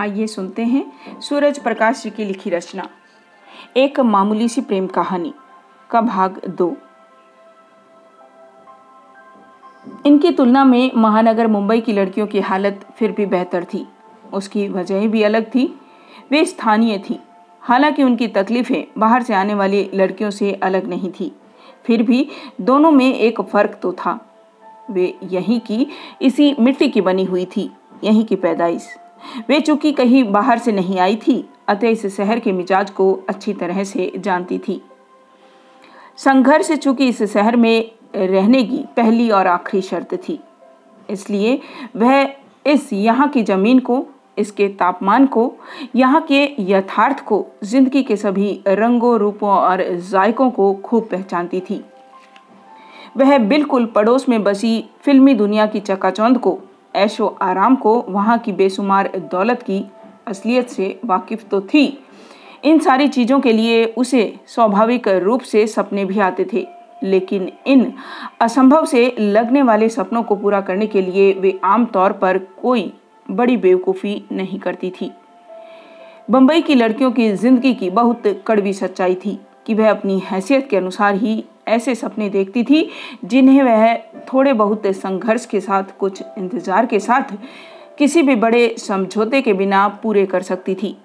आइए 0.00 0.26
सुनते 0.26 0.62
हैं 0.62 0.92
सूरज 1.20 1.58
प्रकाश 1.58 2.02
जी 2.02 2.10
की 2.10 2.24
लिखी 2.24 2.50
रचना। 2.50 2.88
एक 3.76 4.00
मामूली 4.00 4.48
सी 4.48 4.60
प्रेम 4.60 4.86
कहानी, 4.86 5.34
का 5.90 6.00
भाग 6.00 6.46
दो। 6.48 6.76
इनकी 10.06 10.30
तुलना 10.30 10.64
में 10.64 10.90
महानगर 10.96 11.46
मुंबई 11.46 11.80
की 11.80 11.92
लड़कियों 11.92 12.26
की 12.26 12.40
हालत 12.40 12.86
फिर 12.96 13.12
भी 13.12 13.26
बेहतर 13.26 13.64
थी। 13.64 13.88
उसकी 14.32 14.68
वजह 14.68 15.08
भी 15.08 15.22
अलग 15.22 15.44
थी, 15.44 15.80
वे 16.30 16.44
स्थानीय 16.44 16.98
थी। 16.98 17.20
हालाँकि 17.60 18.02
उनकी 18.02 18.28
तकलीफें 18.28 18.84
बाहर 18.98 19.22
से 19.22 19.34
आने 19.34 19.54
वाली 19.54 19.90
लड़कियों 19.94 20.30
से 20.30 20.52
अलग 20.52 20.86
नहीं 20.86 21.12
थी। 21.12 21.36
फिर 21.84 22.02
भी 22.02 22.28
दोनों 22.60 22.90
में 22.90 23.14
एक 23.14 23.40
फ़र्क 23.40 23.78
तो 23.82 23.92
था। 23.92 24.34
वे 24.90 25.18
यहीं 25.24 25.60
की, 25.60 25.86
इसी 26.22 26.56
मिट्टी 26.60 26.88
की 26.88 27.00
बनी 27.00 27.24
हुई 27.24 27.44
थी, 27.44 27.70
यहीं 28.04 28.24
की 28.24 28.36
पैदाइश। 28.36 28.99
वे 29.48 29.60
चूँकि 29.60 29.92
कहीं 29.92 30.22
बाहर 30.32 30.58
से 30.58 30.72
नहीं 30.72 30.98
आई 30.98 31.16
थी, 31.18 31.44
अतः 31.68 31.88
इस 31.88 32.06
शहर 32.16 32.38
के 32.40 32.52
मिजाज 32.52 32.90
को 32.90 33.12
अच्छी 33.28 33.52
तरह 33.54 33.82
से 33.84 34.12
जानती 34.16 34.58
थी। 34.58 34.80
संघर्ष 36.18 36.72
चूँकि 36.72 37.08
इस 37.08 37.22
शहर 37.24 37.56
में 37.56 37.90
रहने 38.16 38.62
की 38.62 38.84
पहली 38.96 39.30
और 39.30 39.46
आखिरी 39.46 39.82
शर्त 39.82 40.14
थी। 40.18 40.38
इसलिए 41.10 41.60
वह 41.96 42.34
इस 42.66 42.92
यहाँ 42.92 43.28
की 43.28 43.42
ज़मीन 43.42 43.78
को, 43.78 44.06
इसके 44.38 44.68
तापमान 44.70 45.26
को, 45.26 45.52
यहाँ 45.96 46.20
के 46.22 46.42
यथार्थ 46.62 47.20
को, 47.20 47.44
ज़िंदगी 47.64 48.02
के 48.02 48.16
सभी 48.16 48.52
रंगों, 48.68 49.18
रूपों 49.18 49.50
और 49.50 49.82
जायकों 50.10 50.50
को 50.50 50.72
खूब 50.74 51.08
पहचानती 51.10 51.60
थी। 51.60 51.82
वह 53.16 53.36
बिल्कुल 53.38 53.86
पड़ोस 53.86 54.28
में 54.28 54.42
बसी 54.44 54.84
फिल्मी 55.02 55.34
दुनिया 55.34 55.66
की 55.66 55.80
चकाचौंध 55.80 56.38
को 56.38 56.58
ऐशो 56.94 57.26
आराम 57.42 57.76
को 57.76 57.94
वहाँ 58.08 58.38
की 58.38 58.52
बेशुमार 58.52 59.10
दौलत 59.32 59.62
की 59.62 59.84
असलियत 60.28 60.68
से 60.68 60.98
वाकिफ 61.04 61.44
तो 61.50 61.60
थी। 61.64 61.86
इन 62.64 62.78
सारी 62.78 63.08
चीज़ों 63.08 63.40
के 63.40 63.52
लिए 63.52 63.84
उसे 63.96 64.22
स्वाभाविक 64.46 65.08
रूप 65.08 65.40
से 65.42 65.66
सपने 65.66 66.04
भी 66.04 66.18
आते 66.20 66.46
थे, 66.52 66.66
लेकिन 67.02 67.50
इन 67.66 67.92
असंभव 68.40 68.84
से 68.84 69.14
लगने 69.18 69.62
वाले 69.62 69.88
सपनों 69.88 70.22
को 70.22 70.36
पूरा 70.36 70.60
करने 70.60 70.86
के 70.86 71.02
लिए 71.02 71.32
वे 71.32 71.58
आमतौर 71.64 72.12
पर 72.12 72.38
कोई 72.62 72.92
बड़ी 73.26 73.56
बेवकूफ़ी 73.56 74.22
नहीं 74.32 74.58
करती 74.58 74.90
थी। 74.90 75.10
बम्बई 76.30 76.62
की 76.62 76.74
लड़कियों 76.74 77.10
की 77.10 77.30
ज़िंदगी 77.32 77.74
की 77.74 77.90
बहुत 77.90 78.22
कड़वी 78.46 78.72
सच्चाई 78.72 79.14
थी 79.16 79.38
कि 79.66 79.74
वह 79.74 79.90
अपनी 79.90 80.18
हैसियत 80.24 80.68
के 80.70 80.76
अनुसार 80.76 81.14
ही 81.14 81.44
ऐसे 81.70 81.94
सपने 81.94 82.28
देखती 82.30 82.62
थी, 82.64 82.88
जिन्हें 83.24 83.62
वह 83.62 83.96
थोड़े 84.32 84.52
बहुत 84.54 84.86
संघर्ष 84.96 85.46
के 85.46 85.60
साथ, 85.60 85.98
कुछ 85.98 86.22
इंतज़ार 86.38 86.86
के 86.86 87.00
साथ, 87.00 87.36
किसी 87.98 88.22
भी 88.22 88.34
बड़े 88.36 88.74
समझौते 88.78 89.42
के 89.42 89.52
बिना 89.54 89.86
पूरे 90.02 90.26
कर 90.26 90.42
सकती 90.42 90.74
थी। 90.74 90.96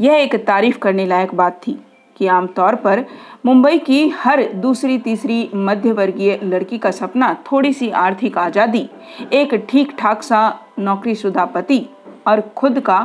यह 0.00 0.14
एक 0.14 0.34
तारीफ़ 0.46 0.78
करने 0.78 1.06
लायक 1.06 1.34
बात 1.34 1.60
थी 1.66 1.78
कि 2.16 2.26
आमतौर 2.26 2.74
पर 2.74 3.04
मुंबई 3.46 3.78
की 3.78 4.08
हर 4.10 4.42
दूसरी 4.54 4.98
तीसरी 4.98 5.48
मध्य 5.54 5.92
वर्गीय 5.92 6.38
लड़की 6.42 6.78
का 6.78 6.90
सपना 6.90 7.32
थोड़ी 7.46 7.72
सी 7.72 7.90
आर्थिक 7.90 8.38
आज़ादी, 8.38 8.88
एक 9.32 9.54
ठीक 9.68 9.92
ठाक 9.98 10.22
सा 10.22 10.38
नौकरीशुदा 10.78 11.44
पति 11.46 11.84
और 12.26 12.40
खुद 12.56 12.80
का 12.80 13.00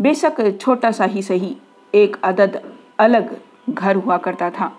बेशक 0.00 0.58
छोटा 0.60 0.90
सा 0.90 1.04
ही 1.04 1.22
सही, 1.22 1.56
एक 1.92 2.16
अदद 2.24 2.60
अलग 2.98 3.36
घर 3.70 3.96
हुआ 3.96 4.16
करता 4.18 4.50
था। 4.50 4.72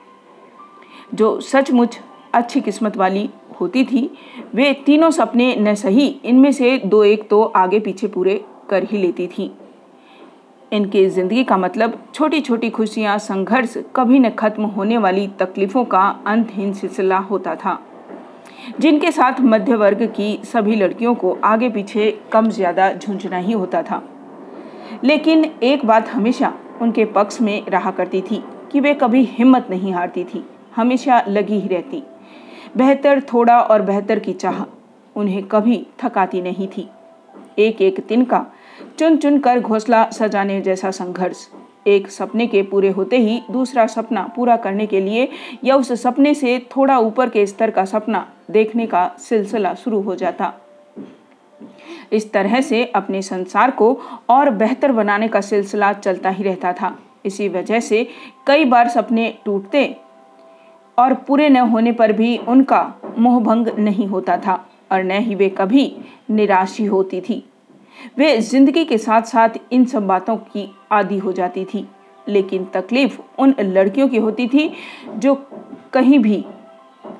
जो 1.13 1.39
सचमुच 1.41 1.99
अच्छी 2.33 2.61
किस्मत 2.61 2.97
वाली 2.97 3.29
होती 3.59 3.83
थी, 3.83 4.09
वे 4.55 4.71
तीनों 4.85 5.09
सपने 5.11 5.55
न 5.55 5.73
सही, 5.75 6.07
इनमें 6.25 6.51
से 6.51 6.77
दो 6.77 7.03
एक 7.03 7.27
तो 7.29 7.41
आगे 7.43 7.79
पीछे 7.79 8.07
पूरे 8.07 8.43
कर 8.69 8.83
ही 8.83 8.97
लेती 8.97 9.27
थी। 9.27 9.51
इनके 10.71 11.07
ज़िंदगी 11.09 11.43
का 11.43 11.57
मतलब 11.57 11.97
छोटी 12.13 12.39
छोटी 12.41 12.69
खुशियाँ, 12.69 13.17
संघर्ष 13.17 13.77
कभी 13.95 14.19
न 14.19 14.29
खत्म 14.29 14.63
होने 14.65 14.97
वाली 14.97 15.27
तकलीफ़ों 15.39 15.83
का 15.85 16.07
अंतहीन 16.27 16.73
सिलसिला 16.73 17.17
होता 17.19 17.55
था। 17.55 17.79
जिनके 18.79 19.11
साथ 19.11 19.39
मध्य 19.41 19.75
वर्ग 19.75 20.01
की 20.07 20.37
सभी 20.43 20.75
लड़कियों 20.75 21.13
को 21.15 21.37
आगे 21.43 21.69
पीछे 21.69 22.11
कम 22.31 22.49
ज़्यादा 22.49 22.91
झुंझुना 22.93 23.37
ही 23.37 23.53
होता 23.53 23.81
था। 23.83 24.01
लेकिन 25.03 25.45
एक 25.63 25.85
बात 25.85 26.09
हमेशा 26.09 26.53
उनके 26.81 27.05
पक्ष 27.05 27.39
में 27.41 27.65
रहा 27.65 27.91
करती 27.91 28.21
थी 28.21 28.43
कि 28.71 28.79
वे 28.79 28.93
कभी 28.93 29.23
हिम्मत 29.31 29.67
नहीं 29.69 29.93
हारती 29.93 30.23
थी। 30.23 30.43
हमेशा 30.75 31.23
लगी 31.27 31.59
ही 31.59 31.67
रहती। 31.67 32.03
बेहतर 32.77 33.21
थोड़ा 33.33 33.59
और 33.59 33.81
बेहतर 33.81 34.19
की 34.19 34.33
चाह 34.33 34.63
उन्हें 35.15 35.43
कभी 35.43 35.85
थकाती 35.99 36.41
नहीं 36.41 36.67
थी। 36.67 36.87
एक 37.59 37.81
एक 37.81 37.99
तिनका 37.99 38.45
चुन 38.99 39.17
चुन 39.17 39.39
कर 39.39 39.59
घोंसला 39.59 40.09
सजाने 40.09 40.61
जैसा 40.61 40.91
संघर्ष। 40.91 41.47
एक 41.87 42.07
सपने 42.11 42.47
के 42.47 42.61
पूरे 42.61 42.89
होते 42.89 43.17
ही 43.17 43.41
दूसरा 43.51 43.85
सपना 43.87 44.21
पूरा 44.35 44.55
करने 44.57 44.85
के 44.85 44.99
लिए 44.99 45.27
या 45.63 45.75
उस 45.75 45.91
सपने 46.01 46.33
से 46.33 46.59
थोड़ा 46.77 46.97
ऊपर 46.99 47.29
के 47.29 47.45
स्तर 47.45 47.71
का 47.71 47.85
सपना 47.85 48.27
देखने 48.51 48.87
का 48.87 49.07
सिलसिला 49.19 49.73
शुरू 49.73 50.01
हो 50.01 50.15
जाता। 50.15 50.53
इस 52.13 52.31
तरह 52.31 52.61
से 52.61 52.85
अपने 52.85 53.21
संसार 53.21 53.71
को 53.71 53.99
और 54.29 54.49
बेहतर 54.49 54.91
बनाने 54.91 55.27
का 55.27 55.41
सिलसिला 55.41 55.93
चलता 55.93 56.29
ही 56.29 56.43
रहता 56.43 56.73
था। 56.73 56.95
इसी 57.25 57.49
वजह 57.49 57.79
से 57.79 58.07
कई 58.47 58.65
बार 58.65 58.87
सपने 58.87 59.37
टूटते 59.45 59.95
और 60.97 61.13
पूरे 61.27 61.49
न 61.49 61.57
होने 61.69 61.91
पर 61.91 62.11
भी 62.11 62.37
उनका 62.39 62.81
मोहभंग 63.17 63.67
नहीं 63.79 64.07
होता 64.07 64.37
था 64.37 64.53
और 64.91 65.03
न 65.03 65.19
ही 65.19 65.35
वे 65.35 65.49
कभी 65.49 65.91
निराश 66.31 66.79
होती 66.81 67.21
थी। 67.21 67.43
वे 68.17 68.37
ज़िंदगी 68.39 68.83
के 68.85 68.97
साथ 68.97 69.21
साथ 69.23 69.49
इन 69.71 69.85
सब 69.85 70.07
बातों 70.07 70.35
की 70.37 70.67
आदि 70.91 71.17
हो 71.17 71.31
जाती 71.31 71.65
थी, 71.65 71.87
लेकिन 72.27 72.65
तकलीफ़ 72.73 73.19
उन 73.39 73.55
लड़कियों 73.59 74.07
की 74.07 74.17
होती 74.17 74.47
थी 74.47 74.71
जो 75.15 75.33
कहीं 75.93 76.19
भी, 76.19 76.43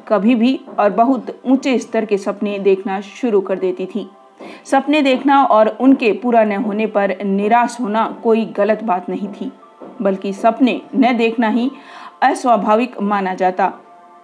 कभी 0.07 0.35
भी 0.35 0.59
और 0.79 0.89
बहुत 0.91 1.39
ऊँचे 1.45 1.77
स्तर 1.79 2.05
के 2.05 2.17
सपने 2.17 2.57
देखना 2.59 2.99
शुरू 3.01 3.41
कर 3.41 3.59
देती 3.59 3.85
थी। 3.85 4.07
सपने 4.65 5.01
देखना 5.01 5.43
और 5.45 5.67
उनके 5.81 6.11
पूरा 6.13 6.43
न 6.43 6.55
होने 6.55 6.85
पर 6.87 7.15
निराश 7.23 7.77
होना 7.81 8.07
कोई 8.23 8.45
गलत 8.57 8.83
बात 8.83 9.09
नहीं 9.09 9.27
थी, 9.29 9.51
बल्कि 10.01 10.33
सपने 10.33 10.81
न 10.95 11.15
देखना 11.17 11.49
ही 11.49 11.69
अस्वाभाविक 12.25 13.01
माना 13.01 13.33
जाता। 13.33 13.67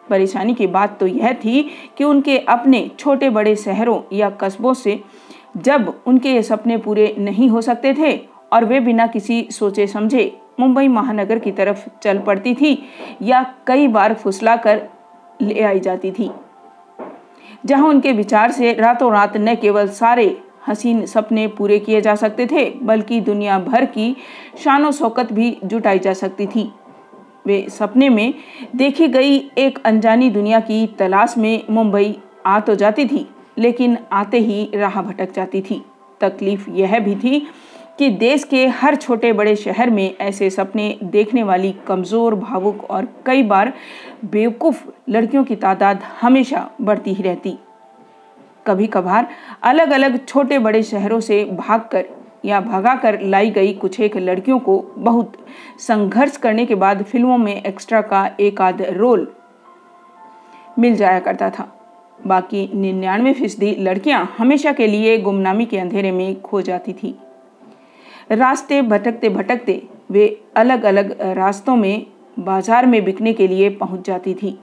परेशानी 0.09 0.53
की 0.53 0.67
बात 0.67 0.97
तो 0.99 1.07
यह 1.07 1.33
थी 1.33 1.61
कि 1.97 2.03
उनके 2.03 2.37
अपने 2.37 2.89
छोटे 2.99 3.29
बड़े 3.29 3.55
शहरों 3.55 4.01
या 4.13 4.29
कस्बों 4.29 4.73
से 4.73 4.99
जब 5.57 5.93
उनके 6.07 6.33
ये 6.33 6.43
सपने 6.43 6.77
पूरे 6.77 7.15
नहीं 7.19 7.49
हो 7.49 7.61
सकते 7.61 7.93
थे 7.93 8.17
और 8.53 8.65
वे 8.65 8.79
बिना 8.79 9.07
किसी 9.07 9.47
सोचे 9.51 9.87
समझे 9.87 10.31
मुंबई 10.59 10.87
महानगर 10.87 11.39
की 11.39 11.51
तरफ़ 11.51 11.87
चल 12.03 12.19
पड़ती 12.19 12.53
थी 12.55 12.77
या 13.21 13.43
कई 13.67 13.87
बार 13.87 14.13
फुसला 14.13 14.55
कर 14.55 14.81
ले 15.41 15.61
आई 15.61 15.79
जाती 15.79 16.11
थी। 16.11 16.31
जहाँ 17.65 17.87
उनके 17.87 18.11
विचार 18.11 18.51
से 18.51 18.73
रातों 18.73 19.11
रात 19.11 19.37
न 19.37 19.55
केवल 19.55 19.87
सारे 19.87 20.25
हसीन 20.67 21.05
सपने 21.05 21.47
पूरे 21.47 21.79
किए 21.79 22.01
जा 22.01 22.15
सकते 22.15 22.45
थे, 22.45 22.69
बल्कि 22.81 23.19
दुनिया 23.21 23.59
भर 23.59 23.85
की 23.85 24.15
शानो 24.63 24.91
शौकत 24.91 25.33
भी 25.33 25.57
जुटाई 25.63 25.99
जा 25.99 26.13
सकती 26.13 26.47
थी। 26.47 26.71
वे 27.45 27.65
सपने 27.69 28.09
में 28.09 28.33
देखी 28.75 29.07
गई 29.07 29.37
एक 29.57 29.79
अनजानी 29.85 30.29
दुनिया 30.29 30.59
की 30.59 30.85
तलाश 30.99 31.37
में 31.37 31.63
मुंबई 31.69 32.15
आ 32.45 32.59
तो 32.59 32.75
जाती 32.75 33.05
थी, 33.05 33.27
लेकिन 33.57 33.97
आते 34.11 34.39
ही 34.39 34.69
राह 34.75 35.01
भटक 35.01 35.33
जाती 35.33 35.61
थी। 35.61 35.81
तकलीफ़ 36.21 36.69
यह 36.69 36.99
भी 36.99 37.15
थी 37.15 37.39
कि 37.99 38.09
देश 38.09 38.43
के 38.43 38.65
हर 38.67 38.95
छोटे 38.95 39.31
बड़े 39.33 39.55
शहर 39.55 39.89
में 39.89 40.15
ऐसे 40.17 40.49
सपने 40.49 40.97
देखने 41.03 41.43
वाली 41.43 41.71
कमज़ोर, 41.87 42.35
भावुक 42.35 42.83
और 42.83 43.07
कई 43.25 43.43
बार 43.43 43.73
बेवकूफ़ 44.25 44.83
लड़कियों 45.09 45.43
की 45.43 45.55
तादाद 45.55 46.03
हमेशा 46.21 46.69
बढ़ती 46.81 47.13
ही 47.13 47.23
रहती। 47.23 47.57
कभी 48.65 48.87
कभार 48.87 49.27
अलग 49.63 49.91
अलग 49.91 50.25
छोटे 50.25 50.59
बड़े 50.59 50.81
शहरों 50.83 51.19
से 51.19 51.43
भागकर 51.45 52.05
या 52.43 52.59
भगा 52.61 52.95
कर 52.95 53.19
लाई 53.21 53.49
गई 53.49 53.73
कुछ 53.73 53.99
एक 53.99 54.17
लड़कियों 54.17 54.59
को 54.59 54.79
बहुत 54.97 55.33
संघर्ष 55.79 56.37
करने 56.37 56.65
के 56.65 56.75
बाद 56.75 57.03
फ़िल्मों 57.03 57.37
में 57.37 57.55
एक्स्ट्रा 57.55 58.01
का 58.03 58.25
एक 58.39 58.61
आध 58.61 58.81
रोल 58.91 59.27
मिल 60.79 60.95
जाया 60.95 61.19
करता 61.19 61.49
था। 61.49 61.67
बाकी 62.19 62.69
निन्यानवे 62.73 63.33
फ़ीसदी 63.33 63.75
लड़कियाँ 63.79 64.23
हमेशा 64.37 64.71
के 64.71 64.87
लिए 64.87 65.17
गुमनामी 65.17 65.65
के 65.65 65.77
अंधेरे 65.77 66.11
में 66.11 66.41
खो 66.41 66.61
जाती 66.61 66.93
थी। 66.93 67.15
रास्ते 68.31 68.81
भटकते 68.81 69.29
भटकते 69.29 69.81
वे 70.11 70.25
अलग 70.57 70.83
अलग 70.83 71.15
रास्तों 71.37 71.75
में, 71.75 72.05
बाज़ार 72.39 72.85
में 72.85 73.03
बिकने 73.05 73.33
के 73.33 73.47
लिए 73.47 73.69
पहुँच 73.71 74.05
जाती 74.07 74.33
थी। 74.33 74.57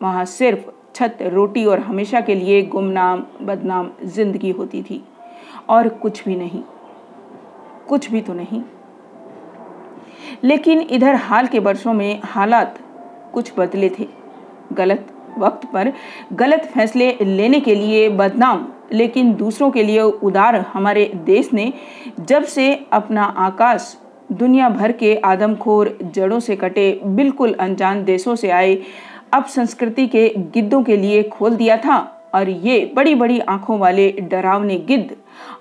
वहाँ 0.00 0.24
सिर्फ़ 0.26 0.70
छत, 0.94 1.18
रोटी 1.22 1.64
और 1.64 1.80
हमेशा 1.80 2.20
के 2.20 2.34
लिए 2.34 2.62
गुमनाम, 2.64 3.22
बदनाम 3.42 3.90
ज़िंदगी 4.04 4.50
होती 4.50 4.82
थी 4.82 5.02
और 5.68 5.88
कुछ 5.88 6.24
भी 6.24 6.36
नहीं। 6.36 6.62
कुछ 7.88 8.10
भी 8.10 8.20
तो 8.20 8.32
नहीं। 8.34 8.62
लेकिन 10.44 10.80
इधर 10.80 11.14
हाल 11.14 11.46
के 11.46 11.58
वर्षों 11.58 11.92
में 11.92 12.20
हालात 12.24 12.78
कुछ 13.34 13.52
बदले 13.58 13.88
थे। 13.88 14.06
गलत 14.72 15.06
वक्त 15.38 15.66
पर 15.72 15.92
गलत 16.32 16.64
फैसले 16.64 17.16
लेने 17.22 17.60
के 17.60 17.74
लिए 17.74 18.08
बदनाम, 18.08 18.66
लेकिन 18.92 19.32
दूसरों 19.34 19.70
के 19.70 19.82
लिए 19.82 20.00
उदार 20.00 20.56
हमारे 20.72 21.04
देश 21.24 21.52
ने 21.52 21.72
जब 22.20 22.44
से 22.44 22.86
अपना 22.92 23.22
आकाश 23.22 23.96
दुनिया 24.32 24.68
भर 24.68 24.92
के 24.92 25.14
आदमखोर 25.16 25.98
जड़ों 26.02 26.40
से 26.40 26.56
कटे 26.56 27.00
बिल्कुल 27.04 27.52
अनजान 27.52 28.04
देशों 28.04 28.34
से 28.36 28.50
आए, 28.50 28.78
अब 29.32 29.44
संस्कृति 29.44 30.06
के 30.06 30.28
गिद्धों 30.54 30.82
के 30.82 30.96
लिए 30.96 31.22
खोल 31.22 31.56
दिया 31.56 31.76
था। 31.76 31.96
और 32.34 32.48
ये 32.48 32.92
बड़ी 32.94 33.14
बड़ी 33.14 33.38
आँखों 33.40 33.78
वाले 33.78 34.10
डरावने 34.12 34.76
गिद्ध 34.78 35.16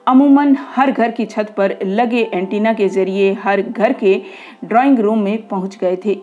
अमूमन 0.07 0.55
हर 0.75 0.91
घर 0.91 1.11
की 1.11 1.25
छत 1.25 1.53
पर 1.57 1.75
लगे 1.83 2.21
एंटीना 2.33 2.71
के 2.73 2.87
ज़रिए 2.89 3.31
हर 3.43 3.61
घर 3.61 3.93
के 3.93 4.15
ड्राइंग 4.63 4.99
रूम 4.99 5.19
में 5.19 5.47
पहुँच 5.47 5.77
गए 5.77 5.95
थे। 6.05 6.15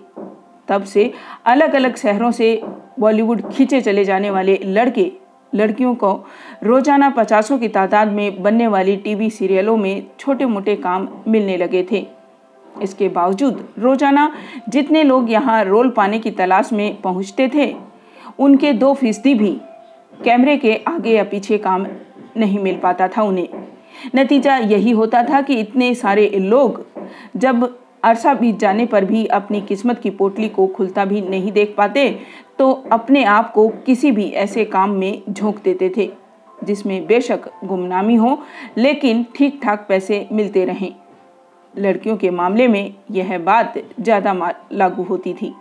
तब 0.68 0.84
से 0.84 1.12
अलग 1.46 1.74
अलग 1.74 1.96
शहरों 1.96 2.30
से 2.30 2.48
बॉलीवुड 3.00 3.42
खींचे 3.50 3.80
चले 3.80 4.04
जाने 4.04 4.30
वाले 4.30 4.58
लड़के, 4.64 5.10
लड़कियों 5.52 5.94
को 5.94 6.12
रोज़ाना 6.64 7.10
पचासों 7.10 7.58
की 7.58 7.68
तादाद 7.68 8.12
में 8.12 8.42
बनने 8.42 8.66
वाली 8.66 8.96
टीवी 8.96 9.28
सीरियलों 9.30 9.76
में 9.76 10.06
छोटे 10.20 10.46
मोटे 10.46 10.76
काम 10.76 11.08
मिलने 11.28 11.56
लगे 11.56 11.86
थे। 11.90 12.06
इसके 12.82 13.08
बावजूद 13.10 13.64
रोज़ाना 13.78 14.30
जितने 14.68 15.02
लोग 15.02 15.30
यहाँ 15.30 15.62
रोल 15.64 15.90
पाने 15.90 16.18
की 16.18 16.30
तलाश 16.32 16.72
में 16.72 17.00
पहुँचते 17.02 17.48
थे, 17.48 17.74
उनके 18.38 18.72
दो 18.72 18.94
फ़ीसदी 18.94 19.34
भी 19.34 19.52
कैमरे 20.24 20.56
के 20.56 20.74
आगे 20.88 21.10
या 21.10 21.24
पीछे 21.26 21.58
काम 21.60 21.86
नहीं 22.36 22.58
मिल 22.58 22.78
पाता 22.78 23.08
था 23.08 23.22
उन्हें। 23.22 23.48
नतीजा 24.14 24.56
यही 24.56 24.90
होता 24.90 25.22
था 25.22 25.40
कि 25.40 25.60
इतने 25.60 25.94
सारे 25.94 26.28
लोग 26.30 26.84
जब 27.36 27.64
अरसा 28.04 28.34
बीत 28.34 28.58
जाने 28.58 28.86
पर 28.86 29.04
भी 29.04 29.24
अपनी 29.26 29.60
किस्मत 29.60 29.98
की 29.98 30.10
पोटली 30.10 30.48
को 30.48 30.66
खुलता 30.66 31.04
भी 31.04 31.20
नहीं 31.20 31.52
देख 31.52 31.74
पाते 31.76 32.08
तो 32.58 32.70
अपने 32.92 33.24
आप 33.26 33.52
को 33.52 33.68
किसी 33.86 34.10
भी 34.10 34.28
ऐसे 34.32 34.64
काम 34.64 34.90
में 34.90 35.22
झोंक 35.30 35.62
देते 35.64 35.92
थे, 35.96 36.10
जिसमें 36.58 37.06
बेशक 37.06 37.48
गुमनामी 37.64 38.14
हो, 38.14 38.38
लेकिन 38.78 39.24
ठीक 39.36 39.60
ठाक 39.62 39.86
पैसे 39.88 40.26
मिलते 40.32 40.64
रहें। 40.64 40.92
लड़कियों 41.74 42.16
के 42.16 42.30
मामले 42.30 42.68
में 42.68 42.94
यह 43.10 43.38
बात 43.38 43.78
ज़्यादा 44.00 44.52
लागू 44.72 45.02
होती 45.02 45.34
थी। 45.34 45.54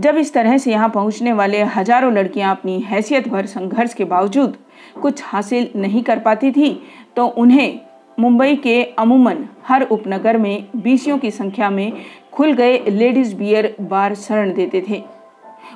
जब 0.00 0.16
इस 0.16 0.32
तरह 0.34 0.58
से 0.58 0.70
यहाँ 0.70 0.88
पहुँचने 0.88 1.32
वाले 1.32 1.62
हज़ारों 1.68 2.12
लड़कियाँ 2.12 2.50
अपनी 2.50 2.78
हैसियत 2.80 3.28
भर 3.28 3.46
संघर्ष 3.46 3.94
के 3.94 4.04
बावजूद 4.06 4.56
कुछ 5.02 5.20
हासिल 5.24 5.70
नहीं 5.76 6.02
कर 6.02 6.18
पाती 6.18 6.50
थी 6.50 6.82
तो 7.16 7.26
उन्हें 7.26 7.80
मुंबई 8.20 8.56
के 8.56 8.84
अमूमन 8.84 9.46
हर 9.64 9.82
उपनगर 9.82 10.36
में 10.36 10.68
बीसियों 10.76 11.18
की 11.18 11.30
संख्या 11.30 11.70
में 11.70 11.92
खुल 12.32 12.52
गए 12.52 12.78
लेडीज़ 12.78 13.36
बियर 13.36 13.76
बार 13.80 14.14
शरण 14.14 14.54
देते 14.54 14.84
थे। 14.88 15.02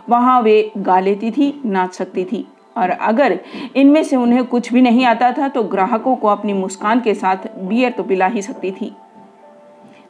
वहाँ 0.09 0.43
वे 0.43 0.73
गा 0.79 1.01
लेती 1.01 1.31
थी, 1.31 1.63
नाच 1.65 1.95
सकती 1.95 2.25
थी। 2.25 2.47
और 2.77 2.91
अगर 2.91 3.41
इनमें 3.77 4.05
से 4.05 4.17
उन्हें 4.17 4.45
कुछ 4.45 4.73
भी 4.73 4.81
नहीं 4.81 5.05
आता 5.05 5.33
था 5.33 5.49
तो 5.49 5.63
ग्राहकों 5.63 6.17
को 6.17 6.29
अपनी 6.29 6.53
मुस्कान 6.53 7.01
के 7.01 7.15
साथ 7.15 7.37
बियर 7.59 7.93
तो 7.93 8.03
पिला 8.03 8.27
ही 8.27 8.43
सकती 8.43 8.71
थी। 8.71 8.93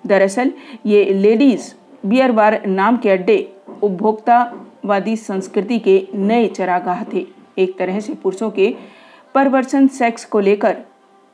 दरअसल, 0.06 0.52
ये 0.86 1.04
लेडीज़ 1.04 1.74
बियर 2.06 2.32
बार 2.32 2.66
नाम 2.66 2.96
के 2.96 3.10
अड्डे 3.10 3.52
उपभोक्तावादी 3.82 5.16
संस्कृति 5.16 5.78
के 5.78 6.08
नए 6.14 6.48
चरागाह 6.48 7.04
थे। 7.04 7.26
एक 7.56 7.78
तरह 7.78 8.00
से 8.00 8.14
पुरुषों 8.14 8.50
के 8.50 8.74
परवर्सन 9.34 9.86
सेक्स 9.90 10.24
को 10.24 10.40
लेकर 10.40 10.76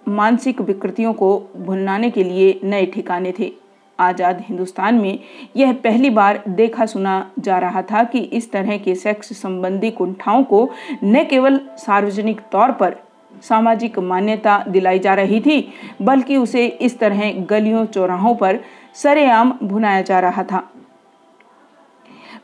मानसिक 0.06 0.60
विकृतियों 0.60 1.12
को 1.12 1.38
भुनाने 1.56 2.10
के 2.10 2.24
लिए 2.24 2.60
नए 2.64 2.86
ठिकाने 2.86 3.32
थे। 3.38 3.52
आज़ाद 3.98 4.40
हिंदुस्तान 4.40 4.94
में 4.94 5.18
यह 5.56 5.72
पहली 5.74 6.10
बार 6.10 6.42
देखा 6.48 6.86
सुना 6.86 7.30
जा 7.38 7.58
रहा 7.58 7.82
था 7.82 8.02
कि 8.04 8.18
इस 8.18 8.50
तरह 8.52 8.76
के 8.78 8.94
सेक्स 8.94 9.32
संबंधी 9.40 9.90
कुंठाओं 9.90 10.44
को 10.44 10.68
न 11.04 11.24
केवल 11.24 11.60
सार्वजनिक 11.78 12.40
तौर 12.52 12.72
पर 12.72 12.96
सामाजिक 13.42 13.98
मान्यता 13.98 14.58
दिलाई 14.68 14.98
जा 14.98 15.14
रही 15.14 15.40
थी, 15.40 15.72
बल्कि 16.02 16.36
उसे 16.36 16.66
इस 16.66 16.98
तरह 16.98 17.30
गलियों 17.46 17.84
चौराहों 17.86 18.34
पर 18.34 18.60
सरेआम 18.94 19.52
भुनाया 19.62 20.02
जा 20.02 20.20
रहा 20.20 20.42
था। 20.44 20.68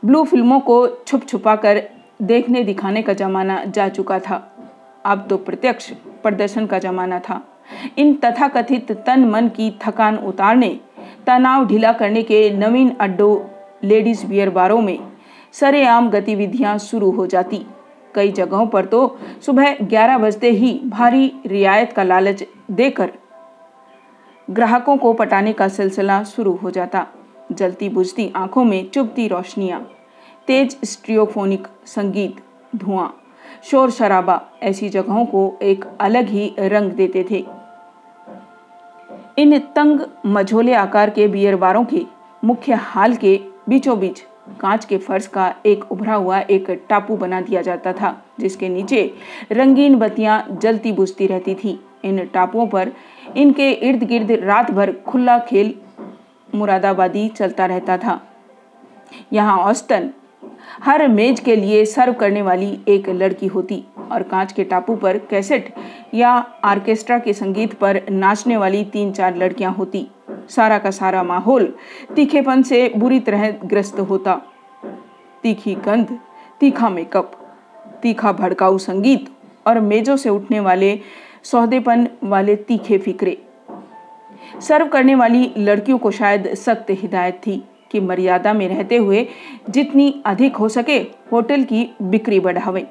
ब्लू 0.05 0.25
फ़िल्मों 0.25 0.61
को 0.61 0.87
छुप 1.07 1.27
छुपा 1.27 1.55
कर 1.57 1.83
देखने 2.21 2.63
दिखाने 2.65 3.03
का 3.03 3.13
जमाना 3.13 3.65
जा 3.65 3.89
चुका 3.89 4.19
था। 4.19 4.37
अब 5.05 5.27
तो 5.31 5.37
प्रत्यक्ष 5.37 5.91
प्रदर्शन 6.23 6.67
का 6.67 6.79
जमाना 6.79 7.19
था। 7.19 7.41
इन 7.99 8.15
तथाकथित 8.15 8.93
तन 9.07 9.25
मन 9.25 9.49
की 9.49 9.71
थकान 9.81 10.17
उतारने, 10.19 10.69
तनाव 11.27 11.67
ढीला 11.67 11.93
करने 11.93 12.23
के 12.23 12.51
नवीन 12.51 12.97
अड्डों 13.01 13.37
लेडीज़ 13.85 14.27
बियर 14.27 14.51
बारों 14.51 14.81
में 14.81 14.99
सरेआम 15.53 16.11
गतिविधियाँ 16.11 16.79
शुरू 16.79 17.11
हो 17.11 17.27
जाती। 17.27 17.65
कई 18.15 18.33
जगहों 18.33 18.67
पर 18.67 18.85
तो 18.85 19.19
सुबह 19.47 19.77
11 19.83 20.19
बजते 20.19 20.51
ही 20.51 20.73
भारी 20.85 21.33
रियायत 21.47 21.93
का 21.93 22.03
लालच 22.03 22.45
देकर 22.71 23.13
ग्राहकों 24.49 24.97
को 24.97 25.13
पटाने 25.13 25.53
का 25.53 25.69
सिलसिला 25.69 26.23
शुरू 26.25 26.55
हो 26.55 26.71
जाता। 26.71 27.07
जलती 27.53 27.89
बुझती 27.89 28.33
आँखों 28.37 28.65
में 28.65 28.89
चुभती 28.91 29.27
रोशनियाँ, 29.29 29.81
तेज 30.47 30.77
स्ट्रियोफोनिक 30.85 31.67
संगीत, 31.87 32.37
धुआँ, 32.77 33.13
शोर 33.65 33.91
शराबा 33.91 34.41
ऐसी 34.63 34.89
जगहों 34.89 35.25
को 35.27 35.59
एक 35.63 35.85
अलग 36.01 36.29
ही 36.29 36.55
रंग 36.59 36.93
देते 36.93 37.25
थे। 37.31 37.45
इन 39.39 39.59
तंग 39.77 40.01
मझोले 40.27 40.75
आकार 40.75 41.11
के 41.11 41.27
बियर 41.29 41.57
बारों 41.57 41.85
के 41.85 42.05
मुख्य 42.43 42.75
हाल 42.75 43.15
के 43.15 43.39
बीचों 43.69 43.99
बीच 43.99 44.23
कांच 44.61 44.85
के 44.85 44.99
फर्श 44.99 45.27
का 45.27 45.55
एक 45.67 45.85
उभरा 45.93 46.15
हुआ 46.15 46.39
एक 46.41 46.71
टापू 46.89 47.17
बना 47.17 47.41
दिया 47.41 47.63
जाता 47.63 47.93
था, 47.93 48.15
जिसके 48.41 48.69
नीचे 48.69 49.11
रंगीन 49.53 49.95
बत्तियाँ 49.95 50.45
जलती 50.53 50.93
बुझती 50.93 51.27
रहती 51.27 51.55
थी। 51.55 51.79
इन 52.05 52.25
टापुओं 52.27 52.67
पर 52.67 52.93
इनके 53.37 53.71
इर्द 53.71 54.03
गिर्द 54.05 54.31
रात 54.43 54.71
भर 54.71 54.93
खुला 55.07 55.39
खेल 55.39 55.75
मुरादाबादी 56.55 57.29
चलता 57.29 57.67
रहता 57.67 57.97
था। 57.99 58.21
यहाँ 59.33 59.59
औसतन 59.59 60.11
हर 60.83 61.07
मेज 61.09 61.41
के 61.41 61.57
लिए 61.57 61.85
सर्व 61.85 62.13
करने 62.13 62.43
वाली 62.43 62.79
एक 62.89 63.09
लड़की 63.09 63.47
होती 63.47 63.83
और 64.13 64.23
कांच 64.23 64.53
के 64.53 64.65
टापू 64.65 64.97
पर 64.97 65.19
कैसेट 65.31 65.73
या 66.15 66.31
आर्केस्ट्रा 66.65 67.19
के 67.19 67.33
संगीत 67.33 67.75
पर 67.75 68.01
नाचने 68.11 68.57
वाली 68.57 68.85
तीन 68.85 69.13
चार 69.13 69.37
लड़कियाँ 69.37 69.73
होती। 69.73 70.07
सारा 70.51 70.79
का 70.79 70.91
सारा 70.91 71.23
माहौल 71.23 71.73
तीखेपन 72.17 72.63
से 72.63 72.89
बुरी 72.97 73.21
तरह 73.21 73.51
ग्रस्त 73.51 74.01
होता। 74.01 74.41
तीखी 75.43 75.75
गंध, 75.75 76.19
तीखा 76.61 76.89
मेकअप, 76.89 77.33
तीखा 78.03 78.33
भड़काऊ 78.33 78.79
संगीत 78.79 79.29
और 79.67 79.81
मेजों 79.81 80.17
से 80.17 80.29
उठने 80.29 80.61
वाले 80.61 80.99
सौदेपन 81.43 82.07
वाले 82.25 82.57
तीखे 82.57 82.99
फिक्रे। 82.99 83.39
सर्व 84.61 84.87
करने 84.87 85.15
वाली 85.15 85.53
लड़कियों 85.59 85.99
को 85.99 86.11
शायद 86.11 86.55
सख्त 86.55 86.87
हिदायत 86.91 87.41
थी। 87.47 87.63
कि 87.91 88.01
मर्यादा 88.01 88.53
में 88.53 88.67
रहते 88.69 88.97
हुए 88.97 89.27
जितनी 89.71 90.15
अधिक 90.27 90.57
हो 90.57 90.69
सके 90.69 90.99
होटल 91.33 91.63
की 91.63 91.89
बिक्री 92.03 92.41
बढ़ावे 92.41 92.87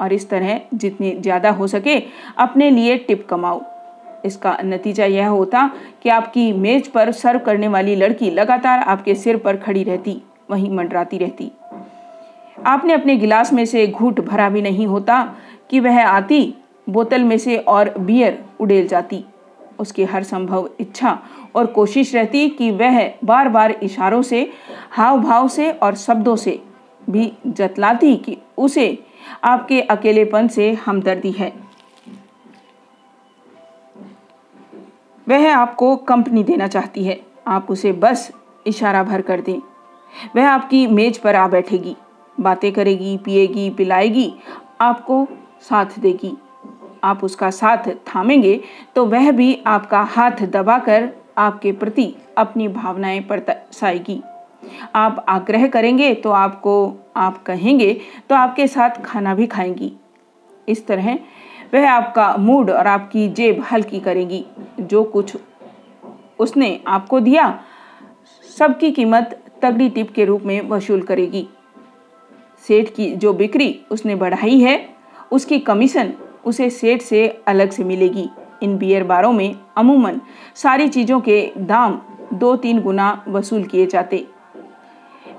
और 0.00 0.12
इस 0.12 0.28
तरह 0.30 0.60
जितनी 0.74 1.12
ज़्यादा 1.12 1.50
हो 1.50 1.66
सके 1.66 2.02
अपने 2.38 2.70
लिए 2.70 2.96
टिप 2.98 3.26
कमाओ। 3.30 3.62
इसका 4.24 4.56
नतीजा 4.64 5.04
यह 5.04 5.28
होता 5.28 5.70
कि 6.02 6.08
आपकी 6.08 6.52
मेज 6.52 6.88
पर 6.88 7.10
सर्व 7.12 7.38
करने 7.38 7.68
वाली 7.68 7.94
लड़की 7.96 8.30
लगातार 8.30 8.80
आपके 8.80 9.14
सिर 9.14 9.36
पर 9.36 9.56
खड़ी 9.56 9.82
रहती, 9.84 10.20
वहीं 10.50 10.70
मंडराती 10.70 11.18
रहती। 11.18 11.50
आपने 12.56 12.92
अपने 12.92 13.16
गिलास 13.16 13.52
में 13.52 13.64
से 13.64 13.86
घूट 13.86 14.20
भरा 14.20 14.48
भी 14.50 14.62
नहीं 14.62 14.86
होता 14.86 15.22
कि 15.70 15.80
वह 15.80 16.04
आती, 16.04 16.54
बोतल 16.88 17.24
में 17.24 17.36
से 17.38 17.56
और 17.58 17.92
बियर 17.98 18.38
उड़ेल 18.60 18.86
जाती। 18.88 19.24
उसकी 19.80 20.04
हर 20.04 20.22
संभव 20.22 20.68
इच्छा 20.80 21.18
और 21.56 21.66
कोशिश 21.66 22.14
रहती 22.14 22.48
कि 22.48 22.70
वह 22.70 22.98
बार 23.24 23.48
बार 23.48 23.70
इशारों 23.70 24.22
से 24.22 24.50
हाव 24.90 25.20
भाव 25.20 25.48
से 25.48 25.70
और 25.72 25.94
शब्दों 25.94 26.36
से 26.36 26.62
भी 27.10 27.32
जतलाती 27.46 28.16
कि 28.16 28.36
उसे 28.58 28.98
आपके 29.44 29.80
अकेलेपन 29.80 30.48
से 30.48 30.72
हमदर्दी 30.74 31.30
है। 31.30 31.52
वह 35.28 35.54
आपको 35.56 35.96
कंपनी 35.96 36.42
देना 36.44 36.66
चाहती 36.66 37.04
है। 37.04 37.20
आप 37.46 37.66
उसे 37.70 37.92
बस 37.92 38.30
इशारा 38.66 39.02
भर 39.02 39.22
कर 39.22 39.40
दें। 39.40 39.58
वह 40.36 40.48
आपकी 40.48 40.86
मेज 40.86 41.18
पर 41.18 41.36
आ 41.36 41.48
बैठेगी। 41.48 41.96
बातें 42.40 42.72
करेगी, 42.72 43.16
पिएगी, 43.16 43.68
पिलाएगी, 43.70 44.32
आपको 44.80 45.26
साथ 45.60 45.98
देगी। 45.98 46.36
आप 47.04 47.24
उसका 47.24 47.50
साथ 47.50 47.88
थामेंगे 48.06 48.60
तो 48.96 49.04
वह 49.06 49.30
भी 49.30 49.62
आपका 49.66 50.00
हाथ 50.02 50.44
दबाकर 50.46 51.08
आपके 51.38 51.72
प्रति 51.72 52.14
अपनी 52.38 52.68
भावनाएँ 52.68 53.20
परसाएगी। 53.20 54.20
आप 54.94 55.24
आग्रह 55.28 55.66
करेंगे 55.66 56.12
तो 56.14 56.30
आपको, 56.30 56.94
आप 57.16 57.42
कहेंगे 57.42 57.92
तो 58.28 58.34
आपके 58.34 58.66
साथ 58.66 59.02
खाना 59.04 59.34
भी 59.34 59.46
खाएँगी। 59.46 59.92
इस 60.68 60.86
तरह 60.86 61.18
वह 61.74 61.90
आपका 61.90 62.36
मूड 62.36 62.70
और 62.70 62.86
आपकी 62.86 63.28
जेब 63.28 63.62
हल्की 63.72 64.00
करेगी। 64.00 64.44
जो 64.80 65.02
कुछ 65.04 65.36
उसने 66.38 66.80
आपको 66.86 67.20
दिया, 67.20 67.48
सबकी 68.58 68.90
कीमत 68.90 69.38
तगड़ी 69.62 69.88
टिप 69.88 70.10
के 70.10 70.24
रूप 70.24 70.42
में 70.42 70.60
वसूल 70.68 71.02
करेगी। 71.02 71.46
सेठ 72.68 72.88
की 72.88 73.10
जो 73.12 73.32
बिक्री 73.32 73.78
उसने 73.90 74.14
बढ़ाई 74.14 74.58
है, 74.60 74.88
उसकी 75.32 75.58
कमीशन 75.58 76.12
उसे 76.44 76.68
सेठ 76.70 77.02
से 77.02 77.28
अलग 77.46 77.70
से 77.70 77.84
मिलेगी। 77.84 78.28
इन 78.62 78.76
बियर 78.78 79.04
बारों 79.04 79.32
में 79.32 79.54
अमूमन 79.76 80.20
सारी 80.54 80.88
चीज़ों 80.88 81.20
के 81.20 81.40
दाम 81.58 82.00
दो 82.32 82.54
तीन 82.56 82.80
गुना 82.80 83.24
वसूल 83.28 83.64
किए 83.64 83.86
जाते। 83.86 84.26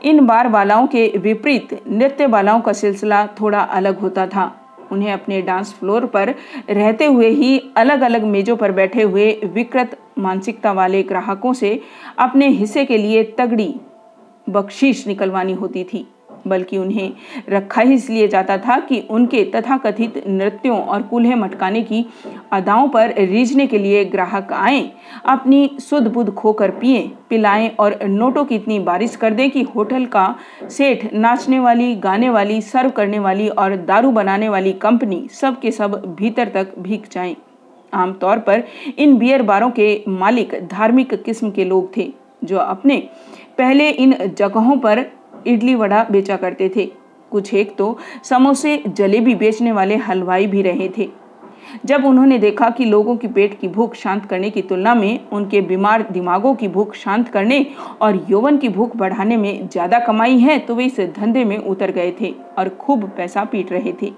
इन 0.04 0.26
बार 0.26 0.48
बालाओं 0.48 0.88
के 0.88 1.08
विपरीत 1.18 1.82
नृत्य 1.88 2.28
बालाओं 2.28 2.62
का 2.62 2.74
सिलसिला 2.74 3.26
थोड़ा 3.40 3.60
अलग 3.60 4.00
होता 4.00 4.28
था। 4.28 4.52
उन्हें 4.92 5.12
अपने 5.14 5.42
डांस 5.42 5.74
फ्लोर 5.74 6.06
पर 6.06 6.34
रहते 6.70 7.06
हुए 7.06 7.30
ही 7.30 7.58
अलग 7.78 8.02
अलग 8.02 8.24
मेजों 8.24 8.56
पर 8.58 8.72
बैठे 8.72 9.02
हुए 9.02 9.32
विकृत 9.44 9.98
मानसिकता 10.18 10.72
वाले 10.72 11.02
ग्राहकों 11.04 11.54
से 11.54 11.80
अपने 12.20 12.48
हिस्से 12.50 12.86
के 12.86 12.98
लिए 12.98 13.24
तगड़ी 13.38 13.74
बख्शीश 14.50 15.08
निकलवानी 15.08 15.54
होती 15.54 15.84
थी। 15.84 16.08
बल्कि 16.48 16.78
उन्हें 16.78 17.12
रखा 17.50 17.82
ही 17.82 17.94
इसलिए 17.94 18.28
जाता 18.28 18.58
था 18.58 18.80
कि 18.80 19.00
उनके 19.10 19.44
तथाकथित 19.46 20.22
नृत्यों 20.28 20.80
और 20.80 21.02
कूल्हे 21.02 21.36
मटकाने 21.36 21.82
की 21.84 22.06
अदाओं 22.52 22.88
पर 22.90 23.14
रीझने 23.20 23.68
के 23.68 23.78
लिए 23.78 24.04
ग्राहक 24.06 24.54
आए, 24.54 24.84
अपनी 25.26 25.70
सुध 25.80 26.12
बुध 26.14 26.34
खोकर 26.34 26.72
पिए, 26.72 27.02
पिलाएँ 27.30 27.70
और 27.70 28.00
नोटों 28.04 28.46
की 28.46 28.56
इतनी 28.56 28.80
बारिश 28.82 29.16
कर 29.16 29.34
दें 29.34 29.50
कि 29.52 29.62
होटल 29.66 30.06
का 30.06 30.36
सेठ 30.70 31.14
नाचने 31.14 31.60
वाली, 31.60 31.96
गाने 31.96 32.30
वाली, 32.30 32.62
सर्व 32.62 32.90
करने 32.90 33.20
वाली 33.20 33.48
और 33.50 33.76
दारू 33.78 34.12
बनाने 34.12 34.50
वाली 34.50 34.74
कंपनी 34.74 35.28
सब 35.32 35.60
के 35.60 35.72
सब 35.72 36.16
भीतर 36.20 36.50
तक 36.50 36.74
भीग 36.80 37.04
जाएँ। 37.12 37.36
आमतौर 37.94 38.40
पर 38.40 38.64
इन 38.98 39.18
बियर 39.18 39.42
बारों 39.42 39.70
के 39.70 40.04
मालिक 40.08 40.54
धार्मिक 40.68 41.14
किस्म 41.24 41.52
के 41.52 41.66
लोग 41.66 41.96
थे, 41.98 42.12
जो 42.44 42.58
अपने 42.58 42.98
पहले 43.58 43.90
इन 43.90 44.16
जगहों 44.38 44.78
पर 44.78 45.00
इडली 45.48 45.76
वड़ा 45.76 46.04
बेचा 46.12 46.36
करते 46.38 46.72
थे। 46.76 46.86
कुछ 47.32 47.54
एक 47.54 47.76
तो 47.78 47.98
समोसे 48.24 48.82
जलेबी 48.88 49.36
बेचने 49.36 49.72
वाले 49.72 49.96
हलवाई 49.98 50.48
भी 50.48 50.62
रहे 50.62 50.90
थे। 50.98 51.10
जब 51.86 52.06
उन्होंने 52.06 52.38
देखा 52.40 52.70
कि 52.70 52.86
लोगों 52.86 53.16
की 53.18 53.28
पेट 53.28 53.60
की 53.60 53.68
भूख 53.68 53.96
शांत 53.96 54.26
करने 54.26 54.50
की 54.50 54.62
तुलना 54.62 54.94
में 54.96 55.28
उनके 55.30 55.62
बीमार 55.64 56.06
दिमागों 56.12 56.54
की 56.56 56.68
भूख 56.68 56.94
शांत 56.96 57.30
करने 57.30 57.66
और 58.02 58.26
यौवन 58.30 58.58
की 58.58 58.70
भूख 58.70 58.96
बढ़ाने 58.98 59.38
में 59.38 59.68
ज़्यादा 59.68 60.00
कमाई 60.00 60.38
है 60.40 60.58
तो 60.60 60.76
वे 60.76 60.86
इस 60.86 61.00
धंधे 61.18 61.44
में 61.46 61.58
उतर 61.58 61.92
गए 61.92 62.14
थे 62.22 62.34
और 62.58 62.70
खूब 62.78 63.04
पैसा 63.18 63.44
पीट 63.46 63.72
रहे 63.72 63.94
थे। 64.02 64.12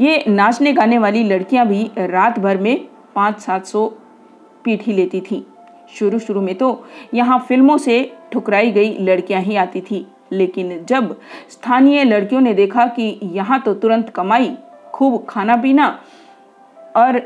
ये 0.00 0.24
नाचने 0.28 0.72
गाने 0.72 0.98
वाली 0.98 1.22
लड़कियाँ 1.24 1.66
भी 1.66 1.90
रात 1.98 2.38
भर 2.38 2.58
में 2.58 2.76
पाँच 3.14 3.40
सात 3.40 3.66
सौ 3.66 3.86
पीट 4.64 4.82
ही 4.82 4.92
लेती 4.92 5.20
थी। 5.20 5.44
शुरू 5.90 6.18
शुरू 6.18 6.40
में 6.40 6.54
तो 6.54 6.84
यहाँ 7.14 7.38
फ़िल्मों 7.38 7.76
से 7.78 8.00
ठुकराई 8.32 8.70
गई 8.72 8.96
लड़कियाँ 9.00 9.40
ही 9.42 9.56
आती 9.56 9.80
थी। 9.80 10.06
लेकिन 10.32 10.84
जब 10.86 11.16
स्थानीय 11.50 12.04
लड़कियों 12.04 12.40
ने 12.40 12.54
देखा 12.54 12.86
कि 12.88 13.18
यहाँ 13.24 13.60
तो 13.62 13.74
तुरंत 13.74 14.10
कमाई, 14.10 14.56
खूब 14.94 15.24
खाना 15.28 15.56
पीना 15.56 15.88
और 16.96 17.20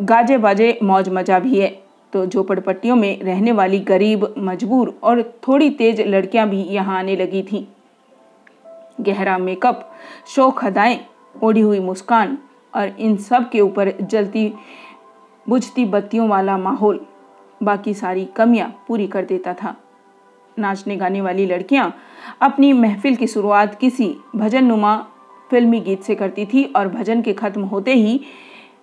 गाजे 0.00 0.38
बाजे 0.38 0.78
मौज 0.82 1.08
मज़ा 1.08 1.38
भी 1.38 1.60
है 1.60 1.68
तो 2.12 2.24
झोपड़पट्टियों 2.26 2.96
में 2.96 3.22
रहने 3.22 3.52
वाली 3.52 3.78
गरीब, 3.80 4.34
मजबूर 4.38 4.98
और 5.02 5.22
थोड़ी 5.48 5.70
तेज 5.70 6.00
लड़कियाँ 6.00 6.48
भी 6.48 6.62
यहाँ 6.64 6.98
आने 6.98 7.16
लगी 7.16 7.42
थीं। 7.42 7.64
गहरा 9.00 9.36
मेकअप, 9.38 9.90
शोक 10.26 10.64
हदाएँ, 10.64 10.98
ओढ़ी 11.42 11.60
हुई 11.60 11.78
मुस्कान 11.80 12.36
और 12.74 12.88
इन 12.98 13.16
सब 13.18 13.48
के 13.50 13.60
ऊपर 13.60 13.92
जलती, 14.02 14.52
बुझती 15.46 15.84
बत्तियों 15.84 16.28
वाला 16.28 16.56
माहौल, 16.58 17.00
बाकी 17.60 17.94
सारी 17.94 18.24
कमियाँ 18.36 18.68
पूरी 18.88 19.06
कर 19.06 19.24
देता 19.24 19.54
था। 19.54 19.74
नाचने 20.60 20.96
गाने 20.96 21.20
वाली 21.20 21.46
लड़कियाँ 21.46 21.92
अपनी 22.42 22.72
महफिल 22.72 23.16
की 23.16 23.26
शुरुआत 23.26 23.78
किसी 23.80 24.14
भजन 24.36 24.64
नुमा 24.64 24.96
फिल्मी 25.50 25.80
गीत 25.80 26.02
से 26.02 26.14
करती 26.14 26.46
थी 26.46 26.64
और 26.66 26.88
भजन 26.88 27.22
के 27.22 27.32
खत्म 27.32 27.62
होते 27.64 27.94
ही 27.94 28.20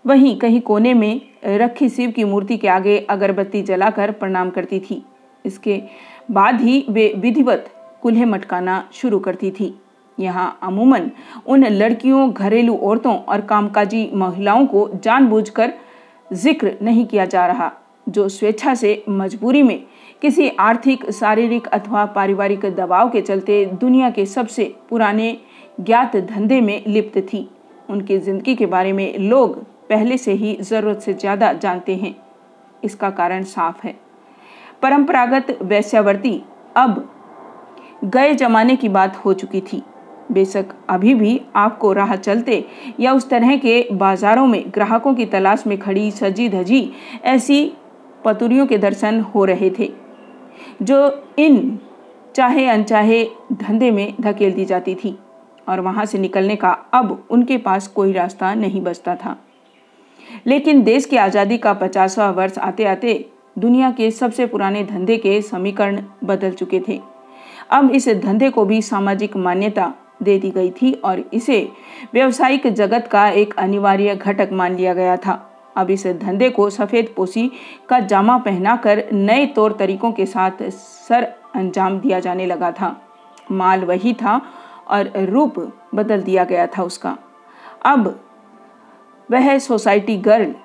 वहीं 0.05 0.35
कहीं 0.39 0.61
कोने 0.61 0.93
में 0.93 1.21
रखी 1.45 1.89
शिव 1.89 2.11
की 2.11 2.23
मूर्ति 2.23 2.57
के 2.57 2.67
आगे 2.67 2.97
अगरबत्ती 3.09 3.61
जलाकर 3.63 4.11
प्रणाम 4.11 4.49
करती 4.49 4.79
थी। 4.79 5.03
इसके 5.45 5.81
बाद 6.31 6.61
ही 6.61 6.85
वे 6.89 7.11
विधिवत 7.17 7.69
कुल्हे 8.01 8.25
मटकाना 8.25 8.83
शुरू 8.93 9.19
करती 9.19 9.51
थी। 9.51 9.73
यहाँ 10.17 10.57
अमूमन 10.63 11.09
उन 11.45 11.65
लड़कियों, 11.65 12.31
घरेलू 12.31 12.75
औरतों 12.77 13.15
और 13.15 13.41
कामकाजी 13.41 14.09
महिलाओं 14.13 14.65
को 14.65 14.89
जानबूझकर 14.95 15.73
ज़िक्र 16.33 16.71
नहीं 16.81 17.05
किया 17.05 17.25
जा 17.25 17.45
रहा, 17.47 17.71
जो 18.09 18.27
स्वेच्छा 18.29 18.73
से 18.75 19.03
मजबूरी 19.09 19.61
में 19.63 19.83
किसी 20.21 20.47
आर्थिक, 20.49 21.09
शारीरिक 21.11 21.67
अथवा 21.67 22.05
पारिवारिक 22.05 22.65
दबाव 22.75 23.09
के 23.09 23.21
चलते 23.21 23.65
दुनिया 23.81 24.09
के 24.09 24.25
सबसे 24.25 24.63
पुराने 24.89 25.37
ज्ञात 25.79 26.15
धंधे 26.15 26.59
में 26.61 26.83
लिप्त 26.87 27.17
थी। 27.23 27.47
उनकी 27.89 28.17
ज़िंदगी 28.17 28.55
के 28.55 28.65
बारे 28.65 28.93
में 28.93 29.17
लोग 29.19 29.57
पहले 29.89 30.17
से 30.17 30.33
ही 30.33 30.55
ज़रूरत 30.61 31.01
से 31.01 31.13
ज़्यादा 31.13 31.51
जानते 31.55 31.95
हैं। 31.95 32.15
इसका 32.83 33.09
कारण 33.09 33.43
साफ़ 33.43 33.85
है। 33.85 33.93
परंपरागत 34.81 35.57
वैश्यावर्ती 35.63 36.41
अब 36.77 37.07
गए 38.05 38.33
जमाने 38.35 38.75
की 38.75 38.89
बात 38.89 39.15
हो 39.15 39.33
चुकी 39.33 39.61
थी। 39.63 39.81
बेशक 40.31 40.73
अभी 40.89 41.13
भी 41.13 41.39
आपको 41.55 41.91
राह 41.93 42.15
चलते 42.15 42.63
या 42.99 43.13
उस 43.13 43.29
तरह 43.29 43.55
के 43.57 43.81
बाजारों 43.93 44.45
में 44.47 44.63
ग्राहकों 44.69 45.13
की 45.15 45.25
तलाश 45.27 45.63
में 45.67 45.77
खड़ी 45.77 46.09
सजी 46.11 46.49
धजी 46.49 46.89
ऐसी 47.25 47.71
पतुरियों 48.25 48.65
के 48.67 48.77
दर्शन 48.77 49.19
हो 49.25 49.45
रहे 49.45 49.69
थे। 49.79 49.89
जो 50.81 50.97
इन 51.39 51.77
चाहे 52.35 52.65
अनचाहे 52.67 53.23
धंधे 53.53 53.91
में 53.91 54.13
धकेल 54.21 54.53
दी 54.53 54.65
जाती 54.65 54.95
थी 54.95 55.17
और 55.67 55.79
वहाँ 55.79 56.05
से 56.05 56.17
निकलने 56.17 56.55
का 56.55 56.69
अब 56.93 57.27
उनके 57.31 57.57
पास 57.57 57.87
कोई 57.87 58.13
रास्ता 58.13 58.53
नहीं 58.55 58.81
बचता 58.81 59.15
था। 59.15 59.35
लेकिन 60.47 60.83
देश 60.83 61.05
की 61.05 61.17
आज़ादी 61.17 61.57
का 61.57 61.73
पचासवा 61.73 62.29
वर्ष 62.31 62.57
आते 62.57 62.85
आते 62.85 63.13
दुनिया 63.59 63.91
के 63.91 64.09
सबसे 64.11 64.45
पुराने 64.45 64.83
धंधे 64.83 65.17
के 65.17 65.41
समीकरण 65.41 66.01
बदल 66.23 66.51
चुके 66.51 66.79
थे। 66.87 66.99
अब 67.71 67.91
इस 67.91 68.07
धंधे 68.09 68.49
को 68.49 68.65
भी 68.65 68.81
सामाजिक 68.81 69.35
मान्यता 69.37 69.93
दे 70.23 70.37
दी 70.39 70.49
गई 70.51 70.69
थी 70.71 70.91
और 70.95 71.23
इसे 71.33 71.67
व्यवसायिक 72.13 72.67
जगत 72.67 73.07
का 73.11 73.27
एक 73.29 73.53
अनिवार्य 73.59 74.15
घटक 74.15 74.49
मान 74.51 74.75
लिया 74.75 74.93
गया 74.93 75.17
था। 75.17 75.43
अब 75.77 75.91
इस 75.91 76.05
धंधे 76.07 76.49
को 76.49 76.69
सफ़ेद 76.69 77.13
पोसी 77.15 77.49
का 77.89 77.99
जामा 77.99 78.37
पहनाकर 78.37 79.03
नए 79.13 79.45
तौर 79.45 79.73
तरीकों 79.73 80.11
के 80.11 80.25
साथ 80.25 80.63
सर 80.69 81.23
अंजाम 81.55 81.99
दिया 81.99 82.19
जाने 82.19 82.45
लगा 82.45 82.71
था। 82.71 82.95
माल 83.51 83.85
वही 83.85 84.13
था 84.13 84.41
और 84.87 85.11
रूप 85.25 85.59
बदल 85.95 86.21
दिया 86.21 86.43
गया 86.43 86.67
था 86.67 86.83
उसका। 86.83 87.17
अब 87.85 88.07
वह 89.31 89.57
सोसाइटी 89.59 90.17
गर्ल, 90.17 90.55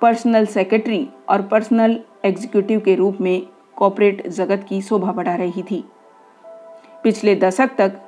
पर्सनल 0.00 0.46
सेक्रेटरी 0.46 1.08
और 1.28 1.42
पर्सनल 1.42 1.98
एग्जीक्यूटिव 2.24 2.80
के 2.80 2.94
रूप 2.94 3.20
में 3.20 3.46
कॉपरेट 3.76 4.26
जगत 4.28 4.66
की 4.68 4.80
शोभा 4.82 5.12
बढ़ा 5.12 5.34
रही 5.34 5.62
थी। 5.62 5.84
पिछले 7.04 7.34
दशक 7.34 7.70
तक 7.78 8.00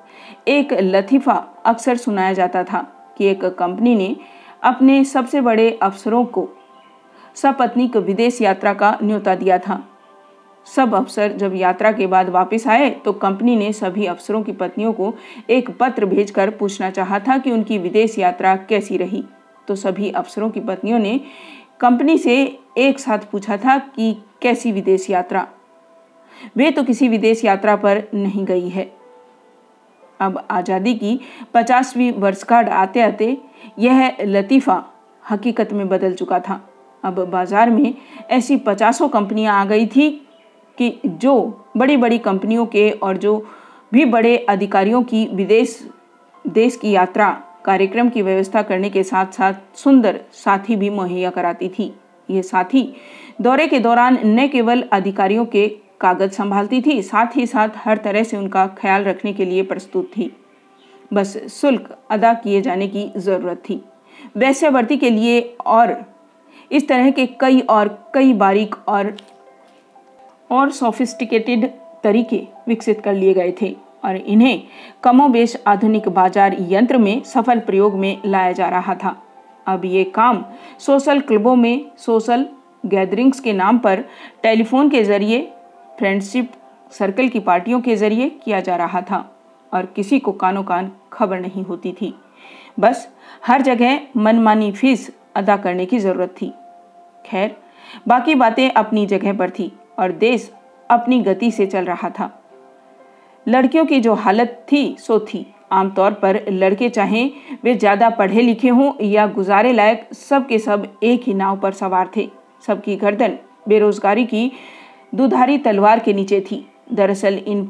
एक 0.48 0.72
लतीफ़ा 0.72 1.34
अक्सर 1.66 1.96
सुनाया 1.96 2.32
जाता 2.32 2.64
था 2.64 2.80
कि 3.18 3.26
एक 3.26 3.44
कंपनी 3.44 3.94
ने 3.94 4.16
अपने 4.62 5.04
सबसे 5.04 5.40
बड़े 5.40 5.70
अफसरों 5.82 6.24
को 6.24 6.48
सपत्नीक 7.36 7.96
विदेश 7.96 8.40
यात्रा 8.42 8.72
का 8.74 8.98
न्योता 9.02 9.34
दिया 9.34 9.58
था। 9.58 9.84
सब 10.66 10.94
अफसर 10.94 11.32
जब 11.32 11.54
यात्रा 11.56 11.92
के 11.92 12.06
बाद 12.06 12.28
वापस 12.28 12.66
आए 12.66 12.88
तो 13.04 13.12
कंपनी 13.12 13.56
ने 13.56 13.72
सभी 13.72 14.06
अफसरों 14.06 14.42
की 14.42 14.52
पत्नियों 14.52 14.92
को 14.92 15.12
एक 15.50 15.70
पत्र 15.70 16.06
भेजकर 16.06 16.50
पूछना 16.50 16.90
चाहा 16.90 17.18
था 17.18 17.38
कि 17.38 17.50
उनकी 17.50 17.78
विदेश 17.78 18.18
यात्रा 18.18 18.54
कैसी 18.68 18.96
रही। 18.96 19.24
तो 19.68 19.74
सभी 19.76 20.10
अफसरों 20.10 20.50
की 20.50 20.60
पत्नियों 20.60 20.98
ने 20.98 21.18
कंपनी 21.80 22.18
से 22.18 22.36
एक 22.78 22.98
साथ 22.98 23.18
पूछा 23.32 23.56
था 23.56 23.78
कि 23.78 24.12
कैसी 24.42 24.72
विदेश 24.72 25.08
यात्रा? 25.10 25.46
वे 26.56 26.70
तो 26.70 26.82
किसी 26.82 27.08
विदेश 27.08 27.44
यात्रा 27.44 27.76
पर 27.76 28.02
नहीं 28.14 28.44
गई 28.44 28.68
है। 28.68 28.90
अब 30.20 30.46
आज़ादी 30.50 30.94
की 30.94 31.18
पचासवीं 31.54 32.12
वर्षगांठ 32.12 32.68
आते 32.68 33.00
आते 33.00 33.36
यह 33.78 34.16
लतीफ़ा 34.22 34.82
हकीकत 35.22 35.72
में 35.72 35.88
बदल 35.88 36.14
चुका 36.14 36.38
था। 36.40 36.60
अब 37.04 37.18
बाज़ार 37.30 37.70
में 37.70 37.94
ऐसी 38.30 38.56
पचासों 38.56 39.08
कंपनियाँ 39.08 39.54
आ 39.54 39.64
गई 39.64 39.86
थी 39.86 40.10
कि 40.78 40.92
जो 41.06 41.34
बड़ी 41.76 41.96
बड़ी 41.96 42.18
कंपनियों 42.18 42.66
के 42.66 42.90
और 42.92 43.16
जो 43.16 43.36
भी 43.92 44.04
बड़े 44.04 44.36
अधिकारियों 44.38 45.02
की 45.02 45.26
विदेश, 45.26 45.78
देश 46.44 46.76
की 46.76 46.90
यात्रा 46.90 47.30
कार्यक्रम 47.64 48.08
की 48.08 48.22
व्यवस्था 48.22 48.62
करने 48.62 48.90
के 48.90 49.02
साथ 49.02 49.32
साथ 49.32 49.54
सुंदर 49.76 50.20
साथी 50.34 50.76
भी 50.76 50.90
मुहैया 50.90 51.30
कराती 51.30 51.68
थी। 51.68 51.92
ये 52.28 52.42
साथी 52.42 52.82
दौरे 53.40 53.66
के 53.66 53.78
दौरान 53.78 54.18
न 54.26 54.46
केवल 54.48 54.82
अधिकारियों 54.92 55.44
के 55.44 55.66
कागज़ 56.00 56.32
संभालती 56.32 56.80
थी, 56.80 57.00
साथ 57.02 57.36
ही 57.36 57.46
साथ 57.46 57.68
हर 57.76 57.96
तरह 57.96 58.22
से 58.22 58.36
उनका 58.36 58.66
ख्याल 58.78 59.04
रखने 59.04 59.32
के 59.32 59.44
लिए 59.44 59.62
प्रस्तुत 59.62 60.10
थी। 60.16 60.30
बस 61.10 61.36
शुल्क 61.50 61.88
अदा 62.10 62.32
किए 62.34 62.60
जाने 62.62 62.86
की 62.88 63.10
ज़रूरत 63.16 63.62
थी। 63.68 63.80
वैश्यवर्ती 64.36 64.96
के 64.96 65.10
लिए 65.10 65.40
और 65.66 65.96
इस 66.70 66.88
तरह 66.88 67.10
के 67.10 67.26
कई 67.40 67.60
और 67.60 67.88
कई 68.14 68.32
बारीक 68.34 68.74
और 68.88 69.14
और 70.50 70.70
सोफिस्टिकेटेड 70.72 71.66
तरीके 72.04 72.46
विकसित 72.68 73.00
कर 73.00 73.14
लिए 73.14 73.34
गए 73.34 73.54
थे 73.62 73.74
और 74.04 74.16
इन्हें 74.16 74.62
कमोबेश 75.02 75.56
आधुनिक 75.66 76.08
बाज़ार 76.08 76.56
यंत्र 76.70 76.98
में 76.98 77.22
सफल 77.24 77.58
प्रयोग 77.60 77.94
में 77.94 78.22
लाया 78.26 78.52
जा 78.52 78.68
रहा 78.68 78.94
था। 78.94 79.16
अब 79.66 79.84
ये 79.84 80.04
काम 80.14 80.44
सोशल 80.78 81.20
क्लबों 81.20 81.54
में 81.56 81.84
सोशल 81.98 82.46
गैदरिंग्स 82.86 83.40
के 83.40 83.52
नाम 83.52 83.78
पर 83.78 84.04
टेलीफोन 84.42 84.90
के 84.90 85.02
ज़रिए, 85.04 85.40
फ्रेंडशिप 85.98 86.52
सर्कल 86.92 87.28
की 87.28 87.40
पार्टियों 87.40 87.80
के 87.80 87.96
ज़रिए 87.96 88.28
किया 88.44 88.60
जा 88.60 88.76
रहा 88.76 89.00
था। 89.02 89.18
और 89.72 89.86
किसी 89.86 90.18
को 90.18 90.32
कानो 90.32 90.62
कान 90.62 90.90
खबर 91.12 91.40
नहीं 91.40 91.64
होती 91.64 91.92
थी। 91.92 92.14
बस 92.80 93.08
हर 93.46 93.62
जगह 93.62 94.00
मनमानी 94.16 94.70
फ़ीस 94.72 95.10
अदा 95.36 95.56
करने 95.56 95.86
की 95.86 95.98
ज़रूरत 95.98 96.34
थी। 96.42 96.52
खैर, 97.24 97.56
बाकी 98.08 98.34
बातें 98.34 98.70
अपनी 98.70 99.06
जगह 99.06 99.32
पर 99.32 99.50
थी 99.50 99.72
और 99.98 100.12
देश 100.12 100.50
अपनी 100.90 101.20
गति 101.20 101.50
से 101.50 101.66
चल 101.66 101.84
रहा 101.84 102.10
था। 102.10 102.30
लड़कियों 103.46 103.84
की 103.86 104.00
जो 104.00 104.14
हालत 104.14 104.64
थी, 104.72 104.96
सो 104.98 105.18
थी। 105.22 105.46
आमतौर 105.72 106.12
पर 106.12 106.40
लड़के 106.50 106.88
चाहें 106.88 107.30
वे 107.64 107.74
ज़्यादा 107.74 108.08
पढ़े 108.10 108.42
लिखे 108.42 108.68
हों 108.68 108.92
या 109.02 109.26
गुजारे 109.28 109.72
लायक 109.72 110.08
सब 110.14 110.46
के 110.46 110.58
सब 110.58 110.86
एक 111.02 111.22
ही 111.26 111.34
नाव 111.34 111.58
पर 111.58 111.72
सवार 111.72 112.10
थे। 112.16 112.28
सबकी 112.66 112.96
गर्दन 112.96 113.36
बेरोजगारी 113.68 114.24
की 114.24 114.50
दुधारी 115.14 115.58
तलवार 115.58 115.98
के 115.98 116.12
नीचे 116.12 116.40
थी। 116.40 116.64
दरअसल 116.92 117.38
इन 117.38 117.64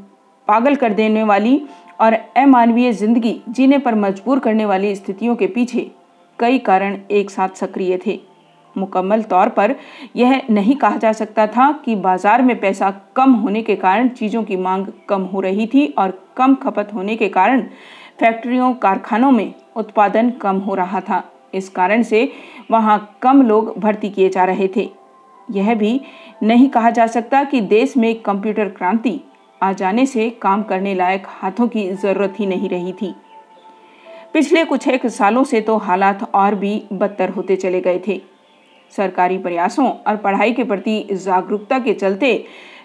पागल 0.49 0.77
कर 0.77 0.93
देने 0.93 1.23
वाली 1.23 1.61
और 2.01 2.13
अमानवीय 2.13 2.93
ज़िंदगी 2.93 3.41
जीने 3.49 3.79
पर 3.79 3.95
मजबूर 3.97 4.39
करने 4.39 4.65
वाली 4.65 4.95
स्थितियों 4.95 5.37
के 5.37 5.47
पीछे 5.47 5.91
कई 6.39 6.59
कारण 6.59 6.99
एक 7.11 7.31
साथ 7.31 7.57
सक्रिय 7.57 7.99
थे। 8.07 8.19
मुकम्मल 8.77 9.23
तौर 9.23 9.49
पर 9.49 9.75
यह 10.17 10.41
नहीं 10.51 10.75
कहा 10.77 10.97
जा 10.97 11.13
सकता 11.13 11.47
था 11.47 11.71
कि 11.85 11.95
बाज़ार 11.97 12.43
में 12.43 12.59
पैसा 12.61 12.91
कम 13.17 13.33
होने 13.35 13.63
के 13.63 13.77
कारण 13.77 14.09
चीज़ों 14.11 14.43
की 14.43 14.57
मांग 14.57 14.87
कम 15.09 15.23
हो 15.23 15.41
रही 15.41 15.67
थी 15.67 15.87
और 15.99 16.13
कम 16.37 16.55
खपत 16.55 16.93
होने 16.95 17.17
के 17.17 17.29
कारण 17.29 17.63
फैक्ट्रियों, 18.21 18.73
कारखानों 18.75 19.31
में 19.31 19.53
उत्पादन 19.77 20.31
कम 20.41 20.57
हो 20.59 20.75
रहा 20.75 21.01
था। 21.01 21.23
इस 21.55 21.69
कारण 21.69 22.03
से 22.03 22.31
वहाँ 22.71 22.99
कम 23.23 23.43
लोग 23.43 23.73
भर्ती 23.79 24.11
किए 24.11 24.29
जा 24.29 24.45
रहे 24.45 24.69
थे। 24.77 24.89
यह 25.49 25.75
भी 25.75 26.01
नहीं 26.43 26.69
कहा 26.69 26.91
जा 26.91 27.07
सकता 27.09 27.43
कि 27.45 27.61
देश 27.61 27.97
में 27.97 28.15
कंप्यूटर 28.23 28.69
क्रांति 28.69 29.21
आ 29.61 29.73
जाने 29.73 30.07
से 30.07 30.29
काम 30.43 30.63
करने 30.63 30.95
लायक 30.95 31.27
हाथों 31.31 31.67
की 31.69 31.89
ज़रूरत 31.93 32.35
ही 32.39 32.47
नहीं 32.47 32.69
रही 32.69 32.93
थी। 32.93 33.15
पिछले 34.35 34.65
कुछ 34.65 34.87
एक 34.89 35.07
सालों 35.09 35.45
से 35.45 35.61
तो 35.61 35.77
हालात 35.79 36.23
और 36.35 36.55
भी 36.55 36.83
बदतर 36.93 37.31
होते 37.31 37.57
चले 37.57 37.81
गए 37.81 38.01
थे। 38.07 38.21
सरकारी 38.93 39.39
प्रयासों 39.39 39.89
और 39.89 40.17
पढ़ाई 40.17 40.53
के 40.53 40.65
प्रति 40.65 41.03
जागरूकता 41.15 41.79
के 41.79 41.95
चलते 41.95 42.33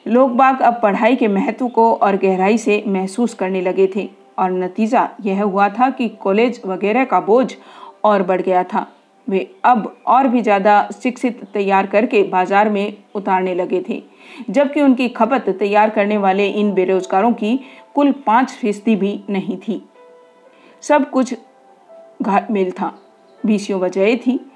लोग 0.08 0.36
बाग 0.36 0.62
अब 0.62 0.80
पढ़ाई 0.84 1.16
के 1.16 1.28
महत्व 1.28 1.68
को 1.68 1.92
और 1.94 2.16
गहराई 2.18 2.58
से 2.58 2.84
महसूस 2.88 3.34
करने 3.34 3.62
लगे 3.62 3.88
थे 3.96 4.08
और 4.40 4.52
नतीजा 4.54 5.08
यह 5.22 5.42
हुआ 5.44 5.70
था 5.70 5.90
कि 5.90 6.08
कॉलेज 6.22 6.62
वगैरह 6.66 7.06
का 7.06 7.20
बोझ 7.22 7.54
और 8.04 8.24
बढ़ 8.24 8.42
गया 8.42 8.64
था। 8.64 8.86
वे 9.28 9.48
अब 9.66 9.96
और 10.08 10.28
भी 10.28 10.42
ज़्यादा 10.42 10.88
शिक्षित 10.94 11.44
तैयार 11.54 11.88
करके 11.88 12.22
बाज़ार 12.26 12.70
में 12.70 12.94
उतारने 13.16 13.54
लगे 13.56 13.84
थे। 13.90 14.02
जबकि 14.50 14.82
उनकी 14.82 15.10
खपत 15.10 15.50
तैयार 15.50 15.90
करने 15.90 16.18
वाले 16.18 16.48
इन 16.48 16.74
बेरोजगारों 16.74 17.34
की 17.34 17.60
कुल 17.96 18.12
पाँच 18.12 18.52
फ़ीसदी 18.52 18.96
भी 18.96 19.24
नहीं 19.30 19.58
थी। 19.58 19.90
सब 20.82 21.10
कुछ 21.10 21.36
घाट 22.22 22.52
था। 22.80 23.00
बीसियों 23.46 23.82
वजह 23.82 24.16
थी, 24.16 24.52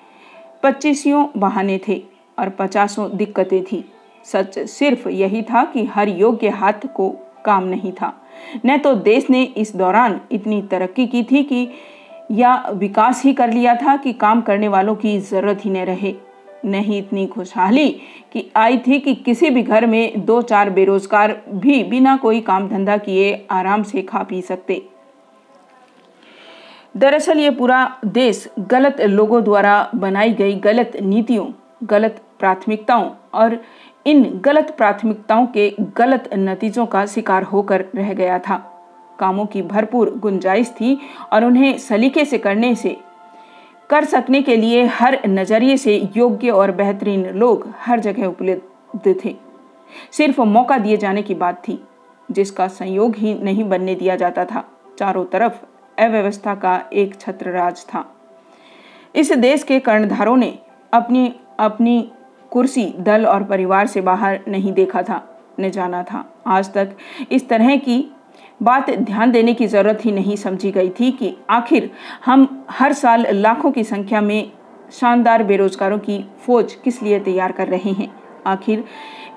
पच्चीसियों 0.63 1.27
बहाने 1.37 1.79
थे 1.87 2.01
और 2.39 2.49
पचासों 2.49 3.17
दिक्कतें 3.17 3.63
थी। 3.63 3.91
सच 4.25 4.59
सिर्फ़ 4.59 5.09
यही 5.09 5.41
था 5.41 5.63
कि 5.63 5.85
हर 5.85 6.09
योग्य 6.09 6.49
हाथ 6.49 6.87
को 6.95 7.09
काम 7.45 7.63
नहीं 7.63 7.91
था। 7.91 8.21
न 8.65 8.77
तो 8.77 8.95
देश 8.95 9.29
ने 9.29 9.43
इस 9.43 9.75
दौरान 9.75 10.21
इतनी 10.31 10.61
तरक्की 10.61 11.07
की 11.07 11.23
थी 11.23 11.43
कि 11.43 11.69
या 12.31 12.69
विकास 12.73 13.23
ही 13.25 13.33
कर 13.33 13.53
लिया 13.53 13.75
था 13.75 13.97
कि 13.97 14.13
काम 14.13 14.41
करने 14.41 14.67
वालों 14.67 14.95
की 14.95 15.19
ज़रूरत 15.19 15.65
ही 15.65 15.71
न 15.71 15.77
रहे। 15.77 16.15
नहीं 16.65 16.97
इतनी 16.97 17.25
खुशहाली 17.27 17.89
कि 18.33 18.49
आई 18.55 18.77
थी 18.77 18.99
कि 18.99 19.15
किसी 19.15 19.49
भी 19.49 19.61
घर 19.63 19.85
में 19.85 20.25
दो 20.25 20.41
चार 20.41 20.69
बेरोजगार 20.69 21.41
भी 21.49 21.83
बिना 21.83 22.15
कोई 22.17 22.41
काम 22.41 22.67
धंधा 22.69 22.97
किए 22.97 23.33
आराम 23.51 23.83
से 23.83 24.01
खा 24.01 24.23
पी 24.23 24.41
सकते। 24.41 24.81
दरअसल 26.97 27.39
ये 27.39 27.49
पूरा 27.49 27.99
देश 28.05 28.47
गलत 28.59 29.01
लोगों 29.01 29.43
द्वारा 29.43 29.91
बनाई 29.95 30.33
गई 30.33 30.55
गलत 30.55 30.97
नीतियों, 31.01 31.47
गलत 31.83 32.21
प्राथमिकताओं 32.39 33.09
और 33.33 33.57
इन 34.07 34.23
गलत 34.45 34.73
प्राथमिकताओं 34.77 35.45
के 35.47 35.69
गलत 35.97 36.29
नतीजों 36.33 36.85
का 36.85 37.05
शिकार 37.05 37.43
होकर 37.43 37.85
रह 37.95 38.13
गया 38.13 38.39
था। 38.39 38.57
कामों 39.19 39.45
की 39.45 39.61
भरपूर 39.61 40.09
गुंजाइश 40.17 40.69
थी 40.71 40.97
और 41.33 41.45
उन्हें 41.45 41.77
सलीके 41.77 42.25
से 42.25 42.37
करने 42.37 42.73
से 42.75 42.95
कर 43.89 44.05
सकने 44.05 44.41
के 44.41 44.55
लिए 44.55 44.83
हर 44.85 45.17
नज़रिए 45.27 45.77
से 45.77 46.09
योग्य 46.17 46.49
और 46.49 46.71
बेहतरीन 46.71 47.25
लोग 47.29 47.67
हर 47.79 47.99
जगह 47.99 48.25
उपलब्ध 48.25 49.15
थे। 49.25 49.35
सिर्फ़ 50.11 50.41
मौका 50.41 50.77
दिए 50.77 50.97
जाने 50.97 51.21
की 51.21 51.33
बात 51.33 51.61
थी, 51.67 51.79
जिसका 52.31 52.67
संयोग 52.67 53.15
ही 53.15 53.33
नहीं 53.33 53.63
बनने 53.63 53.95
दिया 53.95 54.15
जाता 54.15 54.45
था। 54.45 54.63
चारों 54.99 55.25
तरफ़ 55.25 55.53
अव्यवस्था 55.97 56.55
का 56.55 56.81
एक 56.93 57.19
छत्र 57.19 57.51
राज 57.51 57.85
था। 57.85 58.05
इस 59.15 59.31
देश 59.31 59.63
के 59.63 59.79
कर्णधारों 59.79 60.37
ने 60.37 60.57
अपनी 60.93 61.33
अपनी 61.59 62.11
कुर्सी, 62.51 62.85
दल 62.99 63.25
और 63.25 63.43
परिवार 63.43 63.87
से 63.87 64.01
बाहर 64.01 64.39
नहीं 64.47 64.73
देखा 64.73 65.01
था, 65.01 65.21
न 65.59 65.69
जाना 65.69 66.03
था। 66.03 66.25
आज 66.47 66.73
तक 66.73 66.95
इस 67.31 67.49
तरह 67.49 67.75
की 67.77 68.11
बात 68.63 68.89
ध्यान 68.89 69.31
देने 69.31 69.53
की 69.53 69.67
ज़रूरत 69.67 70.05
ही 70.05 70.11
नहीं 70.11 70.35
समझी 70.35 70.71
गई 70.71 70.89
थी 70.89 71.11
कि 71.11 71.35
आखिर 71.49 71.91
हम 72.25 72.65
हर 72.69 72.93
साल 72.93 73.25
लाखों 73.31 73.71
की 73.71 73.83
संख्या 73.83 74.21
में 74.21 74.51
शानदार 74.91 75.43
बेरोजगारों 75.43 75.99
की 75.99 76.25
फौज 76.45 76.73
किस 76.73 77.01
लिए 77.03 77.19
तैयार 77.19 77.51
कर 77.51 77.67
रहे 77.67 77.91
हैं? 77.91 78.11
आखिर 78.47 78.83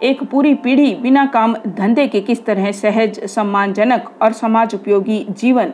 एक 0.02 0.22
पूरी 0.24 0.54
पीढ़ी 0.54 0.94
बिना 0.94 1.26
काम 1.26 1.54
धंधे 1.66 2.06
के 2.08 2.20
किस 2.20 2.44
तरह 2.44 2.72
सहज, 2.72 3.20
सम्मानजनक 3.24 4.10
और 4.22 4.32
समाज 4.32 4.74
उपयोगी 4.74 5.26
जीवन 5.30 5.72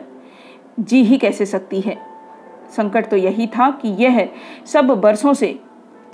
जी 0.79 1.03
ही 1.03 1.17
कैसे 1.17 1.45
सकती 1.45 1.81
है? 1.81 1.97
संकट 2.77 3.05
तो 3.05 3.17
यही 3.17 3.47
था 3.47 3.69
कि 3.71 3.95
यह 3.99 4.29
सब 4.65 4.87
बरसों 5.01 5.33
से 5.33 5.59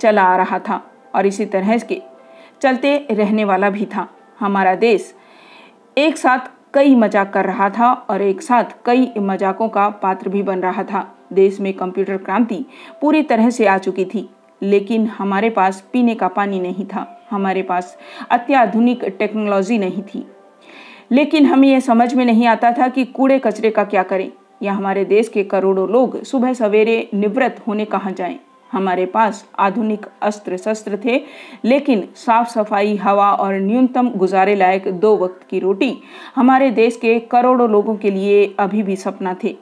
चला 0.00 0.22
आ 0.22 0.36
रहा 0.36 0.58
था 0.58 0.82
और 1.14 1.26
इसी 1.26 1.46
तरह 1.46 1.78
के 1.78 2.02
चलते 2.62 2.96
रहने 3.10 3.44
वाला 3.44 3.70
भी 3.70 3.84
था। 3.84 4.08
हमारा 4.40 4.74
देश 4.74 5.14
एक 5.98 6.16
साथ 6.18 6.55
कई 6.76 6.94
मज़ाक 6.94 7.32
कर 7.32 7.44
रहा 7.44 7.68
था 7.70 7.92
और 8.10 8.22
एक 8.22 8.42
साथ 8.42 8.74
कई 8.84 9.12
मजाकों 9.18 9.68
का 9.68 9.88
पात्र 10.02 10.28
भी 10.28 10.42
बन 10.42 10.60
रहा 10.60 10.82
था। 10.84 11.06
देश 11.32 11.60
में 11.60 11.72
कंप्यूटर 11.72 12.16
क्रांति 12.16 12.64
पूरी 13.00 13.22
तरह 13.22 13.50
से 13.50 13.66
आ 13.66 13.76
चुकी 13.78 14.04
थी, 14.04 14.28
लेकिन 14.62 15.06
हमारे 15.08 15.50
पास 15.50 15.80
पीने 15.92 16.14
का 16.14 16.28
पानी 16.28 16.60
नहीं 16.60 16.86
था। 16.86 17.06
हमारे 17.30 17.62
पास 17.62 17.96
अत्याधुनिक 18.30 19.04
टेक्नोलॉजी 19.18 19.78
नहीं 19.78 20.02
थी। 20.04 20.26
लेकिन 21.12 21.46
हमें 21.46 21.68
यह 21.68 21.80
समझ 21.80 22.12
में 22.14 22.24
नहीं 22.24 22.46
आता 22.46 22.70
था 22.72 22.88
कि 22.88 23.04
कूड़े 23.04 23.38
कचरे 23.38 23.70
का 23.70 23.84
क्या 23.84 24.02
करें। 24.02 24.30
या 24.62 24.72
हमारे 24.72 25.04
देश 25.04 25.28
के 25.28 25.44
करोड़ों 25.44 25.88
लोग 25.88 26.22
सुबह 26.22 26.52
सवेरे 26.52 27.08
निवृत्त 27.14 27.62
होने 27.66 27.84
कहाँ 27.84 28.12
जाएँ? 28.12 28.38
हमारे 28.70 29.04
पास 29.06 29.44
आधुनिक 29.58 30.06
अस्त्र 30.22 30.56
शस्त्र 30.56 30.98
थे, 31.04 31.20
लेकिन 31.64 32.06
साफ़ 32.16 32.48
सफ़ाई 32.48 32.96
हवा 32.96 33.30
और 33.32 33.54
न्यूनतम 33.54 34.10
गुजारे 34.10 34.54
लायक 34.54 34.88
दो 35.00 35.16
वक्त 35.16 35.46
की 35.50 35.58
रोटी 35.58 35.92
हमारे 36.36 36.70
देश 36.70 36.96
के 36.96 37.18
करोड़ों 37.30 37.68
लोगों 37.70 37.96
के 37.96 38.10
लिए 38.10 38.54
अभी 38.58 38.82
भी 38.82 38.96
सपना 38.96 39.36
थे। 39.44 39.56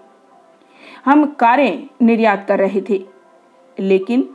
हम 1.04 1.24
कारें 1.40 1.88
निर्यात 2.02 2.46
कर 2.48 2.58
रहे 2.58 2.80
थे, 2.80 3.02
लेकिन 3.78 4.28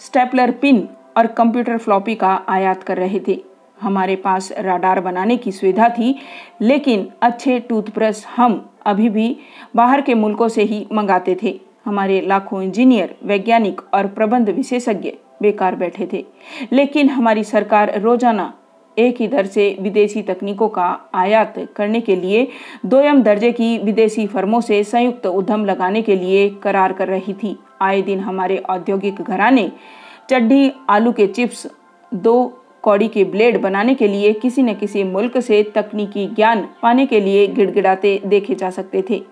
स्टेपलर 0.00 0.50
पिन 0.52 0.88
और 1.16 1.26
कंप्यूटर 1.28 1.78
फ्लॉपी 1.78 2.14
का 2.14 2.34
आयात 2.48 2.82
कर 2.82 2.96
रहे 2.96 3.20
थे। 3.28 3.40
हमारे 3.80 4.16
पास 4.16 4.52
राडार 4.58 5.00
बनाने 5.00 5.36
की 5.36 5.52
सुविधा 5.52 5.88
थी, 5.88 6.14
लेकिन 6.60 7.08
अच्छे 7.22 7.58
टूथब्रश 7.60 8.24
हम 8.36 8.64
अभी 8.86 9.08
भी 9.08 9.36
बाहर 9.76 10.00
के 10.00 10.14
मुल्कों 10.14 10.48
से 10.48 10.62
ही 10.62 10.86
मंगाते 10.92 11.36
थे। 11.42 11.58
हमारे 11.86 12.20
लाखों 12.20 12.62
इंजीनियर, 12.62 13.14
वैज्ञानिक 13.24 13.80
और 13.94 14.06
प्रबंध 14.08 14.48
विशेषज्ञ 14.48 15.12
बेकार 15.42 15.76
बैठे 15.76 16.08
थे। 16.12 16.24
लेकिन 16.72 17.08
हमारी 17.08 17.44
सरकार 17.44 18.00
रोज़ाना 18.00 18.52
एक 18.96 19.20
ही 19.20 19.26
दर 19.28 19.46
से 19.46 19.64
विदेशी 19.80 20.22
तकनीकों 20.22 20.68
का 20.68 20.86
आयात 21.14 21.54
करने 21.76 22.00
के 22.00 22.16
लिए 22.16 22.46
दोयम 22.86 23.22
दर्जे 23.22 23.52
की 23.52 23.76
विदेशी 23.78 24.26
फर्मों 24.26 24.60
से 24.60 24.82
संयुक्त 24.84 25.26
उद्यम 25.26 25.64
लगाने 25.64 26.02
के 26.02 26.16
लिए 26.16 26.48
करार 26.62 26.92
कर 26.92 27.08
रही 27.08 27.34
थी। 27.34 27.56
आए 27.82 28.02
दिन 28.02 28.20
हमारे 28.20 28.56
औद्योगिक 28.70 29.22
घराने 29.22 29.70
चड्ढी 30.30 30.72
आलू 30.90 31.12
के 31.12 31.26
चिप्स, 31.26 31.66
दो 32.12 32.58
कौड़ी 32.82 33.08
के 33.08 33.24
ब्लेड 33.24 33.60
बनाने 33.60 33.94
के 33.94 34.08
लिए 34.08 34.32
किसी 34.32 34.62
न 34.62 34.74
किसी 34.74 35.04
मुल्क 35.04 35.38
से 35.38 35.62
तकनीकी 35.74 36.26
ज्ञान 36.26 36.66
पाने 36.82 37.06
के 37.06 37.20
लिए 37.20 37.46
गिड़गिड़ाते 37.48 38.20
देखे 38.26 38.54
जा 38.54 38.70
सकते 38.70 39.04
थे। 39.10 39.22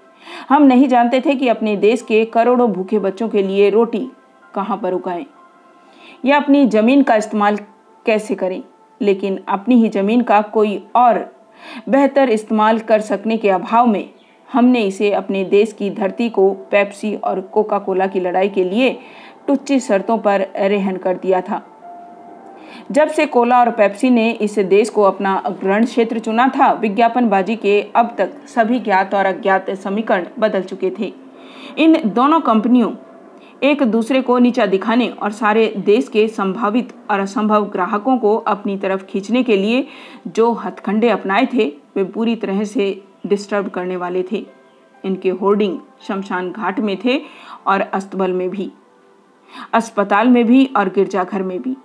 हम 0.48 0.62
नहीं 0.62 0.88
जानते 0.88 1.20
थे 1.20 1.34
कि 1.34 1.48
अपने 1.48 1.76
देश 1.76 2.02
के 2.02 2.24
करोड़ों 2.24 2.70
भूखे 2.72 2.98
बच्चों 2.98 3.28
के 3.28 3.42
लिए 3.42 3.70
रोटी 3.70 4.10
कहाँ 4.54 4.76
पर 4.76 4.92
उगाएँ, 4.92 5.26
या 6.24 6.36
अपनी 6.36 6.66
ज़मीन 6.66 7.02
का 7.02 7.16
इस्तेमाल 7.16 7.56
कैसे 8.06 8.34
करें, 8.34 8.62
लेकिन 9.00 9.38
अपनी 9.48 9.80
ही 9.82 9.88
ज़मीन 9.88 10.22
का 10.22 10.40
कोई 10.42 10.82
और 10.96 11.18
बेहतर 11.88 12.30
इस्तेमाल 12.30 12.78
कर 12.78 13.00
सकने 13.00 13.36
के 13.36 13.50
अभाव 13.50 13.86
में 13.86 14.08
हमने 14.48 14.82
इसे 14.82 15.10
अपने 15.12 15.44
देश 15.44 15.72
की 15.72 15.90
धरती 15.90 16.28
को 16.28 16.50
पेप्सी 16.70 17.14
और 17.16 17.40
कोका 17.40 17.78
कोला 17.78 18.06
की 18.06 18.20
लड़ाई 18.20 18.48
के 18.48 18.64
लिए 18.64 18.98
टुच्ची 19.46 19.78
शर्तों 19.80 20.18
पर 20.18 20.46
रेहन 20.56 20.96
कर 20.96 21.16
दिया 21.16 21.40
था। 21.40 21.62
जब 22.90 23.08
से 23.08 23.24
कोला 23.26 23.58
और 23.60 23.70
पेप्सी 23.70 24.08
ने 24.10 24.30
इस 24.32 24.58
देश 24.58 24.88
को 24.90 25.02
अपना 25.02 25.42
ग्रहण 25.60 25.84
क्षेत्र 25.84 26.18
चुना 26.18 26.46
था, 26.48 26.72
विज्ञापनबाजी 26.72 27.56
के 27.56 27.80
अब 27.96 28.14
तक 28.18 28.32
सभी 28.48 28.78
ज्ञात 28.80 29.14
और 29.14 29.26
अज्ञात 29.26 29.70
समीकरण 29.72 30.26
बदल 30.38 30.62
चुके 30.62 30.90
थे। 30.98 31.12
इन 31.78 31.96
दोनों 32.06 32.40
कंपनियों 32.40 32.92
एक 33.62 33.82
दूसरे 33.82 34.20
को 34.22 34.38
नीचा 34.38 34.66
दिखाने 34.66 35.08
और 35.08 35.32
सारे 35.32 35.66
देश 35.78 36.08
के 36.08 36.26
संभावित 36.28 36.92
और 37.10 37.20
असंभव 37.20 37.64
ग्राहकों 37.64 38.16
को 38.18 38.36
अपनी 38.36 38.76
तरफ़ 38.78 39.04
खींचने 39.04 39.42
के 39.42 39.56
लिए 39.56 39.86
जो 40.28 40.52
हथखंडे 40.52 41.08
अपनाए 41.08 41.46
थे, 41.52 41.66
वे 41.96 42.04
पूरी 42.04 42.36
तरह 42.36 42.64
से 42.64 43.02
डिस्टर्ब 43.26 43.68
करने 43.68 43.96
वाले 43.96 44.22
थे। 44.32 44.44
इनके 45.04 45.30
होर्डिंग 45.30 45.78
शमशान 46.08 46.50
घाट 46.50 46.80
में 46.80 46.96
थे 47.04 47.20
और 47.66 47.80
अस्तबल 47.80 48.32
में 48.32 48.48
भी, 48.50 48.70
अस्पताल 49.74 50.28
में 50.28 50.44
भी 50.44 50.64
और 50.76 50.88
गिरजाघर 50.88 51.42
में 51.42 51.60
भी। 51.62 51.76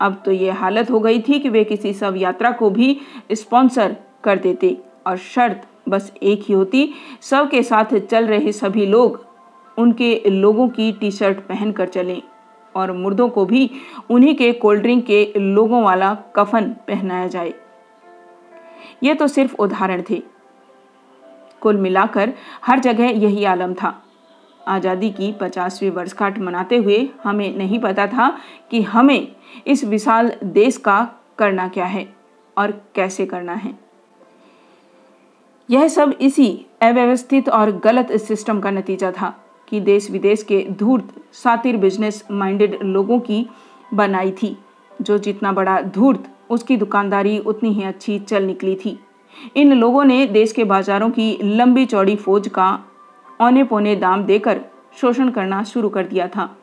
अब 0.00 0.22
तो 0.24 0.32
ये 0.32 0.50
हालत 0.52 0.90
हो 0.90 1.00
गई 1.00 1.20
थी 1.20 1.38
कि 1.40 1.48
वे 1.48 1.64
किसी 1.64 1.92
सब 1.94 2.16
यात्रा 2.16 2.50
को 2.50 2.70
भी 2.70 2.98
स्पॉन्सर 3.32 3.96
कर 4.24 4.38
देते 4.38 4.76
और 5.06 5.16
शर्त 5.16 5.66
बस 5.88 6.12
एक 6.22 6.42
ही 6.42 6.54
होती 6.54 6.88
सब 7.20 7.50
के 7.50 7.62
साथ 7.62 7.98
चल 8.00 8.26
रहे 8.26 8.52
सभी 8.52 8.86
लोग 8.86 9.24
उनके 9.76 10.14
लोगों 10.26 10.68
की 10.68 10.90
टी 10.92 11.10
शर्ट 11.10 11.38
पहन 11.38 11.72
कर 11.72 11.88
चलें 11.88 12.20
और 12.74 12.92
मुर्दों 12.92 13.28
को 13.28 13.44
भी 13.44 13.70
उन्हीं 14.10 14.34
के 14.34 14.52
कोल्ड 14.52 14.82
ड्रिंक 14.82 15.04
के 15.06 15.32
लोगों 15.36 15.82
वाला 15.82 16.14
कफन 16.36 16.70
पहनाया 16.88 17.26
जाए। 17.26 17.52
ये 19.02 19.14
तो 19.14 19.26
सिर्फ़ 19.28 19.54
उदाहरण 19.54 20.02
थे। 20.10 20.22
कुल 21.62 21.76
मिलाकर 21.76 22.32
हर 22.64 22.80
जगह 22.80 23.08
यही 23.18 23.44
आलम 23.44 23.74
था। 23.74 23.94
आज़ादी 24.68 25.10
की 25.10 25.32
पचासवीं 25.32 25.90
वर्षगांठ 25.90 26.38
मनाते 26.38 26.76
हुए 26.76 27.08
हमें 27.24 27.56
नहीं 27.56 27.78
पता 27.78 28.06
था 28.06 28.28
कि 28.70 28.82
हमें 28.82 29.35
इस 29.66 29.84
विशाल 29.84 30.32
देश 30.44 30.76
का 30.76 31.14
करना 31.38 31.68
क्या 31.68 31.84
है 31.84 32.14
और 32.58 32.82
कैसे 32.94 33.26
करना 33.26 33.52
है? 33.52 33.78
यह 35.70 35.88
सब 35.88 36.14
इसी 36.20 36.66
अव्यवस्थित 36.82 37.48
और 37.48 37.72
गलत 37.72 38.12
सिस्टम 38.12 38.60
का 38.60 38.70
नतीजा 38.70 39.10
था 39.10 39.42
कि 39.68 39.80
देश 39.80 40.10
विदेश 40.10 40.42
के 40.42 40.66
धूर्त, 40.70 41.14
सातिर 41.32 41.76
बिज़नेस 41.76 42.24
माइंडेड 42.30 42.82
लोगों 42.82 43.20
की 43.20 43.48
बनाई 43.94 44.32
थी, 44.32 44.56
जो 45.02 45.18
जितना 45.18 45.52
बड़ा 45.52 45.80
धूर्त, 45.80 46.24
उसकी 46.50 46.76
दुकानदारी 46.76 47.38
उतनी 47.38 47.72
ही 47.72 47.82
अच्छी 47.82 48.18
चल 48.18 48.42
निकली 48.42 48.76
थी। 48.76 48.98
इन 49.56 49.72
लोगों 49.72 50.04
ने 50.04 50.26
देश 50.26 50.52
के 50.52 50.64
बाजारों 50.64 51.10
की 51.10 51.38
लंबी 51.42 51.86
चौड़ी 51.86 52.16
फौज 52.16 52.48
का 52.48 52.84
औने 53.40 53.64
पौने 53.64 53.96
दाम 53.96 54.24
देकर 54.24 54.60
शोषण 55.00 55.30
करना 55.30 55.62
शुरू 55.62 55.88
कर 55.88 56.06
दिया 56.06 56.28
था। 56.28 56.56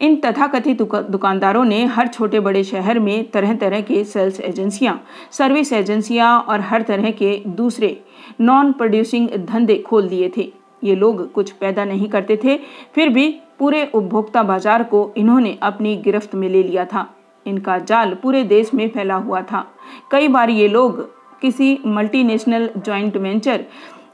इन 0.00 0.16
तथाकथित 0.16 0.82
दुकानदारों 0.82 1.64
ने 1.64 1.84
हर 1.86 2.08
छोटे 2.08 2.40
बड़े 2.40 2.62
शहर 2.64 2.98
में 2.98 3.30
तरह 3.30 3.54
तरह 3.54 3.80
के 3.80 4.02
सेल्स 4.04 4.40
एजेंसियाँ, 4.40 5.00
सर्विस 5.32 5.72
एजेंसियाँ 5.72 6.38
और 6.40 6.60
हर 6.60 6.82
तरह 6.82 7.10
के 7.12 7.36
दूसरे 7.46 7.96
नॉन 8.40 8.72
प्रोड्यूसिंग 8.72 9.28
धंधे 9.46 9.76
खोल 9.78 10.08
दिए 10.08 10.30
थे। 10.36 10.52
ये 10.84 10.94
लोग 10.94 11.30
कुछ 11.32 11.50
पैदा 11.52 11.84
नहीं 11.84 12.08
करते 12.08 12.36
थे, 12.44 12.56
फिर 12.94 13.08
भी 13.08 13.28
पूरे 13.58 13.84
उपभोक्ता 13.94 14.42
बाज़ार 14.42 14.82
को 14.82 15.12
इन्होंने 15.16 15.56
अपनी 15.62 15.96
गिरफ्त 15.96 16.34
में 16.34 16.48
ले 16.48 16.62
लिया 16.62 16.84
था। 16.84 17.06
इनका 17.46 17.78
जाल 17.80 18.14
पूरे 18.14 18.42
देश 18.44 18.72
में 18.74 18.88
फैला 18.88 19.14
हुआ 19.16 19.40
था। 19.42 19.66
कई 20.10 20.28
बार 20.28 20.50
ये 20.50 20.68
लोग 20.68 21.02
किसी 21.40 21.78
मल्टीनेशनल 21.86 22.68
जॉइंट 22.76 23.16
वेंचर 23.16 23.64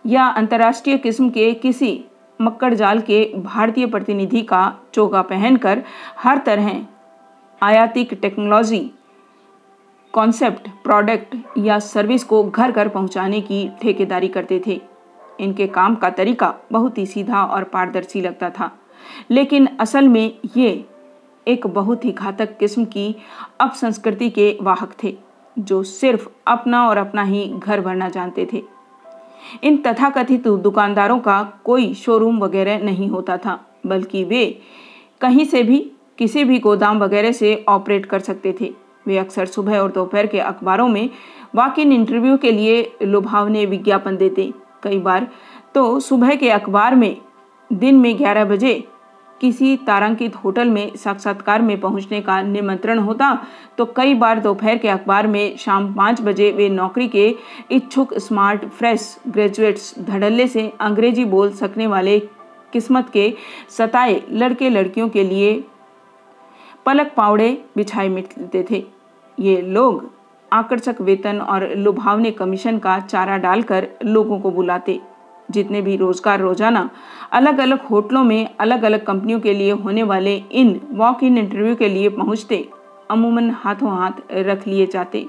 या 0.06 0.24
अंतर्राष्ट्रीय 0.26 0.96
किस्म 0.98 1.28
के 1.30 1.52
किसी 1.54 1.92
मक्कड़ 2.40 2.74
जाल 2.74 3.00
के 3.00 3.32
भारतीय 3.36 3.86
प्रतिनिधि 3.86 4.42
का 4.42 4.78
चोगा 4.94 5.22
पहनकर 5.22 5.82
हर 6.18 6.38
तरह 6.38 6.86
आयातिक 7.62 8.14
टेक्नोलॉजी, 8.14 8.90
कॉन्सेप्ट, 10.12 10.68
प्रोडक्ट 10.84 11.36
या 11.58 11.78
सर्विस 11.78 12.24
को 12.24 12.44
घर 12.44 12.72
घर 12.72 12.88
पहुँचाने 12.88 13.40
की 13.40 13.70
ठेकेदारी 13.82 14.28
करते 14.28 14.62
थे। 14.66 14.80
इनके 15.40 15.66
काम 15.66 15.94
का 15.94 16.10
तरीका 16.10 16.54
बहुत 16.72 16.98
ही 16.98 17.06
सीधा 17.06 17.42
और 17.44 17.64
पारदर्शी 17.64 18.20
लगता 18.20 18.50
था। 18.50 18.70
लेकिन 19.30 19.68
असल 19.80 20.08
में 20.08 20.38
ये 20.56 20.84
एक 21.48 21.66
बहुत 21.66 22.04
ही 22.04 22.12
घातक 22.12 22.56
किस्म 22.58 22.84
की 22.84 23.16
अपसंस्कृति 23.60 24.30
के 24.30 24.58
वाहक 24.62 24.94
थे, 25.04 25.16
जो 25.58 25.82
सिर्फ़ 25.82 26.28
अपना 26.46 26.88
और 26.88 26.96
अपना 26.96 27.22
ही 27.22 27.52
घर 27.58 27.80
भरना 27.80 28.08
जानते 28.08 28.48
थे। 28.52 28.75
इन 29.64 29.76
तथाकथित 29.76 30.48
दुकानदारों 30.48 31.18
का 31.18 31.42
कोई 31.64 31.92
शोरूम 31.94 32.38
वगैरह 32.38 32.78
नहीं 32.78 33.08
होता 33.08 33.36
था, 33.36 33.58
बल्कि 33.86 34.24
वे 34.24 34.46
कहीं 35.20 35.44
से 35.44 35.62
भी, 35.62 35.78
किसी 36.18 36.44
भी 36.44 36.58
गोदाम 36.58 36.98
वगैरह 36.98 37.32
से 37.32 37.64
ऑपरेट 37.68 38.06
कर 38.06 38.20
सकते 38.20 38.54
थे। 38.60 38.72
वे 39.06 39.18
अक्सर 39.18 39.46
सुबह 39.46 39.78
और 39.78 39.92
दोपहर 39.92 40.26
के 40.26 40.38
अखबारों 40.40 40.88
में 40.88 41.08
वाक 41.54 41.78
इन 41.78 41.92
इंटरव्यू 41.92 42.36
के 42.36 42.52
लिए 42.52 42.90
लुभावने 43.02 43.64
विज्ञापन 43.66 44.16
देते। 44.16 44.52
कई 44.82 44.98
बार 44.98 45.28
तो 45.74 46.00
सुबह 46.00 46.34
के 46.34 46.50
अखबार 46.50 46.94
में, 46.94 47.16
दिन 47.70 47.94
में 47.94 48.16
ग्यारह 48.18 48.44
बजे 48.44 48.82
किसी 49.40 49.76
तारांकित 49.76 50.36
होटल 50.36 50.68
में 50.70 50.96
साक्षात्कार 50.96 51.62
में 51.62 51.78
पहुँचने 51.80 52.20
का 52.20 52.40
निमंत्रण 52.42 52.98
होता 52.98 53.32
तो 53.78 53.84
कई 53.86 54.14
बार 54.14 54.40
दोपहर 54.40 54.78
के 54.78 54.88
अखबार 54.88 55.26
में 55.26 55.56
शाम 55.56 55.92
पाँच 55.94 56.20
बजे 56.20 56.50
वे 56.52 56.68
नौकरी 56.68 57.08
के 57.08 57.28
इच्छुक 57.70 58.14
स्मार्ट, 58.14 58.64
फ्रेश 58.64 59.16
ग्रेजुएट्स 59.28 59.94
धड़ल्ले 60.00 60.46
से 60.46 60.72
अंग्रेज़ी 60.80 61.24
बोल 61.24 61.52
सकने 61.52 61.86
वाले 61.86 62.18
किस्मत 62.72 63.10
के 63.12 63.32
सताए 63.70 64.20
लड़के 64.30 64.70
लड़कियों 64.70 65.08
के 65.08 65.24
लिए 65.24 65.64
पलक 66.86 67.12
पावड़े 67.16 67.50
बिछाए 67.76 68.08
मिलते 68.08 68.64
थे। 68.70 68.84
ये 69.38 69.60
लोग 69.60 70.10
आकर्षक 70.52 71.00
वेतन 71.00 71.38
और 71.40 71.68
लुभावने 71.76 72.30
कमीशन 72.30 72.78
का 72.78 72.98
चारा 73.00 73.36
डालकर 73.36 73.88
लोगों 74.04 74.38
को 74.40 74.50
बुलाते। 74.50 74.98
जितने 75.50 75.80
भी 75.82 75.96
रोज़गार 75.96 76.40
रोज़ाना 76.40 76.88
अलग 77.32 77.58
अलग 77.58 77.86
होटलों 77.86 78.22
में 78.24 78.48
अलग 78.60 78.82
अलग 78.82 79.04
कंपनियों 79.04 79.40
के 79.40 79.54
लिए 79.54 79.70
होने 79.74 80.02
वाले 80.02 80.36
इन 80.52 80.80
वॉक 80.92 81.22
इन 81.24 81.38
इंटरव्यू 81.38 81.74
के 81.74 81.88
लिए 81.88 82.08
पहुँचते, 82.10 82.68
अमूमन 83.10 83.50
हाथों 83.54 83.96
हाथ 83.98 84.32
रख 84.32 84.66
लिए 84.68 84.86
जाते। 84.86 85.26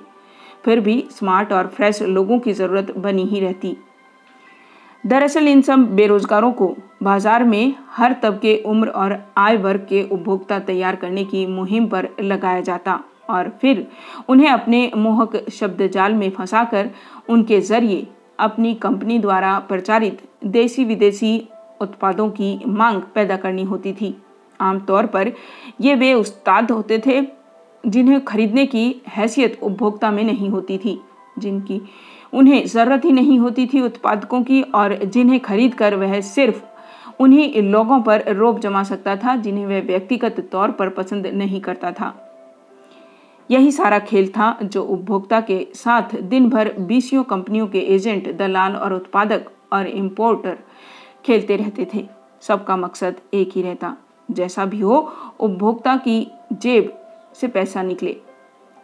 फिर 0.65 0.80
भी 0.80 1.03
स्मार्ट 1.12 1.51
और 1.53 1.67
फ्रेश 1.67 2.01
लोगों 2.01 2.39
की 2.39 2.53
ज़रूरत 2.53 2.97
बनी 2.97 3.25
ही 3.25 3.39
रहती। 3.39 3.75
दरअसल 5.03 5.47
इन 5.47 5.62
सब 5.62 5.86
बेरोजगारों 5.95 6.51
को 6.51 6.75
बाज़ार 7.03 7.43
में 7.43 7.75
हर 7.89 8.13
तबके 8.13 8.56
उम्र 8.65 8.89
और 8.89 9.17
आय 9.38 9.58
वर्ग 9.58 9.86
के 9.89 10.01
उपभोक्ता 10.03 10.60
तैयार 10.60 10.95
करने 10.95 11.23
की 11.25 11.45
मुहिम 11.47 11.88
पर 11.88 12.08
लगाया 12.21 12.62
जाता 12.62 12.99
और 13.30 13.49
फिर 13.62 13.86
उन्हें 14.30 14.49
अपने 14.49 14.91
मोहक 14.95 15.36
शब्द 15.51 15.88
जाल 15.88 16.13
में 16.13 16.30
फंसाकर 16.30 16.89
उनके 17.30 17.60
ज़रिए 17.62 18.06
अपनी 18.39 18.73
कंपनी 18.73 19.17
द्वारा 19.19 19.58
प्रचारित 19.60 20.21
देसी 20.45 20.84
विदेशी 20.86 21.38
उत्पादों 21.82 22.30
की 22.30 22.60
मांग 22.67 23.02
पैदा 23.15 23.38
करनी 23.38 23.63
होती 23.63 23.93
थी। 23.93 24.15
आमतौर 24.60 25.06
पर 25.06 25.32
ये 25.82 25.95
वे 25.95 26.13
उस्ताद 26.13 26.71
होते 26.71 27.02
थे 27.06 27.21
जिन्हें 27.84 28.23
खरीदने 28.26 28.65
की 28.65 29.02
हैसियत 29.08 29.60
उपभोक्ता 29.63 30.12
में 30.12 30.23
नहीं 30.23 30.50
होती 30.50 30.78
थी, 30.78 31.00
जिनकी, 31.39 31.82
उन्हें 32.34 32.65
ज़रूरत 32.65 33.06
ही 33.06 33.12
नहीं 33.12 33.39
होती 33.39 33.65
थी 33.67 33.82
उत्पादकों 33.82 34.41
की 34.43 34.62
और 34.62 34.95
जिन्हें 35.06 35.39
खरीद 35.39 35.73
कर 35.73 35.95
वह 35.95 36.19
सिर्फ़ 36.21 36.63
उन्हीं 37.19 37.62
लोगों 37.63 38.02
पर 38.02 38.23
रोप 38.34 38.60
जमा 38.60 38.84
सकता 38.84 39.15
था 39.15 39.36
जिन्हें 39.36 39.65
वह 39.65 39.82
व्यक्तिगत 39.82 40.39
तौर 40.52 40.71
पर 40.71 40.89
पसंद 40.89 41.28
नहीं 41.28 41.62
करता 41.62 41.91
था। 41.91 42.26
यही 43.49 43.71
सारा 43.71 43.99
खेल 43.99 44.27
था 44.27 44.57
जो 44.63 44.83
उपभोक्ता 44.83 45.39
के 45.41 45.67
साथ 45.75 46.15
दिन 46.21 46.49
भर 46.49 46.71
बीसियों 46.79 47.23
कंपनियों 47.23 47.67
के 47.67 47.79
एजेंट, 47.95 48.36
दलाल 48.38 48.75
और 48.75 48.93
उत्पादक 48.93 49.45
और 49.73 49.88
इम्पोर्टर 49.88 50.57
खेलते 51.25 51.55
रहते 51.55 51.88
थे। 51.93 52.05
सबका 52.41 52.77
मकसद 52.77 53.15
एक 53.33 53.51
ही 53.55 53.62
रहता, 53.62 53.95
जैसा 54.29 54.65
भी 54.65 54.79
हो, 54.79 54.97
उपभोक्ता 55.39 55.95
की 55.97 56.27
जेब 56.53 56.93
से 57.36 57.47
पैसा 57.47 57.83
निकले। 57.83 58.15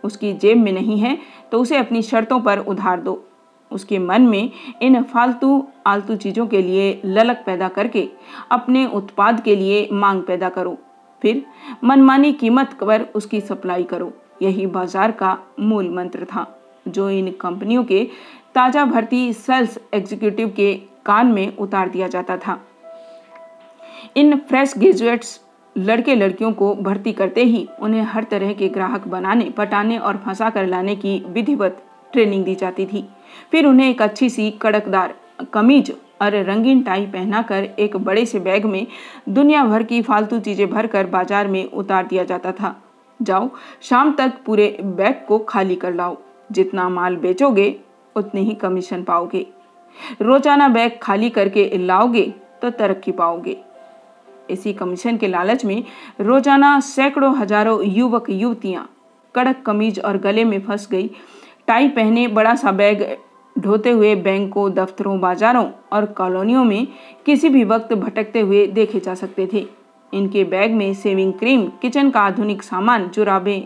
उसकी 0.03 0.33
जेब 0.33 0.57
में 0.57 0.71
नहीं 0.71 0.97
है 0.99 1.17
तो 1.51 1.59
उसे 1.61 1.77
अपनी 1.77 2.01
शर्तों 2.01 2.39
पर 2.39 2.59
उधार 2.59 3.01
दो। 3.01 3.23
उसके 3.71 3.99
मन 3.99 4.21
में 4.21 4.51
इन 4.81 5.01
फालतू, 5.03 5.63
आलतू 5.87 6.15
चीज़ों 6.15 6.47
के 6.47 6.61
लिए 6.61 7.01
ललक 7.05 7.43
पैदा 7.45 7.67
करके, 7.67 8.07
अपने 8.51 8.85
उत्पाद 8.87 9.41
के 9.41 9.55
लिए 9.55 9.87
मांग 9.93 10.21
पैदा 10.23 10.49
करो। 10.49 10.77
फिर 11.21 11.43
मनमानी 11.83 12.33
कीमत 12.33 12.77
पर 12.81 13.01
उसकी 13.15 13.41
सप्लाई 13.41 13.83
करो। 13.83 14.11
यही 14.41 14.65
बाज़ार 14.67 15.11
का 15.13 15.37
मूल 15.59 15.89
मंत्र 15.89 16.25
था, 16.25 16.45
जो 16.87 17.09
इन 17.09 17.31
कंपनियों 17.41 17.83
के 17.83 18.03
ताज़ा 18.55 18.85
भर्ती 18.85 19.31
सेल्स 19.33 19.77
एग्जीक्यूटिव 19.93 20.49
के 20.49 20.73
कान 21.05 21.27
में 21.27 21.55
उतार 21.57 21.89
दिया 21.89 22.07
जाता 22.07 22.37
था। 22.37 22.59
इन 24.17 24.37
फ्रेश 24.39 24.73
ग्रेजुएट्स 24.77 25.39
लड़के 25.75 26.15
लड़कियों 26.15 26.51
को 26.53 26.73
भर्ती 26.75 27.11
करते 27.13 27.43
ही 27.43 27.67
उन्हें 27.79 28.01
हर 28.03 28.23
तरह 28.23 28.53
के 28.53 28.67
ग्राहक 28.69 29.07
बनाने, 29.07 29.49
पटाने 29.49 29.97
और 29.97 30.17
फंसा 30.17 30.49
कर 30.49 30.67
लाने 30.67 30.95
की 30.95 31.17
विधिवत 31.27 31.83
ट्रेनिंग 32.13 32.43
दी 32.45 32.55
जाती 32.55 32.85
थी। 32.85 33.07
फिर 33.51 33.65
उन्हें 33.65 33.89
एक 33.89 34.01
अच्छी 34.01 34.29
सी 34.29 34.49
कड़कदार 34.61 35.15
कमीज 35.53 35.93
और 36.21 36.35
रंगीन 36.43 36.81
टाई 36.83 37.05
पहनाकर 37.05 37.63
एक 37.79 37.95
बड़े 37.97 38.25
से 38.25 38.39
बैग 38.39 38.65
में 38.65 38.85
दुनिया 39.29 39.63
भर 39.65 39.83
की 39.83 40.01
फालतू 40.01 40.39
चीज़ें 40.39 40.69
भरकर 40.69 41.05
बाज़ार 41.07 41.47
में 41.47 41.65
उतार 41.65 42.05
दिया 42.07 42.23
जाता 42.23 42.51
था। 42.51 42.75
जाओ, 43.19 43.49
शाम 43.81 44.11
तक 44.11 44.37
पूरे 44.45 44.77
बैग 44.81 45.25
को 45.27 45.39
खाली 45.39 45.75
कर 45.75 45.93
लाओ। 45.93 46.17
जितना 46.51 46.87
माल 46.89 47.15
बेचोगे, 47.15 47.75
उतने 48.15 48.41
ही 48.41 48.53
कमीशन 48.55 49.03
पाओगे। 49.03 49.45
रोज़ाना 50.21 50.67
बैग 50.69 50.97
खाली 51.01 51.29
करके 51.29 51.69
लाओगे 51.77 52.33
तो 52.61 52.69
तरक्की 52.71 53.11
पाओगे। 53.11 53.57
इसी 54.49 54.73
कमीशन 54.73 55.17
के 55.17 55.27
लालच 55.27 55.65
में 55.65 55.83
रोज़ाना 56.21 56.79
सैकड़ों 56.79 57.35
हज़ारों 57.37 57.83
युवक, 57.83 58.29
युवतियाँ 58.29 58.89
कड़क 59.35 59.61
कमीज 59.65 59.99
और 59.99 60.17
गले 60.17 60.43
में 60.43 60.59
फंस 60.61 60.87
गई। 60.91 61.09
टाई 61.67 61.87
पहने 61.87 62.27
बड़ा 62.29 62.55
सा 62.55 62.71
बैग 62.71 63.05
ढोते 63.55 63.91
हुए 63.91 64.15
बैंकों 64.15 64.71
दफ्तरों, 64.73 65.19
बाजारों 65.19 65.65
और 65.91 66.05
कॉलोनियों 66.07 66.63
में 66.63 66.87
किसी 67.25 67.49
भी 67.49 67.63
वक्त 67.63 67.93
भटकते 67.93 68.39
हुए 68.39 68.65
देखे 68.67 68.99
जा 68.99 69.13
सकते 69.15 69.47
थे। 69.53 69.65
इनके 70.13 70.43
बैग 70.43 70.71
में 70.71 70.93
सेविंग 70.93 71.33
क्रीम, 71.33 71.65
किचन 71.81 72.09
का 72.09 72.21
आधुनिक 72.21 72.63
सामान 72.63 73.09
जुराबे 73.09 73.57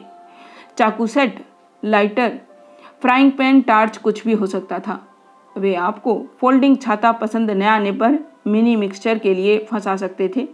चाकू 0.77 1.07
set, 1.07 1.43
lighter, 1.83 2.39
frying 3.01 3.31
pan, 3.31 3.61
torch, 3.61 3.97
कुछ 3.97 4.25
भी 4.25 4.33
हो 4.33 4.45
सकता 4.45 4.79
था। 4.79 5.03
वे 5.55 5.73
आपको 5.75 6.21
फोल्डिंग 6.39 6.77
छाता 6.77 7.11
पसंद 7.11 7.51
न 7.51 7.61
आने 7.63 7.91
पर 7.91 8.17
मिनी 8.47 8.75
मिक्सचर 8.75 9.17
के 9.17 9.33
लिए 9.33 9.57
फंसा 9.71 9.95
सकते 9.95 10.31
थे। 10.35 10.47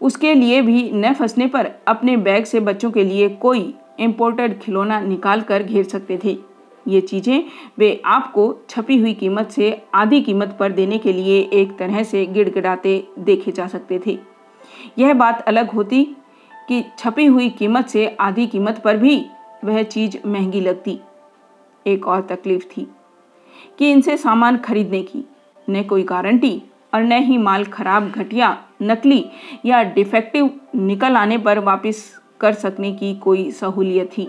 उसके 0.00 0.34
लिए 0.34 0.60
भी 0.62 0.90
न 0.92 1.12
फंसने 1.12 1.46
पर 1.46 1.70
अपने 1.88 2.16
बैग 2.18 2.44
से 2.44 2.60
बच्चों 2.60 2.90
के 2.90 3.04
लिए 3.04 3.28
कोई 3.38 3.74
इम्पोर्टेड 4.00 4.58
खिलौना 4.60 5.00
निकाल 5.00 5.40
कर 5.40 5.62
घेर 5.62 5.84
सकते 5.84 6.18
थे। 6.24 6.36
ये 6.86 7.00
चीज़ें 7.00 7.44
वे 7.78 8.00
आपको 8.04 8.54
छपी 8.70 8.96
हुई 8.98 9.12
कीमत 9.14 9.50
से 9.50 9.70
आधी 9.94 10.20
कीमत 10.20 10.56
पर 10.60 10.72
देने 10.72 10.98
के 10.98 11.12
लिए 11.12 11.40
एक 11.52 11.76
तरह 11.78 12.02
से 12.02 12.24
गिड़गिड़ाते 12.26 13.02
देखे 13.18 13.52
जा 13.52 13.66
सकते 13.66 14.00
थे। 14.06 14.18
यह 14.98 15.14
बात 15.14 15.40
अलग 15.40 15.70
होती 15.70 16.04
कि 16.68 16.84
छपी 16.98 17.26
हुई 17.26 17.48
कीमत 17.50 17.88
से 17.88 18.06
आधी 18.20 18.46
कीमत 18.46 18.80
पर 18.84 18.96
भी 18.96 19.24
वह 19.64 19.82
चीज़ 19.82 20.16
महँगी 20.26 20.60
लगती। 20.60 20.98
एक 21.86 22.06
और 22.06 22.20
तकलीफ़ 22.20 22.64
थी 22.66 22.86
कि 23.78 23.90
इनसे 23.92 24.16
सामान 24.16 24.56
खरीदने 24.56 25.02
की। 25.02 25.24
न 25.70 25.82
कोई 25.82 26.02
गारंटी 26.02 26.62
और 26.94 27.02
न 27.02 27.12
ही 27.12 27.38
माल 27.38 27.64
खराब, 27.64 28.10
घटिया, 28.10 28.56
नकली 28.82 29.24
या 29.64 29.82
डिफेक्टिव 29.82 30.50
निकल 30.74 31.16
आने 31.16 31.38
पर 31.38 31.58
वापस 31.58 32.04
कर 32.40 32.52
सकने 32.52 32.92
की 32.92 33.14
कोई 33.14 33.50
सहूलियत 33.50 34.10
थी। 34.18 34.28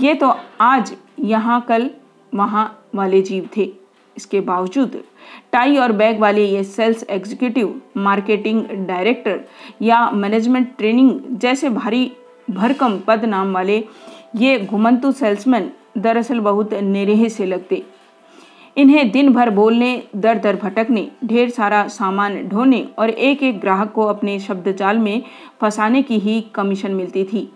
ये 0.00 0.14
तो 0.14 0.34
आज 0.60 0.96
यहाँ 1.20 1.60
कल 1.60 1.90
वहाँ 2.34 2.84
वाले 2.94 3.22
जीव 3.22 3.48
थे। 3.56 3.72
इसके 4.16 4.40
बावजूद 4.42 5.02
टाई 5.52 5.76
और 5.76 5.92
बैग 5.92 6.20
वाले 6.20 6.44
ये 6.44 6.62
सेल्स 6.64 7.04
एग्जीक्यूटिव, 7.10 7.80
मार्केटिंग 7.96 8.62
डायरेक्टर 8.86 9.40
या 9.82 10.10
मैनेजमेंट 10.10 10.76
ट्रेनिंग 10.78 11.38
जैसे 11.38 11.68
भारी 11.70 12.10
भरकम 12.50 12.98
पद 13.06 13.24
नाम 13.24 13.52
वाले 13.54 13.82
ये 14.36 14.58
घुमंतु 14.60 15.12
सेल्समैन 15.12 15.70
दरअसल 15.98 16.40
बहुत 16.40 16.74
निरेह 16.74 17.28
से 17.28 17.44
लगते। 17.46 17.82
इन्हें 18.76 19.10
दिन 19.10 19.32
भर 19.32 19.50
बोलने, 19.50 20.02
दर 20.16 20.38
दर 20.38 20.56
भटकने, 20.56 21.08
ढेर 21.24 21.50
सारा 21.50 21.86
सामान 21.88 22.36
ढोने 22.48 22.86
और 22.98 23.10
एक 23.10 23.42
एक 23.42 23.60
ग्राहक 23.60 23.92
को 23.92 24.04
अपने 24.04 24.38
शब्द 24.38 24.74
जाल 24.76 24.98
में 24.98 25.22
फंसाने 25.60 26.02
की 26.02 26.18
ही 26.18 26.40
कमीशन 26.54 26.94
मिलती 26.94 27.24
थी। 27.24 27.48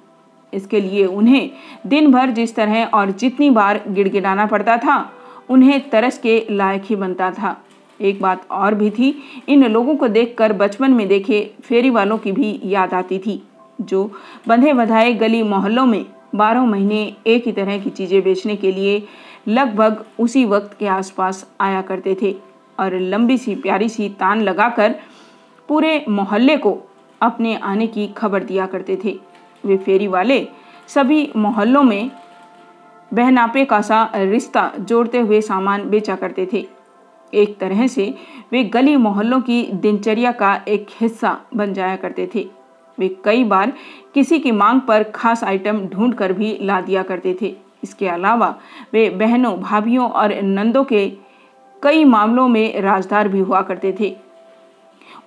इसके 0.53 0.81
लिए 0.81 1.07
उन्हें 1.07 1.51
दिन 1.87 2.11
भर 2.13 2.31
जिस 2.31 2.55
तरह 2.57 2.85
और 2.85 3.11
जितनी 3.13 3.51
बार 3.51 3.83
गिड़गिड़ाना 3.89 4.47
पड़ता 4.47 4.77
था 4.77 4.99
उन्हें 5.49 5.89
तरस 5.91 6.19
के 6.19 6.45
लायक 6.51 6.83
ही 6.85 6.97
बनता 6.97 7.31
था। 7.31 7.57
एक 8.01 8.21
बात 8.23 8.47
और 8.51 8.75
भी 8.75 8.91
थी, 8.91 9.15
इन 9.49 9.65
लोगों 9.65 9.95
को 9.97 10.09
देखकर 10.09 10.53
बचपन 10.53 10.91
में 10.91 11.07
देखे 11.09 11.41
फेरी 11.63 11.91
वालों 11.91 12.19
की 12.19 12.33
भी 12.33 12.59
याद 12.65 12.95
आती 12.95 13.19
थी, 13.19 13.43
जो 13.81 14.11
बंधे 14.49 14.73
बधाए 14.73 15.13
गली 15.15 15.43
मोहल्लों 15.45 15.87
में 15.87 16.05
बारह 16.35 16.65
महीने 16.65 17.01
एक 17.27 17.47
ही 17.47 17.53
तरह 17.53 17.79
की 17.79 17.91
चीज़ें 17.91 18.23
बेचने 18.23 18.57
के 18.57 18.73
लिए 18.73 19.03
लगभग 19.49 20.05
उसी 20.21 20.45
वक्त 20.45 20.77
के 20.79 20.87
आसपास 20.89 21.47
आया 21.61 21.81
करते 21.83 22.17
थे 22.23 22.35
और 22.79 22.95
लंबी 22.95 23.39
सी, 23.39 23.55
प्यारी 23.55 23.89
सी 23.89 24.09
तान 24.11 24.43
लगाकर 24.43 24.95
पूरे 25.69 26.05
मोहल्ले 26.09 26.57
को 26.57 26.77
अपने 27.21 27.55
आने 27.57 27.87
की 27.87 28.07
खबर 28.09 28.45
दिया 28.45 28.67
करते 28.67 28.99
थे। 29.05 29.19
वे 29.65 29.77
फेरी 29.77 30.07
वाले 30.07 30.47
सभी 30.89 31.31
मोहल्लों 31.37 31.83
में 31.83 32.11
बहनापे 33.13 33.65
का 33.65 33.81
सा 33.81 34.11
रिश्ता 34.17 34.71
जोड़ते 34.81 35.21
हुए 35.21 35.41
सामान 35.41 35.89
बेचा 35.91 36.17
करते 36.17 36.49
थे। 36.53 36.67
एक 37.33 37.59
तरह 37.59 37.87
से 37.87 38.15
वे 38.53 38.63
गली 38.65 38.97
मोहल्लों 38.97 39.41
की 39.41 39.63
दिनचर्या 39.73 40.33
का 40.33 40.55
एक 40.69 40.87
हिस्सा 41.01 41.37
बन 41.57 41.73
जाया 41.73 41.97
करते 41.97 42.29
थे। 42.35 42.47
वे 42.99 43.09
कई 43.25 43.45
बार 43.45 43.73
किसी 44.15 44.39
की 44.39 44.53
मांग 44.53 44.81
पर 44.81 45.03
खास 45.15 45.45
आइटम 45.45 45.81
ढूंढ 45.87 46.15
कर 46.15 46.33
भी 46.33 46.57
ला 46.63 46.81
दिया 46.81 47.03
करते 47.03 47.37
थे। 47.43 47.55
इसके 47.83 48.09
अलावा 48.09 48.55
वे 48.93 49.09
बहनों, 49.11 49.61
भाभीियों 49.61 50.09
और 50.11 50.35
नंदों 50.35 50.85
के 50.85 51.09
कई 51.83 52.05
मामलों 52.05 52.49
में 52.49 52.81
राजदार 52.81 53.29
भी 53.29 53.41
हुआ 53.41 53.61
करते 53.63 53.95
थे। 54.01 54.17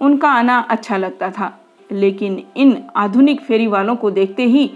उनका 0.02 0.30
आना 0.30 0.58
अच्छा 0.70 0.98
लगता 0.98 1.30
था, 1.30 1.58
लेकिन 1.92 2.42
इन 2.58 2.84
आधुनिक 2.96 3.42
फेरी 3.42 3.68
वालों 3.68 3.96
को 3.96 4.12
देखते 4.12 4.46
ही 4.46 4.68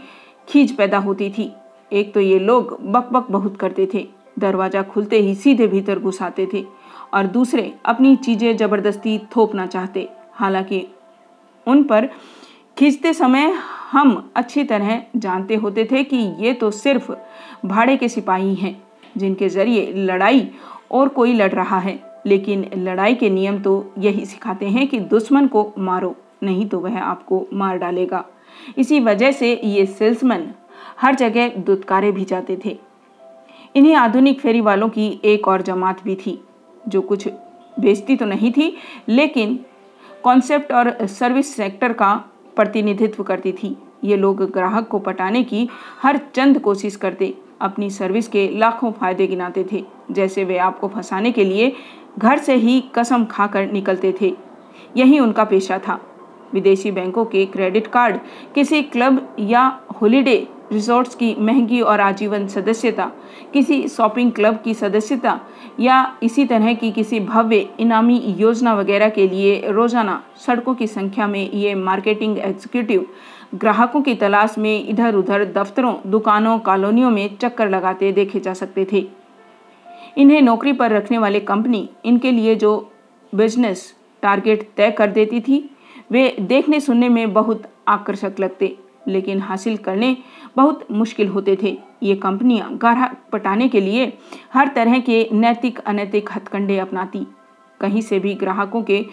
खींच 0.47 0.71
पैदा 0.71 0.97
होती 0.97 1.29
थी। 1.29 1.51
एक 1.91 2.13
तो 2.13 2.19
ये 2.19 2.39
लोग 2.39 2.77
बक 2.83 3.09
बक 3.13 3.27
बहुत 3.31 3.57
करते 3.57 3.87
थे, 3.93 4.07
दरवाज़ा 4.39 4.81
खुलते 4.83 5.19
ही 5.19 5.35
सीधे 5.35 5.67
भीतर 5.67 5.99
घुस 5.99 6.21
आते 6.21 6.47
थे 6.53 6.63
और 7.13 7.27
दूसरे 7.27 7.73
अपनी 7.85 8.15
चीज़ें 8.15 8.55
ज़बरदस्ती 8.57 9.17
थोपना 9.35 9.65
चाहते। 9.67 10.07
हालाँकि 10.33 10.85
उन 11.67 11.83
पर 11.83 12.09
खींचते 12.77 13.13
समय 13.13 13.53
हम 13.91 14.31
अच्छी 14.35 14.63
तरह 14.63 15.01
जानते 15.15 15.55
होते 15.55 15.87
थे 15.91 16.03
कि 16.03 16.17
ये 16.39 16.53
तो 16.53 16.71
सिर्फ़ 16.71 17.11
भाड़े 17.65 17.95
के 17.97 18.09
सिपाही 18.09 18.55
हैं, 18.55 18.81
जिनके 19.17 19.49
ज़रिए 19.49 19.91
लड़ाई 19.97 20.47
और 20.91 21.07
कोई 21.09 21.33
लड़ 21.33 21.51
रहा 21.51 21.79
है। 21.79 21.99
लेकिन 22.25 22.69
लड़ाई 22.77 23.15
के 23.15 23.29
नियम 23.29 23.61
तो 23.61 23.93
यही 23.99 24.25
सिखाते 24.25 24.65
हैं 24.65 24.87
कि 24.87 24.99
दुश्मन 24.99 25.47
को 25.47 25.71
मारो, 25.77 26.15
नहीं 26.43 26.67
तो 26.69 26.79
वह 26.79 26.99
आपको 26.99 27.45
मार 27.53 27.77
डालेगा। 27.77 28.23
इसी 28.77 28.99
वजह 28.99 29.31
से 29.31 29.53
ये 29.55 29.85
सेल्समैन 29.85 30.51
हर 30.97 31.15
जगह 31.15 31.55
दुत्कारे 31.57 32.11
भी 32.11 32.25
जाते 32.25 32.57
थे। 32.65 32.77
इन्हीं 33.75 33.95
आधुनिक 33.95 34.39
फेरी 34.39 34.61
वालों 34.61 34.89
की 34.89 35.07
एक 35.25 35.47
और 35.47 35.61
जमात 35.61 36.03
भी 36.03 36.15
थी, 36.15 36.39
जो 36.87 37.01
कुछ 37.01 37.27
बेचती 37.79 38.15
तो 38.15 38.25
नहीं 38.25 38.51
थी, 38.51 38.75
लेकिन 39.09 39.59
कॉन्सेप्ट 40.23 40.71
और 40.71 41.05
सर्विस 41.07 41.55
सेक्टर 41.55 41.93
का 41.93 42.13
प्रतिनिधित्व 42.55 43.23
करती 43.23 43.51
थी। 43.53 43.75
ये 44.03 44.17
लोग 44.17 44.43
ग्राहक 44.51 44.87
को 44.87 44.99
पटाने 44.99 45.43
की 45.43 45.67
हर 46.01 46.19
चंद 46.35 46.59
कोशिश 46.59 46.95
करते, 46.95 47.33
अपनी 47.61 47.89
सर्विस 47.89 48.27
के 48.27 48.47
लाखों 48.49 48.91
फ़ायदे 48.91 49.27
गिनाते 49.27 49.65
थे, 49.71 49.83
जैसे 50.11 50.43
वे 50.43 50.57
आपको 50.57 50.87
फंसाने 50.87 51.31
के 51.31 51.43
लिए 51.43 51.71
घर 52.17 52.37
से 52.37 52.55
ही 52.55 52.79
कसम 52.95 53.25
खाकर 53.25 53.71
निकलते 53.71 54.13
थे। 54.21 54.33
यही 54.97 55.19
उनका 55.19 55.43
पेशा 55.43 55.79
था। 55.79 55.99
विदेशी 56.53 56.91
बैंकों 56.91 57.25
के 57.25 57.45
क्रेडिट 57.45 57.87
कार्ड 57.87 58.17
किसी 58.55 58.81
क्लब 58.83 59.35
या 59.39 59.61
हॉलिडे 60.01 60.47
रिसोर्ट्स 60.71 61.15
की 61.15 61.35
महँगी 61.39 61.79
और 61.81 62.01
आजीवन 62.01 62.47
सदस्यता, 62.47 63.11
किसी 63.53 63.87
शॉपिंग 63.87 64.31
क्लब 64.31 64.61
की 64.63 64.73
सदस्यता, 64.73 65.39
या 65.79 66.17
इसी 66.23 66.45
तरह 66.45 66.73
की 66.73 66.91
किसी 66.91 67.19
भव्य 67.19 67.67
इनामी 67.79 68.17
योजना 68.37 68.73
वगैरह 68.75 69.09
के 69.09 69.27
लिए 69.27 69.71
रोज़ाना 69.71 70.21
सड़कों 70.45 70.75
की 70.75 70.87
संख्या 70.87 71.27
में 71.27 71.51
ये 71.51 71.75
मार्केटिंग 71.75 72.37
एग्जीक्यूटिव 72.37 73.05
ग्राहकों 73.55 74.01
की 74.01 74.15
तलाश 74.15 74.57
में 74.57 74.87
इधर 74.89 75.15
उधर 75.15 75.45
दफ्तरों, 75.53 75.95
दुकानों, 76.05 76.57
कॉलोनियों 76.59 77.09
में 77.11 77.37
चक्कर 77.37 77.69
लगाते 77.69 78.11
देखे 78.11 78.39
जा 78.39 78.53
सकते 78.53 78.87
थे। 78.91 79.05
इन्हें 80.17 80.41
नौकरी 80.41 80.73
पर 80.73 80.91
रखने 80.91 81.17
वाले 81.17 81.39
कंपनी 81.41 81.87
इनके 82.05 82.31
लिए 82.31 82.55
जो 82.55 82.71
बिज़नेस 83.33 83.93
टारगेट 84.23 84.69
तय 84.77 84.91
कर 84.91 85.11
देती 85.11 85.39
थी, 85.41 85.69
वे 86.11 86.35
देखने 86.39 86.79
सुनने 86.79 87.09
में 87.09 87.33
बहुत 87.33 87.63
आकर्षक 87.87 88.39
लगते। 88.39 88.75
लेकिन 89.07 89.39
हासिल 89.39 89.77
करने 89.77 90.17
बहुत 90.55 90.87
मुश्किल 90.91 91.27
होते 91.27 91.57
थे। 91.63 91.77
ये 92.03 92.15
कंपनियाँ 92.15 92.77
ग्राहक 92.77 93.17
पटाने 93.31 93.67
के 93.67 93.81
लिए 93.81 94.17
हर 94.53 94.67
तरह 94.67 94.99
के 94.99 95.29
नैतिक, 95.33 95.79
अनैतिक 95.79 96.29
हथकंडे 96.35 96.77
अपनाती। 96.77 97.27
कहीं 97.81 98.01
से 98.01 98.19
भी 98.19 98.33
ग्राहकों 98.33 98.83
के 98.83 99.05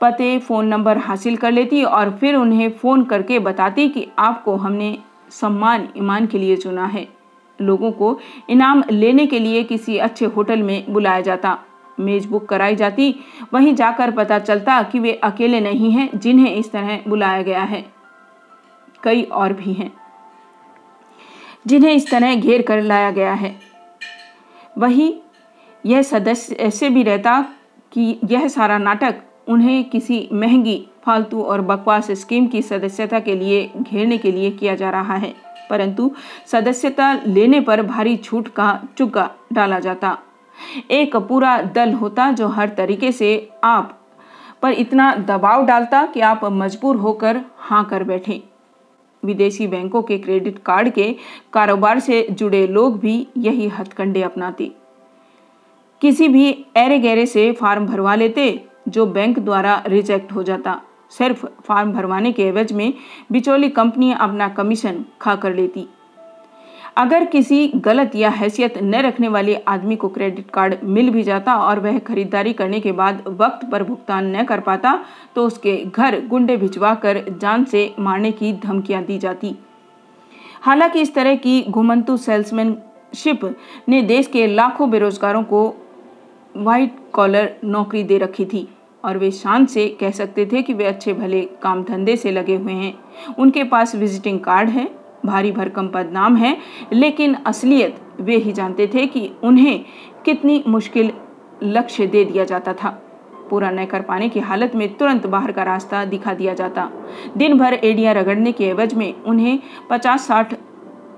पते 0.00 0.38
फ़ोन 0.38 0.66
नंबर 0.66 0.98
हासिल 0.98 1.36
कर 1.36 1.52
लेती 1.52 1.82
और 1.84 2.10
फिर 2.10 2.34
उन्हें 2.34 2.70
फ़ोन 2.70 3.04
करके 3.04 3.38
बताती 3.38 3.88
कि 3.88 4.08
आपको 4.18 4.56
हमने 4.56 4.98
सम्मान, 5.30 5.88
ईमान 5.96 6.26
के 6.26 6.38
लिए 6.38 6.56
चुना 6.56 6.86
है। 6.86 7.08
लोगों 7.60 7.92
को 7.92 8.18
इनाम 8.50 8.82
लेने 8.90 9.26
के 9.26 9.38
लिए 9.38 9.62
किसी 9.62 9.98
अच्छे 9.98 10.26
होटल 10.26 10.62
में 10.62 10.92
बुलाया 10.92 11.20
जाता। 11.20 11.58
मेज 12.00 12.26
बुक 12.26 12.46
कराई 12.46 12.76
जाती। 12.76 13.14
वहीं 13.54 13.74
जाकर 13.74 14.10
पता 14.10 14.38
चलता 14.38 14.82
कि 14.82 14.98
वे 14.98 15.12
अकेले 15.12 15.60
नहीं 15.60 15.90
हैं, 15.90 16.18
जिन्हें 16.18 16.54
इस 16.54 16.72
तरह 16.72 17.00
बुलाया 17.08 17.42
गया 17.42 17.62
है। 17.62 17.84
कई 19.04 19.22
और 19.22 19.52
भी 19.52 19.72
हैं, 19.72 19.92
जिन्हें 21.66 21.92
इस 21.92 22.10
तरह 22.10 22.34
घेर 22.34 22.62
कर 22.62 22.82
लाया 22.82 23.10
गया 23.10 23.32
है। 23.34 23.54
वही 24.78 25.14
यह 25.84 26.02
सदस्य 26.02 26.54
ऐसे 26.56 26.88
भी 26.90 27.02
रहता 27.02 27.40
कि 27.92 28.18
यह 28.24 28.46
सारा 28.48 28.78
नाटक 28.78 29.22
उन्हें 29.48 29.84
किसी 29.84 30.28
महँगी, 30.32 30.86
फालतू 31.04 31.42
और 31.42 31.60
बकवास 31.60 32.10
स्कीम 32.12 32.46
की 32.46 32.62
सदस्यता 32.62 33.20
के 33.20 33.34
लिए 33.34 33.70
घेरने 33.76 34.18
के 34.18 34.32
लिए 34.32 34.50
किया 34.50 34.74
जा 34.74 34.90
रहा 34.90 35.14
है, 35.14 35.34
परंतु 35.70 36.10
सदस्यता 36.46 37.12
लेने 37.26 37.60
पर 37.60 37.82
भारी 37.82 38.16
छूट 38.16 38.48
का 38.48 38.78
चुका 38.98 39.28
डाला 39.52 39.78
जाता। 39.80 40.16
एक 40.90 41.16
पूरा 41.18 41.60
दल 41.74 41.92
होता 41.92 42.30
जो 42.32 42.48
हर 42.48 42.68
तरीके 42.68 43.12
से 43.12 43.50
आप 43.64 43.98
पर 44.62 44.72
इतना 44.72 45.14
दबाव 45.18 45.64
डालता 45.66 46.04
कि 46.06 46.20
आप 46.22 46.44
मजबूर 46.44 46.96
होकर 46.96 47.40
हाँ 47.58 47.84
कर 47.84 48.04
बैठे। 48.04 48.42
विदेशी 49.24 49.66
बैंकों 49.66 50.02
के 50.02 50.18
क्रेडिट 50.18 50.58
कार्ड 50.58 50.88
के 50.88 51.14
कारोबार 51.52 51.98
से 51.98 52.26
जुड़े 52.30 52.66
लोग 52.66 52.98
भी 53.00 53.26
यही 53.38 53.68
हथकंडे 53.68 54.22
अपनाते। 54.22 54.70
किसी 56.00 56.28
भी 56.28 56.48
एरे 56.76 56.98
गहरे 56.98 57.26
से 57.26 57.52
फार्म 57.52 57.86
भरवा 57.86 58.14
लेते, 58.14 58.64
जो 58.88 59.06
बैंक 59.06 59.38
द्वारा 59.38 59.82
रिजेक्ट 59.86 60.32
हो 60.32 60.42
जाता। 60.42 60.80
सिर्फ़ 61.10 61.46
फार्म 61.46 61.92
भरवाने 61.92 62.32
के 62.32 62.42
एवज 62.42 62.72
में 62.72 62.92
बिचौली 63.32 63.68
कंपनियाँ 63.68 64.18
अपना 64.18 64.48
कमीशन 64.48 65.04
खा 65.20 65.34
कर 65.36 65.54
लेती। 65.54 65.86
अगर 66.96 67.24
किसी 67.24 67.66
गलत 67.76 68.14
या 68.14 68.28
हैसियत 68.30 68.74
न 68.78 68.94
रखने 68.94 69.28
वाले 69.28 69.54
आदमी 69.68 69.96
को 69.96 70.08
क्रेडिट 70.08 70.50
कार्ड 70.50 70.76
मिल 70.84 71.10
भी 71.10 71.22
जाता 71.22 71.54
और 71.56 71.80
वह 71.80 71.98
खरीदारी 71.98 72.52
करने 72.52 72.80
के 72.80 72.92
बाद 72.92 73.22
वक्त 73.28 73.64
पर 73.70 73.82
भुगतान 73.82 74.36
न 74.36 74.44
कर 74.44 74.60
पाता 74.60 74.92
तो 75.34 75.46
उसके 75.46 75.76
घर 75.86 76.20
गुंडे 76.26 76.56
भिजवा 76.56 76.94
कर 76.94 77.24
जान 77.40 77.64
से 77.64 77.94
मारने 77.98 78.32
की 78.32 78.52
धमकियाँ 78.52 79.02
दी 79.04 79.18
जाती। 79.18 79.54
हालाँकि 80.62 81.00
इस 81.00 81.14
तरह 81.14 81.34
की 81.36 81.62
घुमंतु 81.62 82.16
सेल्समैनशिप 82.16 83.44
ने 83.88 84.02
देश 84.02 84.26
के 84.26 84.46
लाखों 84.46 84.90
बेरोजगारों 84.90 85.42
को 85.44 85.66
वाइट 86.56 86.96
कॉलर 87.12 87.52
नौकरी 87.64 88.02
दे 88.02 88.18
रखी 88.18 88.44
थी 88.44 88.68
और 89.04 89.18
वे 89.18 89.30
शान 89.30 89.66
से 89.66 89.88
कह 90.00 90.10
सकते 90.10 90.46
थे 90.46 90.62
कि 90.62 90.74
वे 90.74 90.84
अच्छे 90.84 91.12
भले 91.12 91.40
काम 91.62 91.82
धंधे 91.84 92.16
से 92.16 92.30
लगे 92.30 92.56
हुए 92.56 92.72
हैं। 92.72 92.94
उनके 93.38 93.64
पास 93.64 93.94
विजिटिंग 93.94 94.40
कार्ड 94.40 94.68
है। 94.68 94.88
भारी 95.24 95.52
भरकम 95.52 95.88
बदनाम 95.88 96.36
है, 96.36 96.56
लेकिन 96.92 97.36
असलियत 97.46 98.00
वे 98.20 98.36
ही 98.36 98.52
जानते 98.52 98.86
थे 98.86 99.06
कि 99.06 99.30
उन्हें 99.44 99.84
कितनी 100.24 100.62
मुश्किल 100.66 101.12
लक्ष्य 101.62 102.06
दे 102.06 102.24
दिया 102.24 102.44
जाता 102.44 102.72
था। 102.74 102.98
पूरा 103.50 103.70
न 103.70 103.84
कर 103.86 104.02
पाने 104.02 104.28
की 104.28 104.40
हालत 104.40 104.74
में 104.74 104.88
तुरंत 104.96 105.26
बाहर 105.26 105.52
का 105.52 105.62
रास्ता 105.62 106.04
दिखा 106.04 106.34
दिया 106.34 106.54
जाता। 106.54 106.88
दिन 107.36 107.58
भर 107.58 107.74
एडिया 107.74 108.12
रगड़ने 108.12 108.52
के 108.52 108.64
एवज 108.64 108.94
में 108.94 109.22
उन्हें 109.22 109.58
पचास 109.90 110.26
साठ 110.26 110.54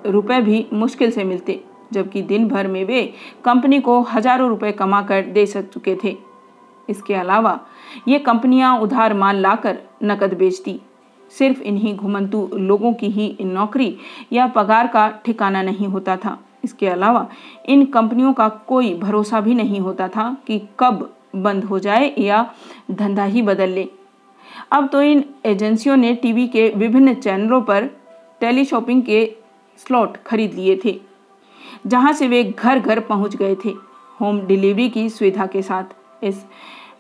रुपए 0.07 0.41
भी 0.41 0.67
मुश्किल 0.73 1.11
से 1.11 1.25
मिलते, 1.25 1.61
जबकि 1.93 2.23
दिन 2.23 2.49
भर 2.49 2.67
में 2.67 2.85
वे 2.85 3.03
कंपनी 3.45 3.81
को 3.81 4.01
हज़ारों 4.05 4.49
रुपए 4.49 4.73
कमा 4.73 5.03
कर 5.03 5.23
दे 5.25 5.47
सक 5.47 5.69
चुके 5.71 5.97
थे। 6.05 6.17
इसके 6.89 7.15
अलावा 7.15 7.59
ये 8.09 8.19
कंपनियाँ 8.19 8.77
उधार 8.79 9.15
माल 9.15 9.37
लाकर 9.37 9.79
नकद 10.03 10.35
बेचती 10.35 10.81
सिर्फ़ 11.39 11.63
इन्हीं 11.63 11.95
घुमंतु 11.97 12.49
लोगों 12.55 12.93
की 12.95 13.09
ही 13.11 13.37
नौकरी 13.43 13.95
या 14.33 14.47
पगार 14.47 14.87
का 14.87 15.09
ठिकाना 15.25 15.63
नहीं 15.63 15.87
होता 15.87 16.17
था। 16.17 16.39
इसके 16.65 16.87
अलावा 16.89 17.27
इन 17.67 17.85
कंपनियों 17.87 18.33
का 18.33 18.49
कोई 18.69 18.95
भरोसा 18.95 19.41
भी 19.41 19.55
नहीं 19.55 19.81
होता 19.81 20.09
था 20.09 20.37
कि 20.47 20.59
कब 20.81 21.11
बंद 21.37 21.65
हो 21.65 21.79
जाए 21.79 22.15
या 22.19 22.47
धंधा 22.91 23.25
ही 23.25 23.43
बदल 23.43 23.71
ले। 23.71 23.89
अब 24.73 24.89
तो 24.89 25.03
इन 25.03 25.25
एजेंसियों 25.45 25.97
ने 25.97 26.15
टीवी 26.15 26.47
के 26.49 26.69
विभिन्न 26.69 27.15
चैनलों 27.15 27.61
पर 27.63 27.87
टेली 28.41 28.65
शॉपिंग 28.65 29.03
के 29.03 29.25
स्लॉट 29.79 30.17
खरीद 30.17 30.55
लिए 30.55 30.81
थे, 30.85 30.99
जहाँ 31.87 32.13
से 32.13 32.29
वे 32.29 32.43
घर 32.45 32.79
घर 32.79 33.01
पहुँच 33.01 33.37
गए 33.37 33.55
थे, 33.65 33.71
होम 34.21 34.41
डिलीवरी 34.41 34.89
की 34.91 35.09
सुविधा 35.09 35.47
के 35.47 35.63
साथ। 35.63 36.25
इस 36.25 36.45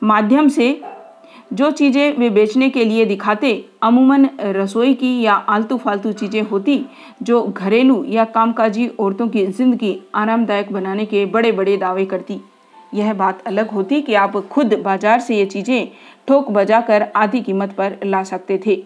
माध्यम 0.02 0.48
से 0.48 0.70
जो 1.54 1.70
चीज़ें 1.70 2.16
वे 2.18 2.28
बेचने 2.30 2.68
के 2.70 2.84
लिए 2.84 3.04
दिखाते, 3.04 3.64
अमूमन 3.82 4.28
रसोई 4.40 4.94
की 4.94 5.20
या 5.22 5.32
आलतू 5.32 5.76
फालतू 5.76 6.12
चीज़ें 6.12 6.42
होती, 6.42 6.84
जो 7.22 7.42
घरेलू 7.42 8.02
या 8.04 8.24
कामकाजी 8.24 8.86
औरतों 8.88 9.28
की 9.28 9.46
ज़िंदगी 9.48 9.98
आरामदायक 10.14 10.72
बनाने 10.72 11.04
के 11.06 11.24
बड़े 11.26 11.52
बड़े 11.52 11.76
दावे 11.76 12.04
करती। 12.04 12.40
यह 12.94 13.12
बात 13.14 13.42
अलग 13.46 13.70
होती 13.70 14.00
कि 14.02 14.14
आप 14.14 14.36
खुद 14.48 14.74
बाज़ार 14.74 15.20
से 15.20 15.36
ये 15.36 15.44
चीज़ें 15.46 15.88
ठोक 16.28 16.50
बजा 16.50 16.80
कर 16.80 17.02
आधी 17.16 17.40
कीमत 17.40 17.72
पर 17.72 17.98
ला 18.04 18.22
सकते 18.22 18.58
थे। 18.66 18.82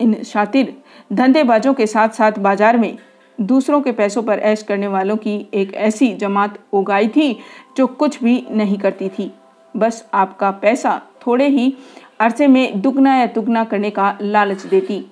इन 0.00 0.14
शातिर 0.24 0.72
धंधेबाजों 1.12 1.72
के 1.74 1.86
साथ 1.86 2.08
साथ 2.08 2.38
बाज़ार 2.38 2.76
में 2.76 2.96
दूसरों 3.38 3.80
के 3.80 3.92
पैसों 3.92 4.22
पर 4.22 4.38
ऐश 4.40 4.62
करने 4.62 4.86
वालों 4.86 5.16
की 5.16 5.34
एक 5.54 5.74
ऐसी 5.74 6.12
जमात 6.14 6.58
उगाई 6.72 7.08
थी, 7.08 7.38
जो 7.76 7.86
कुछ 7.86 8.22
भी 8.22 8.46
नहीं 8.50 8.78
करती 8.78 9.08
थी। 9.08 9.30
बस 9.76 10.04
आपका 10.14 10.50
पैसा 10.52 11.00
थोड़े 11.26 11.48
ही 11.48 11.72
अरसे 12.20 12.46
में 12.46 12.80
दुगना 12.82 13.16
या 13.16 13.26
तुगना 13.28 13.64
करने 13.64 13.90
का 13.90 14.16
लालच 14.22 14.64
देती। 14.64 15.04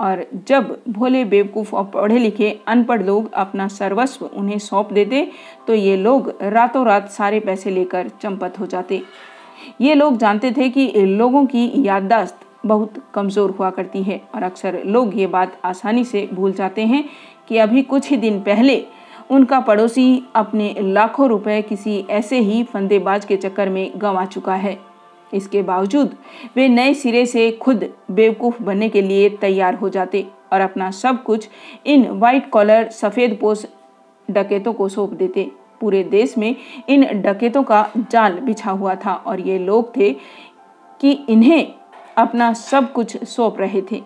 और 0.00 0.24
जब 0.46 0.76
भोले 0.88 1.24
बेवकूफ़ 1.24 1.74
और 1.76 1.84
पढ़े 1.86 2.18
लिखे 2.18 2.50
अनपढ़ 2.68 3.02
लोग 3.02 3.32
अपना 3.32 3.66
सर्वस्व 3.70 4.24
उन्हें 4.26 4.58
सौंप 4.60 4.92
देते 4.92 5.26
तो 5.66 5.74
ये 5.74 5.96
लोग 5.96 6.32
रातों 6.44 6.84
रात 6.86 7.10
सारे 7.10 7.40
पैसे 7.40 7.70
लेकर 7.70 8.08
चंपत 8.22 8.58
हो 8.60 8.66
जाते। 8.66 9.02
ये 9.80 9.94
लोग 9.94 10.16
जानते 10.18 10.50
थे 10.52 10.68
कि 10.68 10.90
लोगों 10.96 11.44
की 11.46 11.70
याददाश्त 11.86 12.46
बहुत 12.66 12.94
कमज़ोर 13.14 13.50
हुआ 13.50 13.70
करती 13.70 14.02
है, 14.02 14.20
और 14.34 14.42
अक्सर 14.42 14.82
लोग 14.86 15.18
ये 15.18 15.26
बात 15.28 15.60
आसानी 15.64 16.04
से 16.04 16.28
भूल 16.32 16.52
जाते 16.52 16.82
हैं 16.82 17.04
कि 17.48 17.58
अभी 17.58 17.82
कुछ 17.84 18.10
ही 18.10 18.16
दिन 18.16 18.40
पहले 18.40 18.76
उनका 19.32 19.58
पड़ोसी 19.60 20.22
अपने 20.36 20.74
लाखों 20.78 21.28
रुपए 21.28 21.60
किसी 21.62 21.98
ऐसे 22.10 22.38
ही 22.38 22.62
फंदेबाज 22.64 23.24
के 23.24 23.36
चक्कर 23.36 23.68
में 23.68 23.92
गंवा 23.96 24.24
चुका 24.24 24.54
है। 24.54 24.76
इसके 25.32 25.62
बावजूद 25.62 26.16
वे 26.56 26.68
नए 26.68 26.92
सिरे 26.94 27.24
से 27.26 27.50
खुद 27.52 27.88
बेवकूफ़ 28.10 28.62
बनने 28.62 28.88
के 28.88 29.02
लिए 29.02 29.28
तैयार 29.40 29.74
हो 29.74 29.88
जाते 29.88 30.26
और 30.52 30.60
अपना 30.60 30.90
सब 30.90 31.22
कुछ 31.22 31.48
इन 31.86 32.06
वाइट 32.10 32.50
कॉलर 32.50 32.88
सफ़ेद 32.90 33.38
पोष 33.40 33.64
डकेतों 34.28 34.72
को 34.72 34.88
सौंप 34.88 35.12
देते। 35.12 35.50
पूरे 35.80 36.02
देश 36.04 36.36
में 36.38 36.54
इन 36.88 37.04
डकेतों 37.22 37.62
का 37.62 37.86
जाल 38.10 38.38
बिछा 38.40 38.70
हुआ 38.70 38.94
था 38.94 39.14
और 39.16 39.40
ये 39.40 39.58
लोग 39.58 39.96
थे 39.96 40.12
कि 41.00 41.12
इन्हें 41.28 41.74
अपना 42.18 42.52
सब 42.52 42.92
कुछ 42.92 43.22
सौंप 43.24 43.60
रहे 43.60 43.82
थे। 43.82 44.02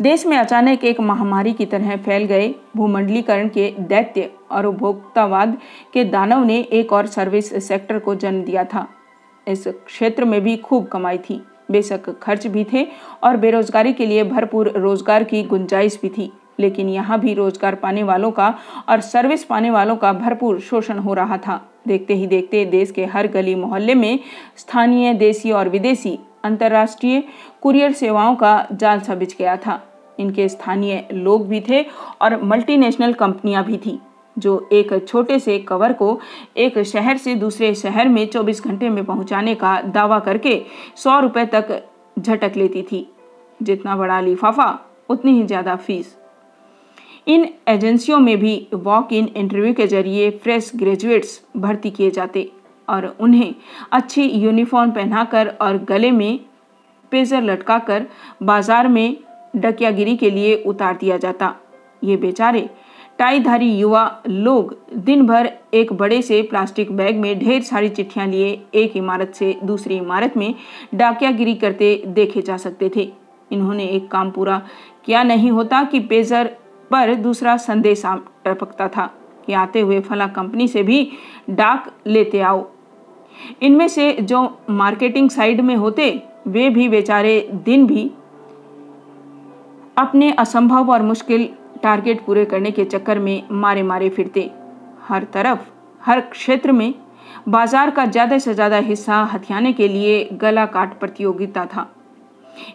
देश 0.00 0.24
में 0.26 0.36
अचानक 0.36 0.84
एक 0.84 1.00
महामारी 1.00 1.52
की 1.52 1.64
तरह 1.66 1.96
फैल 1.96 2.24
गए 2.24 2.48
भूमंडलीकरण 2.76 3.48
के 3.48 3.68
दैत्य 3.80 4.30
और 4.50 4.66
उपभोक्तावाद 4.66 5.56
के 5.92 6.04
दानव 6.04 6.44
ने 6.44 6.58
एक 6.72 6.92
और 6.92 7.06
सर्विस 7.06 7.52
सेक्टर 7.66 7.98
को 7.98 8.14
जन्म 8.14 8.42
दिया 8.44 8.64
था। 8.64 8.86
इस 9.46 9.66
क्षेत्र 9.66 10.24
में 10.24 10.40
भी 10.40 10.56
खूब 10.56 10.86
कमाई 10.86 11.18
थी। 11.20 11.40
बेशक 11.70 12.10
खर्च 12.22 12.46
भी 12.46 12.64
थे 12.72 12.86
और 13.24 13.36
बेरोजगारी 13.36 13.92
के 13.92 14.06
लिए 14.06 14.24
भरपूर 14.24 14.70
रोज़गार 14.70 15.24
की 15.24 15.42
गुंजाइश 15.42 15.98
भी 16.02 16.08
थी, 16.08 16.30
लेकिन 16.60 16.88
यहाँ 16.88 17.20
भी 17.20 17.34
रोज़गार 17.34 17.74
पाने 17.74 18.02
वालों 18.02 18.30
का 18.30 18.54
और 18.88 19.00
सर्विस 19.02 19.44
पाने 19.44 19.70
वालों 19.70 19.96
का 19.96 20.12
भरपूर 20.14 20.60
शोषण 20.60 20.98
हो 20.98 21.14
रहा 21.14 21.38
था। 21.38 21.60
देखते 21.88 22.14
ही 22.14 22.26
देखते 22.26 22.64
देश 22.66 22.90
के 22.90 23.04
हर 23.04 23.26
गली 23.28 23.54
मोहल्ले 23.54 23.94
में 23.94 24.18
स्थानीय 24.56 25.14
देसी 25.14 25.50
और 25.50 25.68
विदेशी 25.68 26.18
अंतर्राष्ट्रीय 26.44 27.22
कुरियर 27.62 27.92
सेवाओं 27.92 28.34
का 28.36 28.66
जाल 28.72 29.00
सा 29.00 29.14
बिछ 29.14 29.36
गया 29.38 29.56
था। 29.56 29.80
इनके 30.18 30.48
स्थानीय 30.48 31.06
लोग 31.12 31.46
भी 31.48 31.60
थे 31.60 31.82
और 32.22 32.42
मल्टीनेशनल 32.42 33.12
कंपनियाँ 33.12 33.64
भी 33.64 33.76
थी, 33.76 33.98
जो 34.36 34.68
एक 34.72 34.92
छोटे 35.06 35.38
से 35.38 35.58
कवर 35.58 35.92
को 35.92 36.18
एक 36.56 36.78
शहर 36.82 37.16
से 37.16 37.34
दूसरे 37.34 37.74
शहर 37.74 38.08
में 38.08 38.26
24 38.26 38.64
घंटे 38.64 38.88
में 38.88 39.04
पहुँचाने 39.04 39.54
का 39.54 39.80
दावा 39.84 40.18
करके 40.20 40.60
सौ 40.96 41.18
रुपए 41.20 41.44
तक 41.46 41.80
झटक 42.16 42.56
लेती 42.56 42.82
थी। 42.82 43.06
जितना 43.60 43.96
बड़ा 43.96 44.20
लिफाफा, 44.20 44.78
उतनी 45.08 45.32
ही 45.32 45.46
ज़्यादा 45.46 45.76
फ़ीस। 45.76 46.16
इन 47.26 47.48
एजेंसियों 47.68 48.18
में 48.18 48.36
भी 48.38 48.66
वॉक 48.74 49.12
इन 49.12 49.28
इंटरव्यू 49.36 49.74
के 49.74 49.86
ज़रिए 49.86 50.30
फ्रेश 50.42 50.70
ग्रेजुएट्स 50.76 51.40
भर्ती 51.56 51.90
किए 51.90 52.10
जाते। 52.10 52.50
और 52.88 53.06
उन्हें 53.20 53.54
अच्छी 53.92 54.24
यूनिफॉर्म 54.24 54.90
पहनाकर 54.90 55.48
और 55.60 55.78
गले 55.84 56.10
में 56.10 56.40
पेजर 57.12 57.42
लटकाकर 57.42 58.06
बाज़ार 58.42 58.88
में 58.88 59.16
डकियागिरी 59.56 60.16
के 60.16 60.30
लिए 60.30 60.54
उतार 60.66 60.96
दिया 60.96 61.16
जाता। 61.16 61.54
ये 62.02 62.16
बेचारे 62.16 62.68
टाईधारी 63.18 63.70
युवा 63.70 64.22
लोग 64.26 64.74
दिन 64.96 65.26
भर 65.26 65.50
एक 65.74 65.92
बड़े 65.92 66.20
से 66.22 66.40
प्लास्टिक 66.42 66.92
बैग 66.92 67.18
में 67.18 67.38
ढेर 67.38 67.62
सारी 67.62 67.88
चिट्ठियाँ 67.88 68.26
लिए 68.26 68.48
एक 68.74 68.96
इमारत 68.96 69.34
से 69.34 69.54
दूसरी 69.64 69.96
इमारत 69.96 70.36
में 70.36 70.54
डाकियागिरी 70.94 71.54
करते 71.54 71.94
देखे 72.06 72.42
जा 72.42 72.56
सकते 72.56 72.90
थे। 72.96 73.10
इन्होंने 73.50 73.86
एक 73.86 74.10
काम 74.10 74.30
पूरा 74.30 74.60
किया 75.06 75.22
नहीं 75.22 75.50
होता 75.50 75.82
कि 75.84 76.00
पेजर 76.00 76.50
पर 76.90 77.14
दूसरा 77.14 77.56
संदेश 77.58 78.02
टपकता 78.44 78.88
था 78.88 79.06
कि 79.46 79.52
आते 79.52 79.80
हुए 79.80 80.00
फला 80.00 80.26
कंपनी 80.28 80.68
से 80.68 80.82
भी 80.82 81.08
डाक 81.50 81.92
लेते 82.06 82.40
आओ। 82.40 82.66
इनमें 83.62 83.86
से 83.88 84.12
जो 84.12 84.40
मार्केटिंग 84.70 85.30
साइड 85.30 85.60
में 85.60 85.74
होते, 85.76 86.10
वे 86.48 86.68
भी 86.70 86.88
बेचारे 86.88 87.40
दिन 87.64 87.86
भी 87.86 88.10
अपने 89.98 90.30
असंभव 90.32 90.90
और 90.92 91.02
मुश्किल 91.02 91.48
टारगेट 91.82 92.24
पूरे 92.26 92.44
करने 92.44 92.70
के 92.70 92.84
चक्कर 92.84 93.18
में 93.18 93.42
मारे 93.52 93.82
मारे 93.82 94.08
फिरते। 94.08 94.50
हर 95.08 95.24
तरफ़, 95.24 95.60
हर 96.02 96.20
क्षेत्र 96.22 96.72
में 96.72 96.94
बाज़ार 97.48 97.90
का 97.90 98.04
ज़्यादा 98.06 98.38
से 98.38 98.54
ज़्यादा 98.54 98.76
हिस्सा 98.80 99.22
हथियाने 99.24 99.72
के 99.72 99.88
लिए 99.88 100.28
गला 100.32 100.66
काट 100.66 100.98
प्रतियोगिता 101.00 101.64
था। 101.66 101.88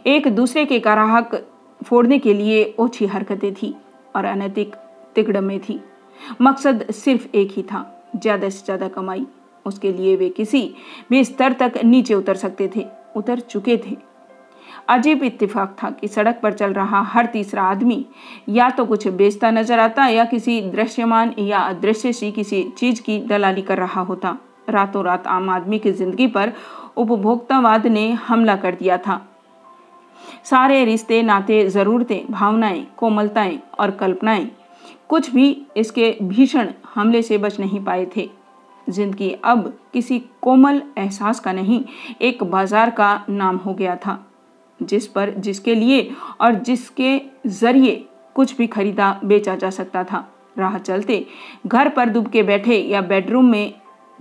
एक 0.08 0.28
दूसरे 0.28 0.66
के 0.66 0.80
ग्राहक 0.80 1.36
फोड़ने 1.82 2.20
के 2.20 2.34
लिए 2.34 2.64
ओछी 2.80 3.06
हरकतें 3.06 3.54
थी 3.54 3.76
और 4.16 4.26
अनैतिक 4.26 4.76
तिकड़मे 5.16 5.60
थी। 5.60 5.80
मकसद 6.42 6.86
सिर्फ़ 6.92 7.28
एक 7.36 7.52
ही 7.52 7.64
था, 7.64 8.10
ज़्यादा 8.16 8.50
से 8.50 8.66
ज़्यादा 8.66 8.88
कमाई। 8.88 9.26
उसके 9.68 9.92
लिए 9.92 10.16
वे 10.16 10.30
किसी 10.30 10.62
भी 11.10 11.24
स्तर 11.24 11.54
तक 11.54 11.80
नीचे 11.86 12.14
उतर 12.14 12.36
सकते 12.36 12.70
थे, 12.76 12.86
उतर 13.16 13.40
चुके 13.40 13.78
थे। 13.78 13.96
अजीब 14.90 15.24
इत्तेफाक 15.24 15.76
था 15.80 15.90
कि 15.92 16.08
सड़क 16.08 16.40
पर 16.44 16.54
चल 16.54 16.74
रहा 16.74 17.02
हर 17.04 17.26
तीसरा 17.26 17.64
आदमी 17.64 18.06
या 18.50 18.70
तो 18.70 18.86
कुछ 18.86 19.08
बेचता 19.10 19.52
नज़र 19.52 19.80
आता 19.80 20.08
या 20.08 20.26
किसी 20.26 20.60
दृश्यमान 20.72 21.34
या 21.40 21.60
अदृश्य 21.60 22.12
सी 22.14 22.32
किसी 22.32 22.64
चीज़ 22.78 23.02
की 23.02 23.20
दलाली 23.20 23.62
कर 23.62 23.78
रहा 23.78 24.02
होता। 24.02 24.38
रातों 24.70 25.04
रात 25.04 25.28
आम 25.28 25.50
आदमी 25.50 25.80
की 25.80 25.92
ज़िंदगी 25.94 26.28
पर 26.28 26.52
उपभोक्तावाद 26.98 27.88
ने 27.88 28.12
हमला 28.22 28.56
कर 28.56 28.76
दिया 28.76 28.98
था। 28.98 29.22
सारे 30.44 30.84
रिश्ते, 30.86 31.22
नाते, 31.24 31.68
ज़रूरतें, 31.70 32.32
भावनाएँ, 32.32 32.86
कोमलताएँ 32.98 33.60
और 33.80 33.92
कल्पनाएँ 33.92 34.50
कुछ 35.10 35.30
भी 35.32 35.56
इसके 35.78 36.16
भीषण 36.24 36.70
हमले 36.96 37.22
से 37.22 37.38
बच 37.38 37.60
नहीं 37.60 37.84
पाए 37.84 38.08
थे। 38.16 38.30
ज़िंदगी 38.90 39.32
अब 39.44 39.74
किसी 39.94 40.20
कोमल 40.42 40.82
एहसास 40.98 41.40
का 41.40 41.54
नहीं, 41.54 41.84
एक 42.22 42.44
बाज़ार 42.44 42.90
का 42.90 43.26
नाम 43.30 43.58
हो 43.58 43.74
गया 43.74 43.96
था। 43.96 44.24
जिस 44.80 45.08
पर, 45.08 45.30
जिसके 45.32 45.76
लिए 45.76 46.10
और 46.42 46.56
जिसके 46.56 47.20
ज़रिए 47.48 48.06
कुछ 48.36 48.58
भी 48.58 48.68
खरीदा, 48.68 49.20
बेचा 49.24 49.56
जा 49.56 49.70
सकता 49.70 50.04
था। 50.04 50.28
राह 50.58 50.78
चलते 50.78 51.26
घर 51.68 51.90
पर 51.90 52.10
दुब 52.10 52.28
के 52.28 52.44
बैठे 52.44 52.78
या 52.82 53.02
बेडरूम 53.04 53.46
में 53.46 53.74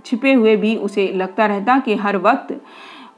छिपे 0.05 0.33
हुए 0.33 0.55
भी 0.55 0.75
उसे 0.77 1.07
लगता 1.07 1.45
रहता 1.45 1.77
कि 1.79 1.95
हर 1.95 2.17
वक्त 2.17 2.55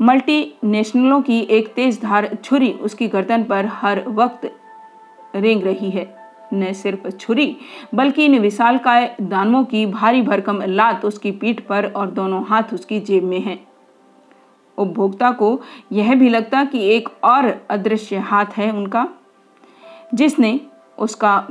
मल्टी 0.02 0.54
नेशनलों 0.64 1.22
की 1.22 1.40
एक 1.42 1.74
तेज 1.74 2.02
धार 2.02 2.28
छुरी 2.36 2.72
उसकी 2.72 3.08
गर्दन 3.08 3.44
पर 3.44 3.66
हर 3.74 4.04
वक्त 4.10 4.52
रेंग 5.36 5.64
रही 5.64 5.90
है। 5.90 6.19
न 6.54 6.72
सिर्फ़ 6.74 7.08
छुरी, 7.10 7.56
बल्कि 7.96 8.26
इन 8.26 8.40
विशालकाय 8.40 9.16
दानवों 9.22 9.64
की 9.66 9.86
भारी 9.86 10.22
भरकम 10.22 10.62
लात 10.64 11.06
उसकी 11.06 11.32
पीठ 11.32 11.60
पर 11.62 11.86
और 11.88 12.12
दोनों 12.12 12.44
हाथ 12.46 12.74
उसकी 12.74 13.00
जेब 13.00 13.24
में 13.24 13.40
हैं। 13.40 13.60
उपभोक्ता 14.78 15.32
को 15.32 15.60
यह 15.92 16.14
भी 16.16 16.30
लगता 16.30 16.64
कि 16.64 16.84
एक 16.88 17.10
और 17.24 17.48
अदृश्य 17.70 18.18
हाथ 18.18 18.58
है 18.58 18.72
उनका, 18.72 19.08
जिसने 20.14 20.60
उसका 20.98 21.48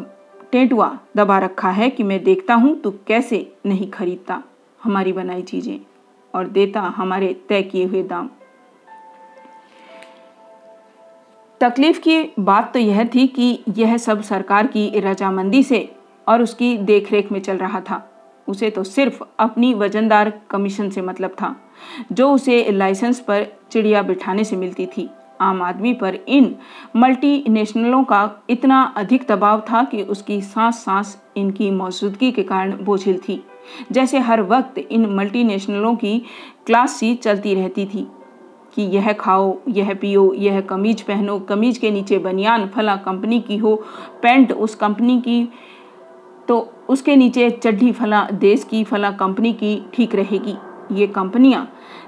टेंटुआ 0.53 0.99
दबा 1.16 1.38
रखा 1.38 1.70
है 1.70 1.90
कि 1.90 2.03
मैं 2.03 2.22
देखता 2.24 2.55
हूँ 2.55 2.74
तो 2.76 2.90
कैसे 3.07 3.46
नहीं 3.66 3.90
खरीदता। 3.90 4.42
हमारी 4.80 5.12
बनाई 5.12 5.42
चीज़ें 5.42 5.78
और 6.34 6.46
देता 6.49 6.80
हमारे 6.96 7.32
तय 7.49 7.62
किए 7.62 7.84
हुए 7.84 8.03
दाम। 8.03 8.28
तकलीफ़ 11.61 11.99
की 12.01 12.23
बात 12.39 12.73
तो 12.73 12.79
यह 12.79 13.05
थी 13.05 13.27
कि 13.27 13.59
यह 13.77 13.97
सब 13.97 14.21
सरकार 14.23 14.67
की 14.67 15.01
रजामंदी 15.01 15.63
से 15.63 15.89
और 16.27 16.43
उसकी 16.43 16.77
देखरेख 16.79 17.33
में 17.33 17.41
चल 17.41 17.57
रहा 17.57 17.81
था। 17.81 18.03
उसे 18.49 18.71
तो 18.71 18.85
सिर्फ़ 18.85 19.23
अपनी 19.39 19.73
वजनदार 19.75 20.33
कमीशन 20.51 20.91
से 20.91 21.01
मतलब 21.01 21.31
था, 21.31 21.55
जो 22.13 22.31
उसे 22.33 22.71
लाइसेंस 22.73 23.21
पर 23.21 23.47
चिड़िया 23.71 24.03
बिठाने 24.03 24.45
से 24.45 24.57
मिलती 24.57 24.87
थी। 24.87 25.09
आम 25.41 25.63
आदमी 25.63 25.93
पर 25.95 26.15
इन 26.29 26.55
मल्टी 26.97 27.45
नेशनलों 27.49 28.03
का 28.05 28.31
इतना 28.51 28.83
अधिक 28.97 29.27
दबाव 29.29 29.61
था 29.61 29.83
कि 29.85 30.03
उसकी 30.03 30.41
सांस 30.43 30.85
सांस 30.85 31.17
इनकी 31.37 31.71
मौजूदगी 31.71 32.31
के 32.33 32.43
कारण 32.43 32.77
बोझिल 32.85 33.19
थी। 33.19 33.43
जैसे 33.93 34.19
हर 34.19 34.43
वक्त 34.43 34.79
इन 34.79 35.07
मल्टी 35.07 35.45
नेशनलों 35.45 35.95
की 35.97 36.19
क्लास 36.67 36.97
सी 36.97 37.15
चलती 37.15 37.55
रहती 37.55 37.87
थी। 37.87 38.07
कि 38.79 38.85
यह 38.87 39.12
खाओ, 39.12 39.57
यह 39.68 39.93
पियो, 39.95 40.33
यह 40.35 40.61
कमीज 40.61 41.01
पहनो, 41.03 41.39
कमीज 41.39 41.79
के 41.79 41.91
नीचे 41.91 42.18
बनियान 42.18 42.66
फला 42.66 42.95
कंपनी 42.97 43.41
की 43.41 43.57
हो, 43.57 43.74
पैंट 44.22 44.53
उस 44.53 44.74
कंपनी 44.74 45.20
की 45.20 45.49
तो 46.49 46.59
उसके 46.89 47.16
नीचे 47.16 47.49
चड्ढी 47.51 47.91
फला 47.93 48.22
देश 48.33 48.64
की, 48.64 48.83
फला 48.85 49.11
कंपनी 49.11 49.53
की 49.53 49.83
ठीक 49.95 50.14
रहेगी। 50.14 50.55
ये 50.93 51.07
कंपनियाँ 51.07 51.66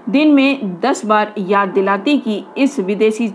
दिन 0.08 0.32
में 0.34 0.80
दस 0.80 1.04
बार 1.06 1.34
याद 1.38 1.68
दिलाती 1.68 2.16
कि 2.18 2.42
इस 2.58 2.78
विदेशी 2.80 3.28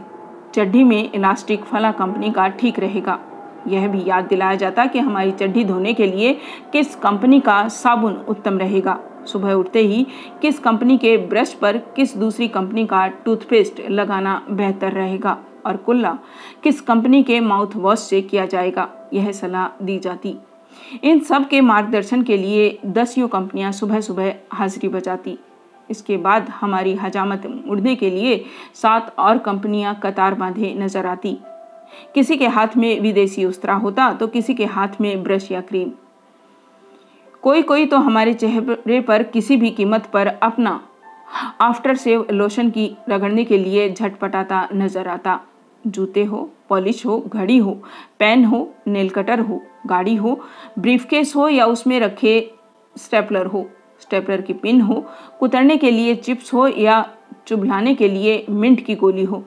चड्ढी 0.53 0.83
में 0.83 1.11
इलास्टिक 1.11 1.63
फला 1.63 1.91
कंपनी 1.91 2.31
का 2.31 2.47
ठीक 2.49 2.79
रहेगा। 2.79 3.19
यह 3.67 3.88
भी 3.88 4.03
याद 4.07 4.25
दिलाया 4.25 4.55
जाता 4.55 4.86
कि 4.86 4.99
हमारी 4.99 5.31
चड्ढी 5.31 5.63
धोने 5.63 5.93
के 5.93 6.07
लिए 6.07 6.33
किस 6.71 6.95
कंपनी 6.95 7.39
का 7.39 7.67
साबुन 7.67 8.13
उत्तम 8.29 8.57
रहेगा। 8.57 8.99
सुबह 9.26 9.53
उठते 9.53 9.80
ही 9.82 10.05
किस 10.41 10.59
कंपनी 10.59 10.97
के 10.97 11.15
ब्रश 11.19 11.53
पर 11.53 11.78
किस 11.95 12.15
दूसरी 12.17 12.47
कंपनी 12.49 12.86
का 12.86 13.07
टूथपेस्ट 13.26 13.82
लगाना 13.89 14.41
बेहतर 14.51 14.91
रहेगा 14.91 15.38
और 15.65 15.78
कुल्ला 15.78 16.17
किस 16.63 16.82
कंपनी 16.82 17.23
के 17.23 17.39
माउथ 17.41 17.76
वॉश 17.76 17.99
से 17.99 18.21
किया 18.21 18.45
जाएगा, 18.45 18.88
यह 19.13 19.32
सलाह 19.32 19.84
दी 19.84 19.97
जाती। 19.99 20.36
इन 21.03 21.19
सब 21.21 21.47
के 21.49 21.61
मार्गदर्शन 21.61 22.23
के 22.23 22.38
लिए 22.38 22.78
दसियों 22.88 23.28
कंपनियाँ 23.28 23.71
सुबह 23.71 24.01
सुबह 24.01 24.34
हाजिरी 24.51 24.88
बजाती। 24.89 25.38
इसके 25.89 26.17
बाद 26.17 26.49
हमारी 26.51 26.93
हजामत 26.95 27.45
उड़ने 27.67 27.95
के 27.95 28.09
लिए 28.09 28.43
सात 28.76 29.13
और 29.19 29.38
कंपनियाँ 29.39 29.99
कतार 30.03 30.34
बांधे 30.36 30.73
नज़र 30.76 31.05
आती। 31.05 31.38
किसी 32.15 32.38
के 32.38 32.47
हाथ 32.47 32.78
में 32.78 32.99
विदेशी 33.01 33.45
उस्तरा 33.45 33.73
होता 33.76 34.11
तो 34.13 34.28
किसी 34.28 34.53
के 34.53 34.65
हाथ 34.67 35.01
में 35.01 35.23
ब्रश 35.23 35.51
या 35.51 35.61
क्रीम। 35.61 35.91
कोई 37.45 37.61
कोई 37.61 37.85
तो 37.85 37.97
हमारे 37.97 38.33
चेहरे 38.33 38.99
पर 39.01 39.23
किसी 39.23 39.55
भी 39.57 39.69
कीमत 39.71 40.05
पर 40.05 40.27
अपना 40.27 40.79
आफ्टर 41.61 41.95
सेव 41.95 42.25
लोशन 42.31 42.69
की 42.69 42.85
रगड़ने 43.09 43.43
के 43.43 43.57
लिए 43.57 43.89
झटपटाता 43.89 44.67
नज़र 44.73 45.07
आता। 45.07 45.39
जूते 45.83 46.23
हो, 46.23 46.37
पॉलिश 46.69 47.05
हो, 47.05 47.17
घड़ी 47.27 47.57
हो, 47.57 47.71
पेन 48.19 48.45
हो, 48.45 48.73
नेल 48.87 49.09
कटर 49.09 49.39
हो, 49.39 49.61
गाड़ी 49.87 50.15
हो, 50.15 50.39
ब्रीफकेस 50.79 51.35
हो 51.35 51.47
या 51.49 51.65
उसमें 51.65 51.99
रखे 51.99 52.33
स्टेपलर 52.95 53.45
हो, 53.45 53.65
स्टेपलर 54.01 54.41
की 54.41 54.53
पिन 54.53 54.81
हो, 54.81 54.95
कुतरने 55.39 55.77
के 55.77 55.91
लिए 55.91 56.15
चिप्स 56.15 56.53
हो 56.53 56.67
या 56.67 56.97
चुभलाने 57.47 57.93
के 57.95 58.07
लिए 58.07 58.45
मिंट 58.49 58.85
की 58.85 58.95
गोली 58.95 59.23
हो। 59.23 59.43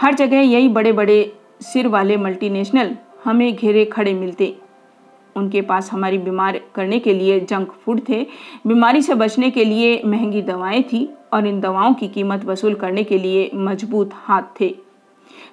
हर 0.00 0.14
जगह 0.14 0.40
यही 0.40 0.68
बड़े 0.68 0.92
बड़े 0.92 1.20
सिर 1.62 1.88
वाले 1.88 2.16
मल्टीनेशनल 2.16 2.96
हमें 3.24 3.54
घेरे 3.56 3.84
खड़े 3.84 4.14
मिलते। 4.14 4.54
उनके 5.36 5.60
पास 5.62 5.90
हमारी 5.92 6.18
बीमार 6.18 6.60
करने 6.74 6.98
के 6.98 7.14
लिए 7.14 7.38
जंक 7.40 7.72
फ़ूड 7.84 8.00
थे। 8.08 8.22
बीमारी 8.66 9.02
से 9.02 9.14
बचने 9.14 9.50
के 9.50 9.64
लिए 9.64 10.00
महँगी 10.04 10.42
दवाएँ 10.42 10.82
थी 10.82 11.08
और 11.32 11.46
इन 11.46 11.60
दवाओं 11.60 11.94
की 11.94 12.08
कीमत 12.08 12.44
वसूल 12.44 12.74
करने 12.74 13.04
के 13.04 13.18
लिए 13.18 13.50
मज़बूत 13.54 14.10
हाथ 14.14 14.42
थे। 14.60 14.74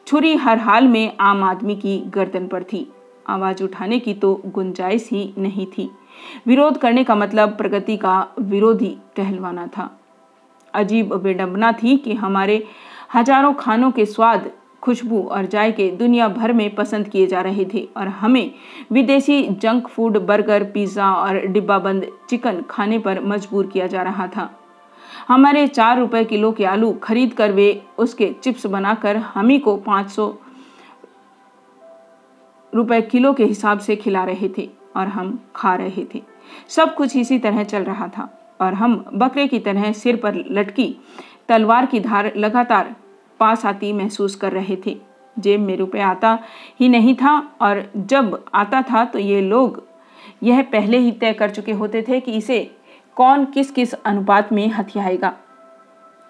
छुरी 0.08 0.36
हर 0.36 0.58
हाल 0.58 0.88
में 0.88 1.18
आम 1.20 1.44
आदमी 1.44 1.76
की 1.76 1.98
गर्दन 2.08 2.48
पर 2.48 2.64
थी। 2.64 2.88
आवाज़ 3.28 3.64
उठाने 3.64 4.00
की 4.00 4.14
तो 4.14 4.34
गुंजाइश 4.46 5.10
ही 5.12 5.34
नहीं 5.38 5.66
थी। 5.68 5.90
विरोध 6.48 6.78
करने 6.78 7.04
का 7.04 7.16
मतलब 7.16 7.56
प्रगति 7.58 7.98
का 7.98 8.20
विरोधी 8.40 8.96
कहलवाना 9.18 9.66
था। 9.68 9.90
अजीब 10.74 11.14
विडंबना 11.16 11.72
थी 11.74 11.98
कि 11.98 12.14
हमारे 12.14 12.64
हज़ारों 13.16 13.54
खानों 13.54 13.92
के 13.92 14.06
स्वाद 14.06 14.50
खुशबू 14.86 15.22
और 15.32 15.46
जायके 15.46 15.90
दुनिया 15.92 16.28
भर 16.30 16.54
में 16.54 16.74
पसंद 16.76 17.08
किए 17.08 17.28
जा 17.28 17.42
रहे 17.42 17.66
थे 17.74 17.88
और 17.98 18.08
हमें 18.08 18.52
विदेशी 18.92 19.42
जंक 19.44 19.88
फ़ूड, 19.88 20.18
बर्गर, 20.18 20.64
पिज़्ज़ा 20.64 21.12
और 21.14 21.46
डिब्बाबंद 21.48 22.08
चिकन 22.30 22.62
खाने 22.70 23.00
पर 23.00 23.20
मजबूर 23.24 23.68
किया 23.68 23.88
जा 23.88 24.04
रहा 24.04 24.28
था। 24.28 24.50
हमारे 25.28 25.68
चार 25.68 26.00
रुपए 26.00 26.24
किलो 26.24 26.52
के 26.52 26.66
आलू 26.66 26.92
खरीद 27.04 27.34
कर 27.34 27.52
वे 27.52 27.82
उसके 27.98 28.32
चिप्स 28.44 28.66
बनाकर 28.66 29.18
हम 29.18 29.50
ही 29.50 29.60
को 29.60 29.76
पाँच 29.78 30.10
सौ 30.10 30.34
रुपए 32.74 33.02
किलो 33.02 33.34
के 33.34 33.46
हिसाब 33.46 33.80
से 33.80 33.96
खिला 33.96 34.24
रहे 34.24 34.50
थे 34.58 34.70
और 34.96 35.08
हम 35.08 35.40
खा 35.56 35.74
रहे 35.76 36.06
थे। 36.16 36.22
सब 36.70 36.94
कुछ 36.96 37.16
इसी 37.18 37.40
तरह 37.40 37.64
चल 37.64 37.84
रहा 37.84 38.08
था 38.08 38.30
और 38.62 38.74
हम 38.74 39.04
बकरे 39.14 39.48
की 39.48 39.60
तरह 39.60 39.92
सिर 39.94 40.16
पर 40.16 40.36
लटकी 40.52 40.96
तलवार 41.50 41.86
की 41.86 42.00
धार 42.00 42.32
लगातार 42.38 42.96
पास 43.40 43.66
आती 43.66 43.92
महसूस 43.94 44.36
कर 44.36 44.52
रहे 44.52 44.78
थे। 44.86 44.98
जेब 45.38 45.60
में 45.60 45.76
रुपये 45.78 46.02
आता 46.02 46.38
ही 46.80 46.90
नहीं 46.90 47.16
था 47.16 47.38
और 47.62 47.84
जब 47.98 48.44
आता 48.56 48.82
था 48.82 49.04
तो 49.06 49.20
ये 49.20 49.42
लोग 49.42 49.84
यह 50.44 50.62
पहले 50.64 50.98
ही 50.98 51.12
तय 51.12 51.34
कर 51.34 51.50
चुके 51.50 51.72
होते 51.74 52.02
थे 52.02 52.20
कि 52.20 52.32
इसे 52.32 52.60
कौन 53.18 53.46
किस 53.46 53.72
किस 53.72 53.94
अनुपात 53.96 54.52
में 54.54 54.68
हथियाएगा। 54.70 55.34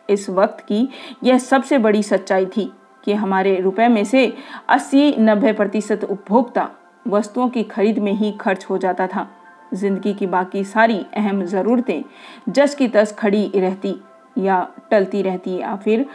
इस 0.09 0.29
वक्त 0.29 0.59
की 0.61 0.87
यह 1.23 1.37
सबसे 1.37 1.77
बड़ी 1.77 2.03
सच्चाई 2.03 2.45
थी 2.47 2.71
कि 3.03 3.13
हमारे 3.13 3.59
रुपए 3.61 3.87
में 3.87 4.03
से 4.05 4.25
80-90 4.69 5.53
प्रतिशत 5.53 6.03
उपभोक्ता 6.03 6.69
वस्तुओं 7.07 7.49
की 7.49 7.63
खरीद 7.63 7.99
में 7.99 8.13
ही 8.13 8.31
खर्च 8.31 8.65
हो 8.69 8.77
जाता 8.77 9.07
था। 9.07 9.27
ज़िंदगी 9.73 10.13
की 10.13 10.27
बाकी 10.27 10.63
सारी 10.63 10.97
अहम 11.17 11.43
ज़रूरतें 11.45 12.03
जस 12.49 12.75
की 12.75 12.87
तस 12.87 13.15
खड़ी 13.19 13.51
रहती 13.55 13.95
या 14.37 14.67
टलती 14.91 15.21
रहती 15.21 15.57
या 15.57 15.75
फिर 15.75 16.05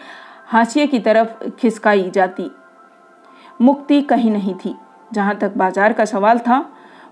हाशिए 0.51 0.87
की 0.87 0.99
तरफ़ 0.99 1.49
खिसकाई 1.51 2.11
जाती। 2.11 2.51
मुक्ति 3.61 4.01
कहीं 4.03 4.31
नहीं 4.31 4.55
थी। 4.55 4.75
जहाँ 5.13 5.35
तक 5.39 5.57
बाज़ार 5.57 5.93
का 5.93 6.05
सवाल 6.05 6.39
था, 6.39 6.65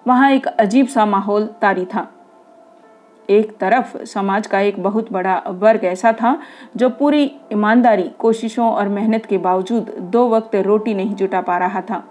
वहाँ 0.07 0.31
एक 0.31 0.47
अजीब 0.47 0.87
सा 0.87 1.05
माहौल 1.07 1.45
तारी 1.61 1.85
था। 1.85 2.07
एक 3.29 3.57
तरफ़ 3.57 3.97
समाज 4.05 4.47
का 4.47 4.61
एक 4.61 4.83
बहुत 4.83 5.13
बड़ा 5.13 5.43
वर्ग 5.49 5.85
ऐसा 5.85 6.13
था, 6.13 6.39
जो 6.77 6.89
पूरी 6.91 7.23
ईमानदारी, 7.53 8.11
कोशिशों 8.19 8.71
और 8.71 8.89
मेहनत 8.89 9.27
के 9.27 9.39
बावजूद 9.39 9.95
दो 10.13 10.29
वक्त 10.29 10.55
रोटी 10.57 10.95
नहीं 10.95 11.15
जुटा 11.15 11.41
पा 11.41 11.59
रहा 11.59 11.81
था। 11.81 12.03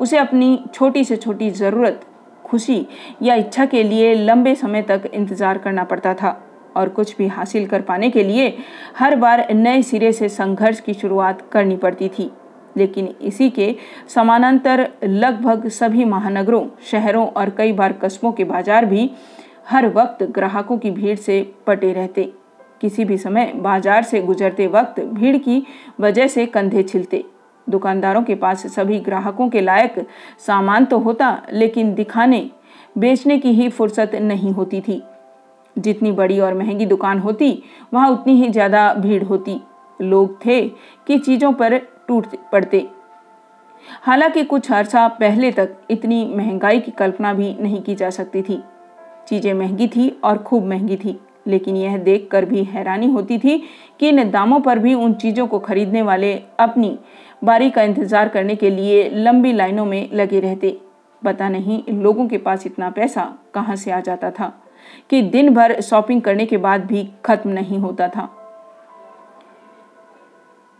उसे 0.00 0.18
अपनी 0.18 0.64
छोटी 0.74 1.04
से 1.04 1.16
छोटी 1.16 1.50
ज़रूरत, 1.50 2.00
खुशी 2.44 2.86
या 3.22 3.34
इच्छा 3.34 3.66
के 3.66 3.82
लिए 3.82 4.14
लंबे 4.14 4.54
समय 4.54 4.82
तक 4.82 5.10
इंतज़ार 5.14 5.58
करना 5.58 5.84
पड़ता 5.84 6.14
था। 6.14 6.40
और 6.76 6.88
कुछ 6.88 7.16
भी 7.16 7.26
हासिल 7.28 7.66
कर 7.66 7.80
पाने 7.80 8.10
के 8.10 8.22
लिए 8.22 8.56
हर 8.98 9.16
बार 9.16 9.46
नए 9.52 9.82
सिरे 9.82 10.12
से 10.12 10.28
संघर्ष 10.28 10.80
की 10.80 10.94
शुरुआत 10.94 11.42
करनी 11.52 11.76
पड़ती 11.76 12.08
थी। 12.08 12.30
लेकिन 12.76 13.14
इसी 13.20 13.48
के 13.50 13.74
समानांतर 14.08 14.88
लगभग 15.04 15.66
सभी 15.68 16.04
महानगरों, 16.04 16.66
शहरों 16.90 17.26
और 17.26 17.50
कई 17.50 17.72
बार 17.72 17.92
कस्बों 17.94 18.32
के 18.32 18.44
बाज़ार 18.44 18.84
भी 18.84 19.10
हर 19.68 19.88
वक्त 19.88 20.22
ग्राहकों 20.30 20.78
की 20.78 20.90
भीड़ 20.90 21.16
से 21.16 21.42
पटे 21.66 21.92
रहते। 21.92 22.32
किसी 22.80 23.04
भी 23.04 23.18
समय 23.18 23.52
बाज़ार 23.56 24.02
से 24.02 24.20
गुजरते 24.20 24.66
वक्त 24.66 25.00
भीड़ 25.00 25.36
की 25.38 25.62
वजह 26.00 26.26
से 26.26 26.46
कंधे 26.46 26.82
छिलते। 26.82 27.24
दुकानदारों 27.66 28.22
के 28.22 28.34
पास 28.34 28.66
सभी 28.66 28.98
ग्राहकों 29.00 29.48
के 29.48 29.60
लायक 29.60 30.06
सामान 30.38 30.84
तो 30.84 30.98
होता, 30.98 31.42
लेकिन 31.52 31.94
दिखाने, 31.94 32.50
बेचने 32.98 33.38
की 33.38 33.52
ही 33.52 33.68
फुर्सत 33.68 34.14
नहीं 34.14 34.52
होती 34.52 34.80
थी। 34.80 35.02
जितनी 35.76 36.12
बड़ी 36.12 36.38
और 36.40 36.54
महँगी 36.54 36.86
दुकान 36.86 37.18
होती, 37.18 37.62
वहाँ 37.94 38.10
उतनी 38.10 38.32
ही 38.34 38.48
ज़्यादा 38.50 38.92
भीड़ 38.94 39.22
होती। 39.24 39.60
लोग 40.00 40.38
थे 40.44 40.60
कि 41.06 41.18
चीज़ों 41.18 41.52
पर 41.52 41.78
टूट 42.08 42.26
पड़ते। 42.52 42.86
हालाँकि 44.02 44.44
कुछ 44.44 44.70
अर्सा 44.72 45.06
पहले 45.10 45.50
तक 45.52 45.76
इतनी 45.90 46.24
महँगाई 46.36 46.80
की 46.80 46.90
कल्पना 46.90 47.32
भी 47.34 47.54
नहीं 47.60 47.80
की 47.82 47.94
जा 47.94 48.10
सकती 48.10 48.42
थी। 48.42 48.62
चीज़ें 49.28 49.52
महँगी 49.54 49.86
थी 49.88 50.08
और 50.24 50.38
खूब 50.38 50.64
महँगी 50.64 50.96
थी, 50.96 51.18
लेकिन 51.46 51.76
यह 51.76 51.96
देखकर 51.98 52.44
भी 52.44 52.62
हैरानी 52.64 53.06
होती 53.06 53.38
थी 53.38 53.58
कि 54.00 54.08
इन 54.08 54.30
दामों 54.30 54.60
पर 54.60 54.78
भी 54.78 54.94
उन 54.94 55.14
चीज़ों 55.14 55.46
को 55.46 55.58
खरीदने 55.58 56.02
वाले 56.02 56.34
अपनी 56.60 56.98
बारी 57.44 57.70
का 57.70 57.82
इंतज़ार 57.82 58.28
करने 58.28 58.56
के 58.56 58.70
लिए 58.70 59.08
लंबी 59.10 59.52
लाइनों 59.52 59.84
में 59.84 60.08
लगे 60.12 60.40
रहते। 60.40 60.76
पता 61.22 61.48
नहीं 61.48 61.82
लोगों 61.92 62.26
के 62.28 62.38
पास 62.38 62.66
इतना 62.66 62.90
पैसा 62.90 63.32
कहाँ 63.54 63.76
से 63.76 63.90
आ 63.90 64.00
जाता 64.00 64.30
था। 64.30 64.52
कि 65.10 65.22
दिन 65.22 65.54
भर 65.54 65.80
शॉपिंग 65.80 66.22
करने 66.22 66.46
के 66.46 66.56
बाद 66.56 66.84
भी 66.84 67.08
खत्म 67.24 67.50
नहीं 67.50 67.78
होता 67.78 68.08
था। 68.08 68.28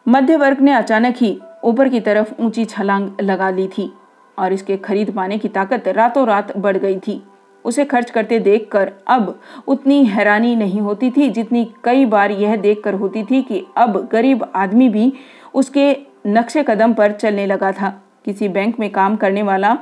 मध्य 0.07 0.37
वर्ग 0.37 0.61
ने 0.61 0.73
अचानक 0.73 1.17
ही 1.17 1.39
ऊपर 1.65 1.89
की 1.89 2.01
तरफ़ 2.01 2.33
ऊँची 2.41 2.65
छलांग 2.65 3.11
लगा 3.21 3.51
ली 3.51 3.67
थी 3.69 3.93
और 4.39 4.53
इसके 4.53 4.77
खरीद 4.77 5.15
पाने 5.15 5.39
की 5.39 5.49
ताकत 5.49 5.89
रातों 5.89 6.27
रात 6.27 6.57
बढ़ 6.57 6.77
गई 6.77 6.99
थी। 6.99 7.23
उसे 7.65 7.85
खर्च 7.85 8.11
करते 8.11 8.39
देखकर 8.39 8.93
अब 9.07 9.39
उतनी 9.67 10.05
हैरानी 10.05 10.55
नहीं 10.57 10.81
होती 10.81 11.11
थी 11.11 11.29
जितनी 11.31 11.65
कई 11.85 12.05
बार 12.05 12.31
यह 12.31 12.57
देखकर 12.57 12.95
होती 12.95 13.23
थी 13.25 13.43
कि 13.43 13.65
अब 13.77 14.09
गरीब 14.13 14.45
आदमी 14.55 14.89
भी 14.89 15.13
उसके 15.55 15.95
नक्शे 16.27 16.63
कदम 16.63 16.95
पर 16.95 17.13
चलने 17.13 17.47
लगा 17.47 17.71
था। 17.73 17.91
किसी 18.25 18.49
बैंक 18.49 18.81
में 18.81 18.91
काम 18.91 19.17
करने 19.17 19.43
वाला 19.43 19.77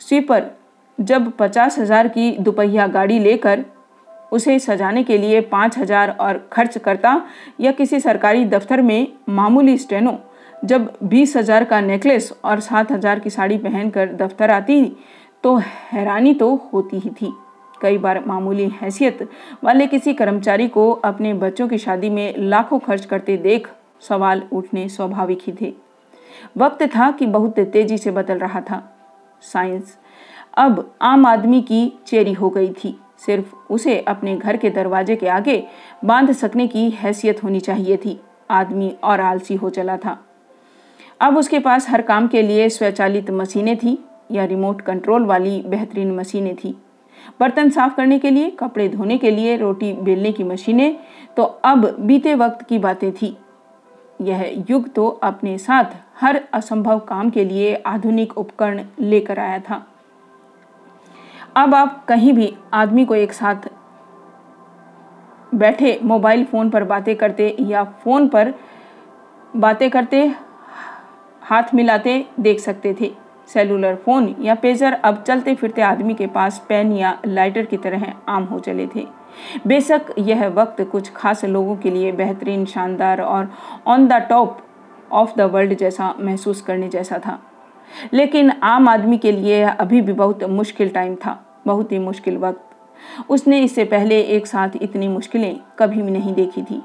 स्वीपर 0.00 0.44
जब 0.98 1.30
पचास 1.38 1.78
हज़ार 1.78 2.08
की 2.08 2.30
दोपहिया 2.38 2.86
गाड़ी 2.88 3.18
लेकर 3.18 3.64
उसे 4.32 4.58
सजाने 4.58 5.02
के 5.04 5.18
लिए 5.18 5.40
पाँच 5.42 5.78
हज़ार 5.78 6.10
और 6.10 6.38
खर्च 6.52 6.78
करता 6.78 7.20
या 7.60 7.72
किसी 7.72 8.00
सरकारी 8.00 8.44
दफ्तर 8.46 8.82
में 8.82 9.06
मामूली 9.28 9.76
स्टेनो, 9.78 10.18
जब 10.64 10.92
बीस 11.04 11.36
हज़ार 11.36 11.64
का 11.64 11.80
नेकलेस 11.80 12.32
और 12.44 12.60
सात 12.60 12.92
हज़ार 12.92 13.18
की 13.20 13.30
साड़ी 13.30 13.58
पहनकर 13.58 14.12
दफ्तर 14.16 14.50
आती 14.50 14.84
तो 15.44 15.54
हैरानी 15.56 16.32
तो 16.34 16.54
होती 16.72 16.98
ही 16.98 17.10
थी। 17.12 17.32
कई 17.82 17.98
बार 17.98 18.22
मामूली 18.26 18.68
हैसियत 18.72 19.28
वाले 19.64 19.86
किसी 19.86 20.14
कर्मचारी 20.14 20.68
को 20.68 20.90
अपने 21.04 21.32
बच्चों 21.34 21.68
की 21.68 21.78
शादी 21.78 22.10
में 22.10 22.34
लाखों 22.38 22.78
खर्च 22.78 23.04
करते 23.04 23.36
देख 23.38 23.68
सवाल 24.02 24.42
उठने 24.52 24.88
स्वाभाविक 24.88 25.42
ही 25.42 25.52
थे। 25.60 25.72
वक्त 26.56 26.82
था 26.86 27.10
कि 27.10 27.26
बहुत 27.28 27.58
तेज़ी 27.60 27.98
से 27.98 28.10
बदल 28.10 28.38
रहा 28.38 28.60
था। 28.60 28.82
साइंस 29.42 29.96
अब 30.56 30.94
आम 31.02 31.26
आदमी 31.26 31.62
की 31.62 31.98
चेरी 32.06 32.32
हो 32.32 32.50
गई 32.50 32.72
थी। 32.84 32.98
सिर्फ़ 33.18 33.54
उसे 33.70 33.98
अपने 33.98 34.36
घर 34.36 34.56
के 34.56 34.70
दरवाजे 34.70 35.16
के 35.16 35.28
आगे 35.28 35.66
बाँध 36.04 36.32
सकने 36.32 36.66
की 36.66 36.90
हैसियत 36.90 37.42
होनी 37.44 37.60
चाहिए 37.60 37.96
थी। 37.96 38.20
आदमी 38.50 38.96
और 39.04 39.20
आलसी 39.20 39.54
हो 39.54 39.70
चला 39.70 39.96
था। 39.96 40.18
अब 41.20 41.36
उसके 41.36 41.58
पास 41.58 41.88
हर 41.90 42.02
काम 42.02 42.28
के 42.28 42.42
लिए 42.42 42.68
स्वचालित 42.68 43.30
मशीनें 43.30 43.76
थी 43.76 43.98
या 44.32 44.44
रिमोट 44.44 44.80
कंट्रोल 44.80 45.24
वाली 45.24 45.62
बेहतरीन 45.66 46.14
मशीनें 46.14 46.54
थी। 46.56 46.76
बर्तन 47.40 47.70
साफ़ 47.70 47.94
करने 47.96 48.18
के 48.18 48.30
लिए, 48.30 48.50
कपड़े 48.50 48.88
धोने 48.88 49.18
के 49.18 49.30
लिए, 49.30 49.56
रोटी 49.56 49.92
बेलने 49.92 50.32
की 50.32 50.44
मशीनें 50.44 50.96
तो 51.36 51.42
अब 51.42 51.96
बीते 52.00 52.34
वक्त 52.34 52.66
की 52.66 52.78
बातें 52.78 53.12
थी। 53.12 53.36
यह 54.20 54.64
युग 54.70 54.92
तो 54.94 55.08
अपने 55.08 55.58
साथ 55.58 55.96
हर 56.20 56.40
असंभव 56.52 56.98
काम 56.98 57.30
के 57.30 57.44
लिए 57.44 57.74
आधुनिक 57.74 58.38
उपकरण 58.38 58.84
लेकर 59.00 59.38
आया 59.38 59.58
था। 59.58 59.84
अब 61.56 61.74
आप 61.74 62.04
कहीं 62.06 62.32
भी 62.32 62.52
आदमी 62.74 63.04
को 63.04 63.14
एक 63.14 63.32
साथ 63.32 63.68
बैठे 65.54 65.98
मोबाइल 66.02 66.44
फ़ोन 66.44 66.70
पर 66.70 66.84
बातें 66.84 67.14
करते 67.16 67.56
या 67.60 67.84
फ़ोन 67.84 68.28
पर 68.28 68.52
बातें 69.56 69.88
करते, 69.90 70.20
हाथ 71.42 71.74
मिलाते 71.74 72.26
देख 72.40 72.60
सकते 72.60 72.94
थे। 73.00 73.10
सेलुलर 73.48 73.94
फ़ोन 73.94 74.34
या 74.40 74.54
पेजर 74.54 74.92
अब 74.92 75.22
चलते 75.22 75.54
फिरते 75.54 75.82
आदमी 75.82 76.14
के 76.14 76.26
पास 76.26 76.64
पेन 76.68 76.92
या 76.92 77.18
लाइटर 77.26 77.64
की 77.64 77.76
तरह 77.76 78.12
आम 78.28 78.44
हो 78.44 78.58
चले 78.58 78.86
थे। 78.86 79.06
बेशक 79.66 80.14
यह 80.18 80.46
वक्त 80.48 80.82
कुछ 80.82 81.12
खास 81.12 81.44
लोगों 81.44 81.76
के 81.76 81.90
लिए 81.90 82.12
बेहतरीन, 82.12 82.64
शानदार 82.64 83.20
और 83.20 83.50
on 83.86 84.06
the 84.08 84.12
top 84.12 84.58
of 85.12 85.34
the 85.36 85.40
world 85.40 85.74
जैसा 85.74 86.14
महसूस 86.20 86.60
करने 86.60 86.88
जैसा 86.88 87.18
था। 87.18 87.38
लेकिन 88.12 88.50
आम 88.50 88.88
आदमी 88.88 89.18
के 89.18 89.32
लिए 89.32 89.62
अभी 89.62 90.00
भी 90.00 90.12
बहुत 90.12 90.44
मुश्किल 90.44 90.88
टाइम 90.88 91.14
था। 91.14 91.42
बहुत 91.66 91.92
ही 91.92 91.98
मुश्किल 91.98 92.36
वक्त। 92.36 93.30
उसने 93.30 93.60
इससे 93.60 93.84
पहले 93.84 94.20
एक 94.20 94.46
साथ 94.46 94.70
इतनी 94.82 95.08
मुश्किलें 95.08 95.56
कभी 95.78 96.02
भी 96.02 96.10
नहीं 96.10 96.34
देखी 96.34 96.62
थी। 96.62 96.82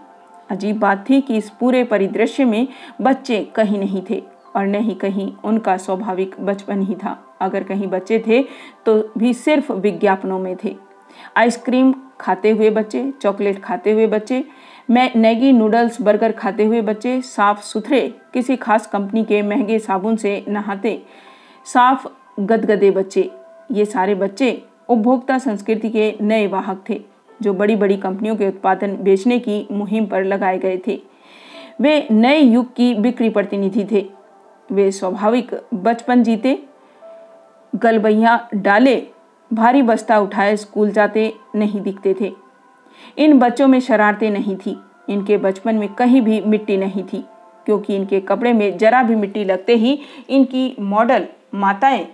अजीब 0.49 0.79
बात 0.79 1.05
थी 1.09 1.19
कि 1.21 1.37
इस 1.37 1.49
पूरे 1.49 1.83
परिदृश्य 1.83 2.45
में 2.45 2.67
बच्चे 3.01 3.39
कहीं 3.55 3.79
नहीं 3.79 4.01
थे 4.09 4.21
और 4.55 4.65
न 4.67 4.75
ही 4.75 4.93
कहीं 4.93 5.31
उनका 5.43 5.75
स्वाभाविक 5.77 6.35
बचपन 6.39 6.81
ही 6.81 6.95
था। 6.95 7.17
अगर 7.41 7.63
कहीं 7.63 7.87
बच्चे 7.87 8.23
थे 8.27 8.41
तो 8.85 9.01
भी 9.17 9.33
सिर्फ़ 9.33 9.71
विज्ञापनों 9.73 10.39
में 10.39 10.55
थे। 10.63 10.75
आइसक्रीम 11.37 11.93
खाते 12.19 12.49
हुए 12.49 12.69
बच्चे, 12.69 13.11
चॉकलेट 13.21 13.61
खाते 13.63 13.91
हुए 13.91 14.07
बच्चे, 14.07 14.43
मैं, 14.89 15.11
मैगी 15.15 15.51
नूडल्स, 15.51 16.01
बर्गर 16.01 16.31
खाते 16.31 16.65
हुए 16.65 16.81
बच्चे, 16.81 17.21
साफ़ 17.21 17.63
सुथरे, 17.63 18.01
किसी 18.33 18.55
खास 18.55 18.87
कंपनी 18.87 19.23
के 19.23 19.41
महँगे 19.41 19.79
साबुन 19.79 20.15
से 20.15 20.43
नहाते, 20.47 21.01
साफ़ 21.65 22.07
गदगदे 22.39 22.91
बच्चे, 22.91 23.29
ये 23.71 23.85
सारे 23.85 24.15
बच्चे 24.15 24.51
उपभोक्ता 24.91 25.37
संस्कृति 25.37 25.89
के 25.89 26.13
नए 26.21 26.47
वाहक 26.47 26.83
थे, 26.89 27.01
जो 27.41 27.53
बड़ी 27.53 27.75
बड़ी 27.75 27.97
कंपनियों 27.97 28.35
के 28.35 28.47
उत्पादन 28.47 28.95
बेचने 28.95 29.39
की 29.39 29.67
मुहिम 29.71 30.05
पर 30.05 30.23
लगाए 30.23 30.57
गए 30.57 30.81
थे। 30.87 30.99
वे 31.81 32.07
नए 32.11 32.39
युग 32.39 32.73
की 32.75 32.93
बिक्री 32.95 33.29
प्रतिनिधि 33.29 33.87
थे। 33.91 34.05
वे 34.69 34.91
स्वाभाविक 34.91 35.53
बचपन 35.73 36.23
जीते, 36.23 36.57
गलबैया 37.73 38.47
डाले, 38.53 38.95
भारी 39.51 39.81
बस्ता 39.81 40.19
उठाए, 40.19 40.55
स्कूल 40.55 40.91
जाते 40.91 41.33
नहीं 41.55 41.81
दिखते 41.81 42.15
थे। 42.21 42.31
इन 43.17 43.39
बच्चों 43.39 43.67
में 43.67 43.79
शरारतें 43.79 44.29
नहीं 44.31 44.55
थी। 44.55 44.77
इनके 45.09 45.37
बचपन 45.37 45.75
में 45.75 45.87
कहीं 45.89 46.21
भी 46.21 46.41
मिट्टी 46.41 46.77
नहीं 46.77 47.03
थी, 47.03 47.23
क्योंकि 47.65 47.95
इनके 47.95 48.19
कपड़े 48.19 48.53
में 48.53 48.77
जरा 48.77 49.03
भी 49.03 49.15
मिट्टी 49.15 49.43
लगते 49.43 49.75
ही 49.75 49.99
इनकी 50.29 50.75
मॉडल 50.79 51.25
माताएँ 51.55 52.07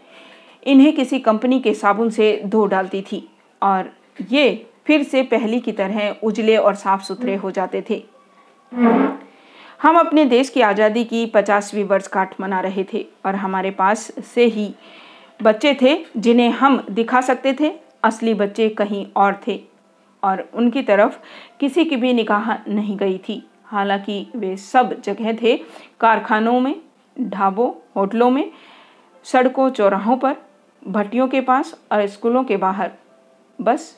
इन्हें 0.63 0.93
किसी 0.95 1.19
कंपनी 1.19 1.59
के 1.59 1.73
साबुन 1.73 2.09
से 2.09 2.41
धो 2.45 2.65
डालती 2.65 3.01
थी 3.01 3.27
और 3.61 3.91
ये 4.31 4.65
फिर 4.87 5.03
से 5.03 5.23
पहली 5.23 5.59
की 5.59 5.71
तरह 5.71 6.15
उजले 6.23 6.57
और 6.57 6.75
साफ़ 6.75 7.03
सुथरे 7.03 7.35
हो 7.35 7.51
जाते 7.51 7.83
थे। 7.89 8.03
हम 9.81 9.97
अपने 9.99 10.25
देश 10.25 10.49
की 10.49 10.61
आज़ादी 10.61 11.03
की 11.03 11.25
पचासवीं 11.25 11.83
वर्षगांठ 11.83 12.33
मना 12.41 12.59
रहे 12.59 12.85
थे 12.93 13.05
और 13.25 13.35
हमारे 13.35 13.71
पास 13.71 14.11
से 14.25 14.45
ही 14.45 14.73
बच्चे 15.39 15.73
थे 15.81 15.97
जिन्हें 16.17 16.49
हम 16.49 16.81
दिखा 16.91 17.21
सकते 17.21 17.53
थे, 17.53 17.71
असली 18.03 18.33
बच्चे 18.33 18.69
कहीं 18.69 19.05
और 19.15 19.39
थे 19.47 19.59
और 20.23 20.47
उनकी 20.53 20.81
तरफ़ 20.81 21.17
किसी 21.59 21.85
की 21.85 21.95
भी 21.95 22.13
निगाह 22.13 22.53
नहीं 22.67 22.97
गई 22.97 23.17
थी। 23.29 23.41
हालाँकि 23.65 24.27
वे 24.35 24.55
सब 24.57 25.01
जगह 25.01 25.33
थे, 25.33 25.55
कारखानों 25.99 26.59
में, 26.59 26.75
ढाबों, 27.17 27.71
होटलों 27.95 28.29
में, 28.29 28.51
सड़कों, 29.25 29.69
चौराहों 29.69 30.17
पर 30.17 30.35
भट्टियों 30.87 31.27
के 31.27 31.41
पास 31.41 31.73
और 31.91 32.05
स्कूलों 32.07 32.43
के 32.43 32.57
बाहर। 32.57 32.91
बस, 33.61 33.95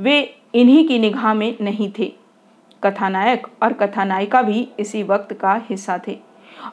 वे 0.00 0.34
इन्हीं 0.54 0.88
की 0.88 0.98
निगाह 0.98 1.34
में 1.34 1.56
नहीं 1.60 1.92
थे। 1.98 2.12
कथानायक 2.84 3.46
और 3.62 3.72
कथानायिका 3.72 4.42
भी 4.42 4.68
इसी 4.80 5.02
वक्त 5.02 5.32
का 5.32 5.54
हिस्सा 5.70 6.00
थे 6.08 6.18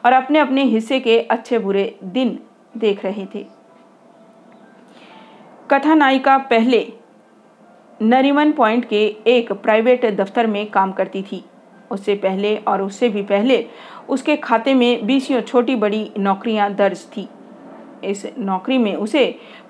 और 0.04 0.12
अपने 0.12 0.38
अपने 0.38 0.62
हिस्से 0.62 1.00
के 1.00 1.18
अच्छे 1.20 1.58
बुरे 1.58 1.98
दिन 2.04 2.38
देख 2.76 3.04
रहे 3.04 3.26
थे। 3.34 3.46
कथानायिका 5.70 6.38
पहले 6.38 6.92
नरीमन 8.02 8.52
पॉइंट 8.52 8.84
के 8.84 9.04
एक 9.26 9.52
प्राइवेट 9.52 10.04
दफ्तर 10.06 10.46
में 10.46 10.70
काम 10.70 10.92
करती 10.92 11.22
थी। 11.22 11.44
उससे 11.90 12.14
पहले 12.14 12.56
और 12.56 12.82
उससे 12.82 13.08
भी 13.08 13.22
पहले 13.22 13.66
उसके 14.08 14.36
खाते 14.36 14.74
में 14.74 15.06
बीसियों 15.06 15.40
छोटी 15.40 15.76
बड़ी 15.76 16.10
नौकरियाँ 16.18 16.74
दर्ज 16.74 17.06
थी। 17.16 17.28
इस 18.04 18.26
नौकरी 18.38 18.78
में 18.78 18.94
उसे 18.94 19.24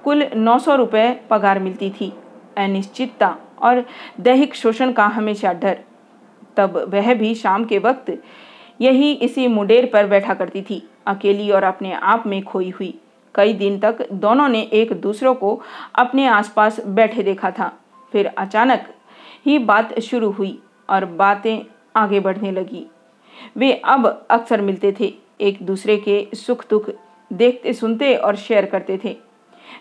कुल 0.05 0.27
नौ 0.35 0.59
सौ 0.59 0.75
रुपये 0.75 1.13
पगार 1.31 1.59
मिलती 1.59 1.91
थी। 1.91 2.13
अनिश्चितता 2.57 3.37
और 3.59 3.85
दैहिक 4.21 4.55
शोषण 4.55 4.93
का 4.93 5.07
हमेशा 5.07 5.53
डर। 5.53 5.79
तब 6.57 6.77
वह 6.89 7.15
भी 7.15 7.35
शाम 7.35 7.65
के 7.65 7.79
वक्त 7.79 8.11
यही 8.81 9.13
इसी 9.13 9.47
मुडेर 9.49 9.91
पर 9.93 10.07
बैठा 10.07 10.35
करती 10.35 10.63
थी, 10.63 10.83
अकेली 11.07 11.51
और 11.51 11.65
अपने 11.65 11.93
आप 11.93 12.27
में 12.27 12.43
खोई 12.43 12.71
हुई। 12.71 12.95
कई 13.35 13.53
दिन 13.53 13.79
तक 13.79 14.07
दोनों 14.13 14.49
ने 14.49 14.61
एक 14.73 14.93
दूसरों 14.93 15.35
को 15.35 15.61
अपने 15.95 16.27
आसपास 16.27 16.81
बैठे 16.87 17.23
देखा 17.23 17.51
था। 17.51 17.73
फिर 18.13 18.27
अचानक 18.27 18.87
ही 19.47 19.59
बात 19.59 19.99
शुरू 20.01 20.31
हुई 20.31 20.59
और 20.91 21.05
बातें 21.05 21.59
आगे 21.97 22.21
बढ़ने 22.21 22.51
लगी। 22.53 22.87
वे 23.57 23.73
अब 23.73 24.27
अक्सर 24.31 24.61
मिलते 24.61 24.95
थे, 25.01 25.13
एक 25.41 25.59
दूसरे 25.63 25.97
के 25.97 26.27
सुख 26.35 26.65
दुख 26.71 26.91
देखते, 27.31 27.73
सुनते 27.73 28.15
और 28.15 28.37
शेयर 28.37 28.67
करते 28.67 28.99
थे। 29.05 29.17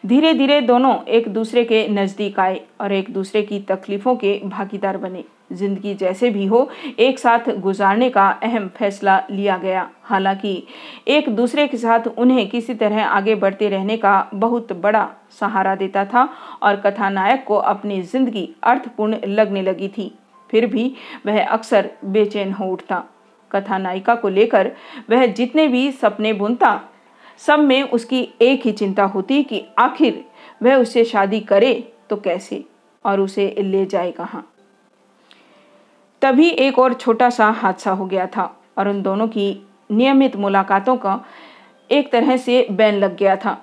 धीरे 0.05 0.33
धीरे 0.33 0.59
दोनों 0.61 0.95
एक 1.07 1.27
दूसरे 1.29 1.63
के 1.63 1.87
नज़दीक 1.87 2.39
आए 2.39 2.61
और 2.81 2.91
एक 2.91 3.13
दूसरे 3.13 3.41
की 3.41 3.59
तकलीफ़ों 3.59 4.15
के 4.15 4.39
भागीदार 4.45 4.97
बने। 4.97 5.23
ज़िंदगी 5.53 5.93
जैसे 5.93 6.29
भी 6.29 6.45
हो, 6.45 6.69
एक 6.99 7.19
साथ 7.19 7.49
गुजारने 7.57 8.09
का 8.09 8.27
अहम 8.43 8.67
फैसला 8.67 9.17
लिया 9.31 9.57
गया। 9.57 9.89
हालाँकि, 10.03 10.63
एक 11.07 11.29
दूसरे 11.29 11.67
के 11.67 11.77
साथ 11.77 12.07
उन्हें 12.07 12.49
किसी 12.49 12.73
तरह 12.73 13.03
आगे 13.05 13.35
बढ़ते 13.35 13.69
रहने 13.69 13.97
का 13.97 14.29
बहुत 14.33 14.73
बड़ा 14.73 15.09
सहारा 15.39 15.75
देता 15.75 16.05
था 16.05 16.27
और 16.63 16.75
कथानायक 16.75 17.43
को 17.43 17.55
अपनी 17.55 18.01
ज़िंदगी 18.01 18.49
अर्थपूर्ण 18.63 19.19
लगने 19.25 19.61
लगी 19.61 19.87
थी। 19.87 20.11
फिर 20.49 20.65
भी 20.65 20.93
वह 21.25 21.43
अक्सर 21.45 21.89
बेचैन 22.05 22.51
हो 22.51 22.65
उठता। 22.65 23.03
कथानायिका 23.51 24.15
को 24.15 24.29
लेकर 24.29 24.71
वह 25.09 25.25
जितने 25.25 25.67
भी 25.67 25.91
सपने 25.91 26.33
बुनता 26.33 26.79
सब 27.39 27.59
में 27.59 27.81
उसकी 27.83 28.27
एक 28.41 28.65
ही 28.65 28.71
चिंता 28.71 29.03
होती 29.05 29.43
कि 29.43 29.63
आखिर 29.79 30.23
वह 30.63 30.75
उससे 30.75 31.03
शादी 31.05 31.39
करे 31.41 31.73
तो 32.09 32.15
कैसे 32.17 32.63
और 33.05 33.19
उसे 33.19 33.47
ले 33.59 33.85
जाए 33.85 34.11
कहाँ। 34.11 34.47
तभी 36.21 36.49
एक 36.49 36.79
और 36.79 36.93
छोटा 36.93 37.29
सा 37.29 37.49
हादसा 37.51 37.91
हो 37.91 38.05
गया 38.05 38.27
था 38.27 38.45
और 38.77 38.87
उन 38.87 39.01
दोनों 39.01 39.27
की 39.27 39.47
नियमित 39.91 40.35
मुलाकातों 40.35 40.95
का 40.97 41.23
एक 41.89 42.11
तरह 42.11 42.37
से 42.37 42.65
बैन 42.71 42.95
लग 42.95 43.17
गया 43.17 43.35
था। 43.35 43.61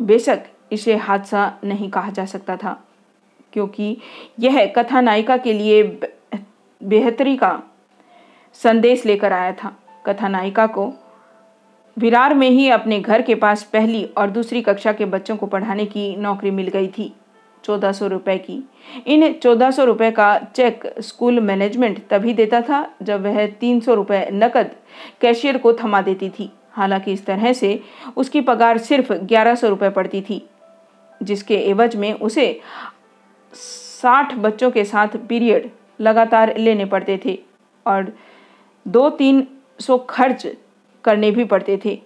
बेशक 0.00 0.44
इसे 0.72 0.96
हादसा 0.96 1.52
नहीं 1.64 1.90
कहा 1.90 2.10
जा 2.10 2.24
सकता 2.26 2.56
था, 2.56 2.76
क्योंकि 3.52 3.96
यह 4.40 4.64
कथा 4.76 5.00
नायिका 5.00 5.36
के 5.36 5.52
लिए 5.52 5.82
बेहतरी 6.80 7.36
का 7.36 7.60
संदेश 8.54 9.04
लेकर 9.06 9.32
आया 9.32 9.52
था। 9.54 9.76
कथा 10.06 10.28
नायिका 10.28 10.66
को 10.68 10.92
विरार 11.98 12.34
में 12.34 12.48
ही 12.50 12.68
अपने 12.68 12.98
घर 13.00 13.22
के 13.22 13.34
पास 13.34 13.62
पहली 13.62 14.04
और 14.16 14.30
दूसरी 14.30 14.60
कक्षा 14.62 14.92
के 14.92 15.04
बच्चों 15.04 15.36
को 15.36 15.46
पढ़ाने 15.46 15.84
की 15.86 16.14
नौकरी 16.16 16.50
मिल 16.50 16.68
गई 16.68 16.88
थी। 16.88 17.12
चौदह 17.64 17.92
सौ 17.92 18.06
रुपये 18.06 18.36
की। 18.38 18.62
इन 19.06 19.32
चौदह 19.32 19.70
सौ 19.70 19.84
रुपये 19.84 20.10
का 20.10 20.38
चेक 20.56 20.86
स्कूल 21.00 21.40
मैनेजमेंट 21.40 21.98
तभी 22.10 22.34
देता 22.34 22.60
था 22.60 22.88
जब 23.02 23.22
वह 23.22 23.46
तीन 23.60 23.80
सौ 23.80 23.94
रुपये 23.94 24.28
नकद 24.32 24.70
कैशियर 25.20 25.58
को 25.58 25.72
थमा 25.72 26.00
देती 26.02 26.28
थी। 26.30 26.50
हालाँकि 26.72 27.12
इस 27.12 27.24
तरह 27.26 27.52
से 27.52 27.80
उसकी 28.16 28.40
पगार 28.40 28.78
सिर्फ़ 28.78 29.12
ग्यारह 29.12 29.54
सौ 29.54 29.68
रुपये 29.68 29.90
पड़ती 29.90 30.20
थी, 30.20 30.42
जिसके 31.20 31.56
एवज 31.60 31.96
में 31.96 32.12
उसे 32.12 32.60
साठ 33.52 34.34
बच्चों 34.36 34.70
के 34.70 34.84
साथ 34.84 35.16
पीरियड 35.28 35.70
लगातार 36.00 36.56
लेने 36.58 36.84
पड़ते 36.84 37.20
थे 37.24 37.38
और 37.86 38.12
दो 38.86 39.08
तीन 39.10 39.46
सौ 39.80 39.98
खर्च 39.98 40.46
करने 41.08 41.30
भी 41.30 41.44
पड़ते 41.46 41.80
थे। 41.84 41.98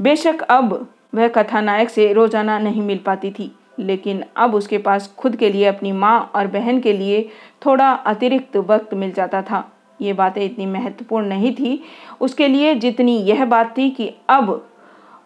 बेशक 0.00 0.42
अब 0.42 0.86
वह 1.14 1.28
कथानायक 1.30 1.90
से 1.90 2.12
रोज़ाना 2.12 2.58
नहीं 2.60 2.82
मिल 2.82 2.98
पाती 3.00 3.30
थी, 3.30 3.50
लेकिन 3.80 4.22
अब 4.36 4.54
उसके 4.54 4.78
पास 4.80 5.12
खुद 5.18 5.36
के 5.36 5.48
लिए 5.50 5.66
अपनी 5.66 5.92
माँ 5.94 6.30
और 6.34 6.46
बहन 6.48 6.80
के 6.80 6.92
लिए 6.92 7.28
थोड़ा 7.66 7.90
अतिरिक्त 7.90 8.56
वक्त 8.58 8.94
मिल 8.94 9.12
जाता 9.12 9.42
था। 9.42 9.70
ये 10.00 10.12
बातें 10.14 10.44
इतनी 10.44 10.66
महत्वपूर्ण 10.68 11.26
नहीं 11.26 11.52
थी। 11.54 11.82
उसके 12.20 12.48
लिए 12.48 12.74
जितनी 12.76 13.16
यह 13.20 13.44
बात 13.46 13.76
थी 13.78 13.88
कि 13.90 14.10
अब 14.30 14.66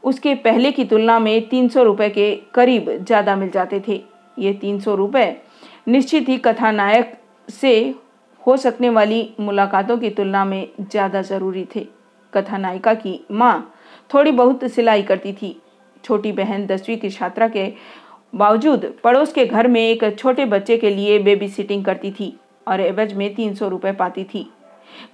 उसके 0.04 0.34
पहले 0.36 0.70
की 0.72 0.84
तुलना 0.84 1.18
में 1.18 1.48
तीन 1.48 1.68
सौ 1.68 1.82
रुपये 1.82 2.08
के 2.10 2.34
करीब 2.54 2.90
ज़्यादा 2.98 3.36
मिल 3.36 3.50
जाते 3.50 3.82
थे। 3.88 4.00
ये 4.36 4.52
तीन 4.54 4.80
सौ 4.80 4.94
रुपये 4.94 5.36
निश्चित 5.88 6.28
ही 6.28 6.36
कथानायक 6.38 7.12
से 7.48 7.94
हो 8.42 8.56
सकने 8.56 8.88
वाली 8.90 9.28
मुलाकातों 9.40 9.98
की 9.98 10.10
तुलना 10.10 10.44
में 10.44 10.68
ज़्यादा 10.80 11.22
ज़रूरी 11.22 11.66
थे। 11.76 11.86
कथानायिका 12.36 12.94
की 12.94 13.18
माँ 13.30 13.74
थोड़ी 14.10 14.30
बहुत 14.32 14.64
सिलाई 14.64 15.02
करती 15.02 15.32
थी। 15.32 15.56
छोटी 16.04 16.32
बहन 16.32 16.66
दसवीं 16.66 16.96
की 16.96 17.10
छात्रा 17.10 17.48
के 17.48 17.72
बावजूद 18.32 18.92
पड़ोस 19.04 19.32
के 19.32 19.44
घर 19.46 19.68
में 19.68 19.80
एक 19.80 20.04
छोटे 20.18 20.44
बच्चे 20.44 20.76
के 20.76 20.90
लिए 20.90 21.18
बेबी 21.18 21.48
सिटिंग 21.48 21.84
करती 21.84 22.10
थी 22.10 22.32
और 22.66 22.80
एवज 22.80 23.12
में 23.12 23.34
तीन 23.34 23.54
सौ 23.54 23.68
रुपये 23.68 23.92
पाती 23.92 24.24
थी। 24.24 24.46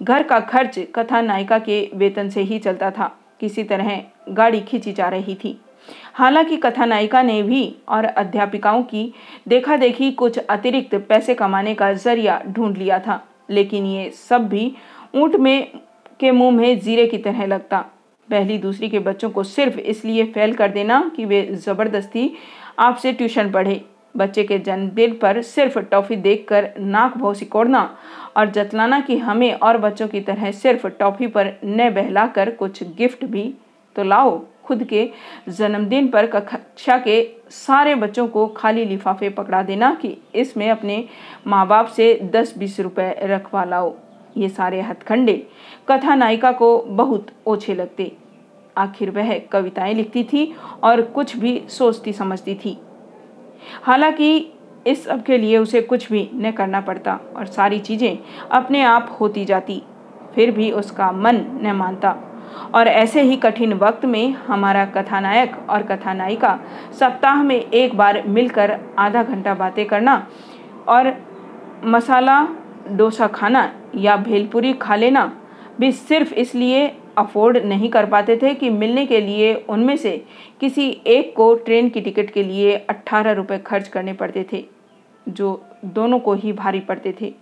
घर 0.03 0.23
का 0.23 0.39
खर्च 0.41 0.79
कथा 0.95 1.21
नायिका 1.21 1.59
के 1.59 1.79
वेतन 1.95 2.29
से 2.29 2.41
ही 2.41 2.59
चलता 2.59 2.91
था। 2.91 3.15
किसी 3.39 3.63
तरह 3.63 4.01
गाड़ी 4.29 4.59
खींची 4.61 4.91
जा 4.93 5.07
रही 5.09 5.35
थी। 5.35 5.59
हालाँकि 6.13 6.57
कथा 6.57 6.85
नायिका 6.85 7.21
ने 7.21 7.41
भी 7.43 7.63
और 7.89 8.05
अध्यापिकाओं 8.05 8.83
की 8.83 9.13
देखा 9.47 9.77
देखी 9.77 10.11
कुछ 10.11 10.37
अतिरिक्त 10.39 10.95
पैसे 11.09 11.35
कमाने 11.35 11.73
का 11.75 11.91
ज़रिया 11.93 12.41
ढूंढ 12.47 12.77
लिया 12.77 12.99
था, 12.99 13.23
लेकिन 13.49 13.85
ये 13.85 14.09
सब 14.11 14.47
भी 14.49 14.73
ऊँट 15.15 15.35
में 15.35 15.71
के 16.21 16.31
मुँह 16.31 16.51
में 16.51 16.79
जीरे 16.79 17.05
की 17.07 17.17
तरह 17.17 17.45
लगता। 17.45 17.79
पहली 18.29 18.57
दूसरी 18.57 18.89
के 18.89 18.99
बच्चों 18.99 19.29
को 19.29 19.43
सिर्फ़ 19.43 19.79
इसलिए 19.79 20.25
फेल 20.25 20.53
कर 20.53 20.71
देना 20.71 20.99
कि 21.15 21.25
वे 21.25 21.41
ज़बरदस्ती 21.55 22.31
आपसे 22.79 23.13
ट्यूशन 23.13 23.51
पढ़े। 23.51 23.81
बच्चे 24.15 24.43
के 24.43 24.57
जन्मदिन 24.59 25.13
पर 25.17 25.41
सिर्फ़ 25.41 25.79
टॉफ़ी 25.81 26.15
देखकर 26.17 26.69
नाक 26.79 27.17
भाव 27.17 27.33
सिकोड़ना 27.33 27.83
और 28.37 28.49
जतलाना 28.51 28.99
कि 28.99 29.17
हमें 29.17 29.53
और 29.53 29.77
बच्चों 29.77 30.07
की 30.07 30.21
तरह 30.21 30.51
सिर्फ़ 30.51 30.87
टॉफ़ी 30.89 31.27
पर 31.27 31.53
न 31.65 31.89
बहलाकर 31.89 32.51
कुछ 32.51 32.83
गिफ्ट 32.97 33.25
भी। 33.25 33.53
तो 33.95 34.03
लाओ, 34.03 34.37
खुद 34.65 34.83
के 34.83 35.09
जन्मदिन 35.49 36.07
पर 36.07 36.25
कक्षा 36.27 36.97
के 36.97 37.21
सारे 37.49 37.95
बच्चों 37.95 38.27
को 38.27 38.47
खाली 38.47 38.85
लिफाफे 38.85 39.29
पकड़ा 39.29 39.61
देना 39.63 39.93
कि 40.01 40.15
इसमें 40.35 40.69
अपने 40.69 41.03
माँ 41.47 41.65
बाप 41.67 41.87
से 41.87 42.13
दस 42.33 42.57
बीस 42.57 42.79
रुपए 42.79 43.13
रखवा 43.23 43.63
लाओ। 43.63 43.95
ये 44.37 44.49
सारे 44.49 44.81
हथखंडे 44.81 45.33
कथा 45.89 46.15
नायिका 46.15 46.51
को 46.51 46.77
बहुत 46.79 47.27
ओछे 47.47 47.75
लगते। 47.75 48.11
आखिर 48.77 49.09
वह 49.09 49.37
कविताएँ 49.51 49.93
लिखती 49.93 50.23
थी 50.23 50.53
और 50.83 51.01
कुछ 51.11 51.35
भी 51.37 51.61
सोचती 51.69 52.13
समझती 52.13 52.55
थी। 52.55 52.77
हालाँकि 53.83 54.53
इस 54.87 55.03
सब 55.05 55.23
के 55.23 55.37
लिए 55.37 55.57
उसे 55.57 55.81
कुछ 55.81 56.11
भी 56.11 56.29
न 56.33 56.51
करना 56.51 56.81
पड़ता 56.81 57.19
और 57.35 57.45
सारी 57.45 57.79
चीज़ें 57.79 58.17
अपने 58.51 58.81
आप 58.81 59.17
होती 59.19 59.45
जाती, 59.45 59.81
फिर 60.35 60.51
भी 60.51 60.71
उसका 60.71 61.11
मन 61.11 61.45
न 61.63 61.75
मानता। 61.75 62.15
और 62.75 62.87
ऐसे 62.87 63.21
ही 63.21 63.35
कठिन 63.37 63.73
वक्त 63.73 64.05
में 64.05 64.31
हमारा 64.47 64.85
कथानायक 64.85 65.55
और 65.69 65.83
कथानायिका 65.83 66.59
सप्ताह 66.99 67.43
में 67.43 67.55
एक 67.55 67.95
बार 67.97 68.21
मिलकर 68.27 68.77
आधा 68.99 69.23
घंटा 69.23 69.53
बातें 69.53 69.85
करना 69.85 70.15
और 70.87 71.13
मसाला 71.85 72.41
डोसा 72.91 73.27
खाना 73.29 73.71
या 73.95 74.15
भेलपुरी 74.17 74.73
खा 74.73 74.95
लेना 74.95 75.31
भी 75.79 75.91
सिर्फ़ 75.91 76.33
इसलिए 76.33 76.87
अफोर्ड 77.17 77.57
नहीं 77.65 77.89
कर 77.89 78.05
पाते 78.05 78.35
थे 78.37 78.53
कि 78.53 78.69
मिलने 78.69 79.05
के 79.05 79.19
लिए 79.21 79.53
उनमें 79.69 79.95
से 79.97 80.11
किसी 80.61 80.89
एक 81.07 81.33
को 81.35 81.53
ट्रेन 81.55 81.89
की 81.89 82.01
टिकट 82.01 82.29
के 82.29 82.43
लिए 82.43 82.75
अट्ठारह 82.79 83.31
रुपये 83.31 83.57
खर्च 83.59 83.87
करने 83.87 84.13
पड़ते 84.13 84.45
थे, 84.53 84.63
जो 85.25 85.63
दोनों 85.85 86.19
को 86.19 86.33
ही 86.33 86.53
भारी 86.53 86.79
पड़ते 86.81 87.15
थे। 87.21 87.33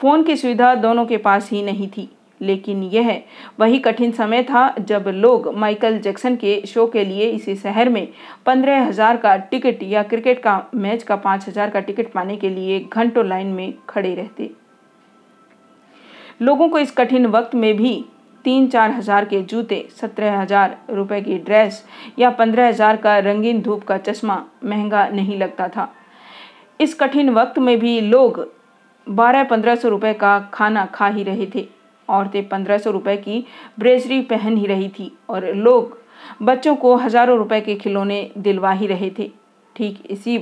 फ़ोन 0.00 0.22
की 0.22 0.36
सुविधा 0.36 0.74
दोनों 0.76 1.04
के 1.06 1.16
पास 1.18 1.50
ही 1.50 1.62
नहीं 1.62 1.88
थी, 1.88 2.08
लेकिन 2.40 2.82
यह 2.84 3.22
वही 3.60 3.78
कठिन 3.78 4.12
समय 4.12 4.42
था 4.42 4.68
जब 4.80 5.08
लोग 5.08 5.52
माइकल 5.56 5.98
जैक्सन 5.98 6.36
के 6.36 6.60
शो 6.66 6.86
के 6.86 7.04
लिए 7.04 7.28
इसी 7.28 7.56
शहर 7.56 7.88
में 7.88 8.06
पंद्रह 8.46 8.84
हज़ार 8.84 9.16
का 9.16 9.36
टिकट 9.36 9.82
या 9.82 10.02
क्रिकेट 10.04 10.42
का 10.42 10.62
मैच 10.76 11.02
का 11.02 11.16
पाँच 11.18 11.48
हज़ार 11.48 11.70
का 11.70 11.80
टिकट 11.80 12.12
पाने 12.12 12.36
के 12.36 12.48
लिए 12.50 12.80
घंटों 12.92 13.26
लाइन 13.26 13.46
में 13.46 13.72
खड़े 13.88 14.14
रहते। 14.14 14.50
लोगों 16.40 16.68
को 16.68 16.78
इस 16.78 16.90
कठिन 16.90 17.26
वक्त 17.26 17.54
में 17.54 17.76
भी 17.76 18.04
तीन 18.44 18.66
चार 18.68 18.90
हज़ार 18.90 19.24
के 19.24 19.40
जूते, 19.42 19.86
सत्रह 19.90 20.38
हज़ार 20.40 20.76
रुपये 20.90 21.20
की 21.20 21.38
ड्रेस 21.38 21.84
या 22.18 22.30
पंद्रह 22.30 22.68
हज़ार 22.68 22.96
का 22.96 23.18
रंगीन 23.20 23.60
धूप 23.62 23.82
का 23.84 23.96
चश्मा 23.98 24.44
महँगा 24.64 25.06
नहीं 25.08 25.36
लगता 25.38 25.68
था। 25.68 25.92
इस 26.80 26.94
कठिन 26.94 27.30
वक्त 27.30 27.58
में 27.58 27.78
भी 27.78 28.00
लोग 28.00 28.46
बारह 29.06 29.44
पंद्रह 29.44 29.74
सौ 29.74 29.88
रुपये 29.88 30.12
का 30.14 30.38
खाना 30.54 30.84
खा 30.86 31.06
ही 31.08 31.22
रहे 31.22 31.46
थे। 31.54 31.66
औरतें 32.08 32.48
पंद्रह 32.48 32.78
सौ 32.78 32.90
रुपये 32.90 33.16
की 33.16 33.44
ब्रेजरी 33.78 34.20
पहन 34.22 34.56
ही 34.56 34.66
रही 34.66 34.88
थी 34.88 35.10
और 35.30 35.46
लोग 35.54 35.98
बच्चों 36.42 36.74
को 36.76 36.94
हज़ारों 36.96 37.36
रुपए 37.38 37.60
के 37.60 37.74
खिलौने 37.74 38.30
दिलवा 38.38 38.72
ही 38.72 38.86
रहे 38.86 39.10
थे। 39.18 39.30
ठीक 39.76 40.02
इसी 40.10 40.38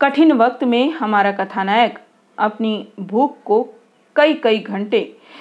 कठिन 0.00 0.32
वक्त 0.32 0.64
में 0.64 0.90
हमारा 0.92 1.32
कथानायक 1.34 1.98
अपनी 2.38 2.74
भूख 3.00 3.36
को 3.44 3.66
कई 4.16 4.34
कई 4.34 4.58
घंटे 4.58 5.00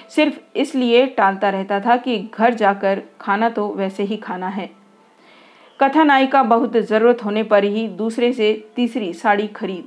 सिर्फ़ 0.09 0.39
इसलिए 0.55 1.05
टालता 1.07 1.49
रहता 1.49 1.79
था 1.79 1.95
कि 1.97 2.17
घर 2.33 2.53
जाकर 2.53 3.01
खाना 3.21 3.49
तो 3.49 3.67
वैसे 3.67 4.03
ही 4.03 4.17
खाना 4.17 4.47
है। 4.47 4.69
कथानायिका 5.79 6.43
बहुत 6.43 6.77
ज़रूरत 6.77 7.23
होने 7.25 7.43
पर 7.43 7.63
ही 7.63 7.87
दूसरे 7.87 8.31
से 8.33 8.53
तीसरी 8.75 9.11
साड़ी 9.13 9.47
खरीद। 9.47 9.85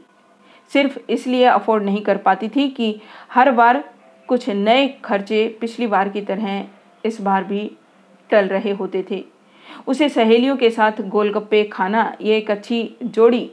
सिर्फ़ 0.70 0.98
इसलिए 1.08 1.44
अफोर्ड 1.44 1.84
नहीं 1.84 2.02
कर 2.02 2.16
पाती 2.16 2.48
थी 2.48 2.68
कि 2.68 2.94
हर 3.32 3.50
बार 3.50 3.82
कुछ 4.28 4.48
नए 4.48 4.86
खर्चे 5.04 5.46
पिछली 5.60 5.86
बार 5.86 6.08
की 6.08 6.20
तरह 6.20 6.64
इस 7.04 7.20
बार 7.20 7.44
भी 7.44 7.70
टल 8.30 8.46
रहे 8.46 8.70
होते 8.70 9.04
थे। 9.10 9.24
उसे 9.86 10.08
सहेलियों 10.08 10.56
के 10.56 10.70
साथ 10.70 11.00
गोलगप्पे 11.02 11.62
खाना, 11.64 12.16
ये 12.20 12.36
एक 12.36 12.50
अच्छी 12.50 12.96
जोड़ी 13.04 13.50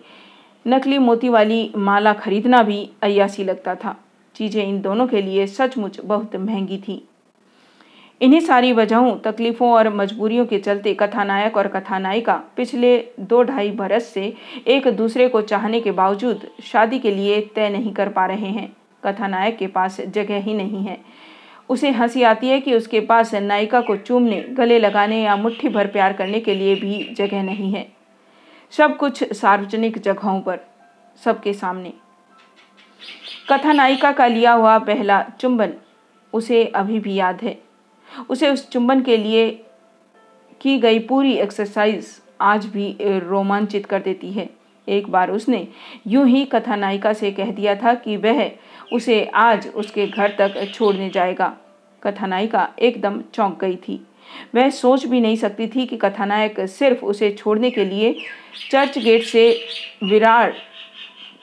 नकली 0.65 0.97
मोती 0.97 1.29
वाली 1.29 1.71
माला 1.77 2.13
खरीदना 2.13 2.63
भी 2.63 2.89
अयासी 3.01 3.43
लगता 3.43 3.75
था। 3.75 3.95
चीज़ें 4.35 4.63
इन 4.65 4.81
दोनों 4.81 5.07
के 5.07 5.21
लिए 5.21 5.47
सचमुच 5.47 5.99
बहुत 5.99 6.35
महँगी 6.35 6.77
थी। 6.77 7.07
इन्हीं 8.21 8.39
सारी 8.39 8.73
वजहों, 8.73 9.15
तकलीफ़ों 9.15 9.71
और 9.71 9.89
मजबूरियों 9.89 10.45
के 10.45 10.59
चलते 10.59 10.93
कथानायक 10.93 11.57
और 11.57 11.67
कथानायिका 11.67 12.33
पिछले 12.57 12.97
दो 13.19 13.43
ढाई 13.43 13.71
बरस 13.71 14.05
से 14.05 14.33
एक 14.67 14.87
दूसरे 14.87 15.27
को 15.29 15.41
चाहने 15.41 15.79
के 15.81 15.91
बावजूद 15.91 16.47
शादी 16.63 16.99
के 16.99 17.11
लिए 17.11 17.41
तय 17.55 17.69
नहीं 17.69 17.93
कर 17.93 18.09
पा 18.09 18.25
रहे 18.25 18.49
हैं। 18.49 18.71
कथानायक 19.05 19.57
के 19.57 19.67
पास 19.67 20.01
जगह 20.01 20.37
ही 20.37 20.53
नहीं 20.53 20.83
है। 20.83 20.97
उसे 21.69 21.89
हँसी 21.89 22.23
आती 22.23 22.47
है 22.47 22.59
कि 22.59 22.75
उसके 22.75 22.99
पास 22.99 23.33
नायिका 23.35 23.81
को 23.81 23.95
चूमने, 23.95 24.41
गले 24.41 24.79
लगाने 24.79 25.23
या 25.23 25.35
मुट्ठी 25.35 25.69
भर 25.69 25.87
प्यार 25.87 26.13
करने 26.13 26.39
के 26.39 26.55
लिए 26.55 26.75
भी 26.75 27.13
जगह 27.13 27.43
नहीं 27.43 27.71
है। 27.73 27.87
सब 28.71 28.97
कुछ 28.97 29.33
सार्वजनिक 29.33 29.97
जगहों 29.97 30.41
पर, 30.41 30.59
सबके 31.23 31.53
सामने। 31.53 31.93
कथा 33.51 33.71
नायिका 33.73 34.11
का 34.11 34.25
लिया 34.27 34.51
हुआ 34.51 34.77
पहला 34.79 35.21
चुंबन 35.39 35.73
उसे 36.33 36.63
अभी 36.65 36.99
भी 36.99 37.13
याद 37.15 37.41
है। 37.43 37.57
उसे 38.29 38.49
उस 38.49 38.69
चुंबन 38.69 39.01
के 39.01 39.17
लिए 39.17 39.49
की 40.61 40.77
गई 40.79 40.99
पूरी 40.99 41.33
एक्सरसाइज 41.33 42.07
आज 42.41 42.65
भी 42.65 42.95
रोमांचित 43.01 43.85
कर 43.85 44.01
देती 44.01 44.31
है। 44.31 44.49
एक 44.87 45.09
बार 45.09 45.31
उसने 45.31 45.67
यूँ 46.07 46.25
ही 46.27 46.45
कथा 46.45 46.75
नायिका 46.75 47.13
से 47.13 47.31
कह 47.31 47.51
दिया 47.51 47.75
था 47.75 47.93
कि 47.93 48.15
वह 48.17 48.51
उसे 48.93 49.23
आज 49.25 49.67
उसके 49.67 50.07
घर 50.07 50.35
तक 50.39 50.71
छोड़ने 50.73 51.09
जाएगा। 51.09 51.53
कथानायिका 52.03 52.67
एकदम 52.79 53.21
चौंक 53.33 53.59
गई 53.59 53.75
थी। 53.75 53.99
वह 54.55 54.69
सोच 54.69 55.05
भी 55.05 55.21
नहीं 55.21 55.35
सकती 55.35 55.67
थी 55.67 55.85
कि 55.85 55.97
कथानायक 55.97 56.59
सिर्फ़ 56.69 57.05
उसे 57.05 57.31
छोड़ने 57.31 57.71
के 57.71 57.85
लिए 57.85 58.15
चर्च 58.71 58.97
गेट 58.97 59.23
से 59.23 59.49
विरार 60.03 60.53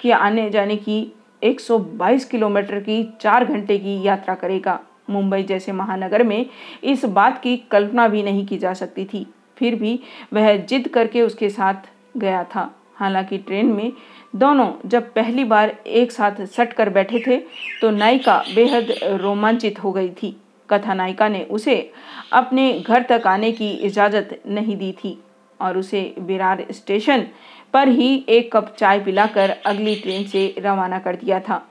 के 0.03 0.13
आने 0.13 0.51
जाने 0.51 0.77
की 0.77 1.01
122 1.43 2.25
किलोमीटर 2.25 2.81
की 2.81 3.03
चार 3.21 3.45
घंटे 3.45 3.79
की 3.79 4.03
यात्रा 4.03 4.35
करेगा। 4.35 4.79
मुंबई 5.11 5.43
जैसे 5.43 5.73
महानगर 5.73 6.23
में 6.23 6.47
इस 6.85 7.05
बात 7.05 7.41
की 7.43 7.57
कल्पना 7.71 8.09
भी 8.09 8.23
नहीं 8.23 8.47
की 8.47 8.59
जा 8.59 8.73
सकती 8.75 9.05
थी। 9.05 9.27
फिर 9.59 9.75
भी 9.75 9.99
वह 10.33 10.57
जिद 10.57 10.89
करके 10.89 11.23
उसके 11.23 11.49
साथ 11.49 11.89
गया 12.17 12.43
था। 12.45 12.71
हालाँकि 12.95 13.39
ट्रेन 13.39 13.67
में 13.67 13.93
दोनों 14.37 14.71
जब 14.89 15.13
पहली 15.13 15.45
बार 15.45 15.75
एक 15.87 16.13
साथ 16.13 16.45
सट 16.47 16.73
कर 16.73 16.89
बैठे 16.91 17.23
थे 17.27 17.37
तो 17.81 17.91
नायिका 17.91 18.39
बेहद 18.55 18.95
रोमांचित 19.21 19.83
हो 19.85 19.93
गई 19.93 20.09
थी। 20.13 20.37
कथा 20.69 20.95
नायिका 20.95 21.29
ने 21.29 21.43
उसे 21.43 21.91
अपने 22.33 22.73
घर 22.81 23.03
तक 23.03 23.27
आने 23.27 23.53
की 23.53 23.71
इजाज़त 23.71 24.39
नहीं 24.47 24.77
दी 24.77 24.93
थी 24.93 25.19
और 25.61 25.79
उसे 25.79 26.15
विरार 26.19 26.65
स्टेशन 26.71 27.27
पर 27.75 27.89
ही 27.89 28.25
एक 28.29 28.51
कप 28.53 28.75
चाय 28.79 29.01
पिलाकर 29.01 29.51
अगली 29.67 29.95
ट्रेन 29.95 30.25
से 30.25 30.55
रवाना 30.59 30.99
कर 30.99 31.17
दिया 31.17 31.41
था। 31.41 31.63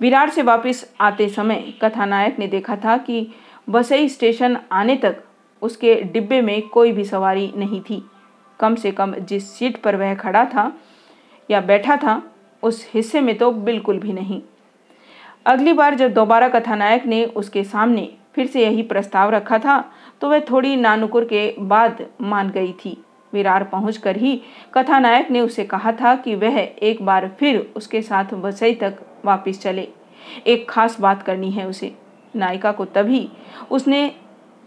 विरार 0.00 0.30
से 0.30 0.42
वापस 0.42 0.84
आते 1.00 1.28
समय 1.28 1.72
कथानायक 1.82 2.38
ने 2.38 2.46
देखा 2.46 2.76
था 2.76 2.96
कि 2.98 3.26
वसई 3.68 4.08
स्टेशन 4.08 4.56
आने 4.72 4.96
तक 4.96 5.22
उसके 5.62 5.94
डिब्बे 6.04 6.40
में 6.40 6.68
कोई 6.68 6.92
भी 6.92 7.04
सवारी 7.04 7.52
नहीं 7.56 7.80
थी। 7.80 8.02
कम 8.60 8.74
से 8.74 8.90
कम 8.92 9.14
जिस 9.14 9.50
सीट 9.50 9.76
पर 9.82 9.96
वह 9.96 10.14
खड़ा 10.14 10.44
था 10.44 10.72
या 11.48 11.60
बैठा 11.60 11.96
था, 11.96 12.22
उस 12.62 12.86
हिस्से 12.94 13.20
में 13.20 13.36
तो 13.38 13.50
बिल्कुल 13.50 13.98
भी 13.98 14.12
नहीं। 14.12 14.40
अगली 15.46 15.72
बार 15.72 15.94
जब 15.94 16.12
दोबारा 16.14 16.48
कथानायक 16.48 17.06
ने 17.06 17.24
उसके 17.26 17.64
सामने 17.64 18.08
फिर 18.34 18.46
से 18.46 18.62
यही 18.62 18.82
प्रस्ताव 18.82 19.30
रखा 19.30 19.58
था 19.58 19.78
तो 20.20 20.28
वह 20.28 20.40
थोड़ी 20.40 20.76
नानुकुर 20.76 21.24
के 21.24 21.54
बाद 21.58 22.06
मान 22.20 22.50
गई 22.50 22.72
थी। 22.74 22.96
विरार 23.32 23.64
पहुंचकर 23.64 24.16
ही 24.16 24.40
कथानायक 24.74 25.30
ने 25.30 25.40
उसे 25.40 25.64
कहा 25.64 25.92
था 25.92 26.14
कि 26.16 26.34
वह 26.34 26.58
एक 26.58 27.02
बार 27.02 27.30
फिर 27.38 27.72
उसके 27.76 28.02
साथ 28.02 28.32
वसई 28.34 28.74
तक 28.74 28.98
वापस 29.24 29.60
चले। 29.60 29.88
एक 30.46 30.68
खास 30.70 31.00
बात 31.00 31.22
करनी 31.22 31.50
है 31.50 31.66
उसे। 31.68 31.94
नायिका 32.36 32.72
को 32.72 32.84
तभी 32.84 33.28
उसने 33.70 34.10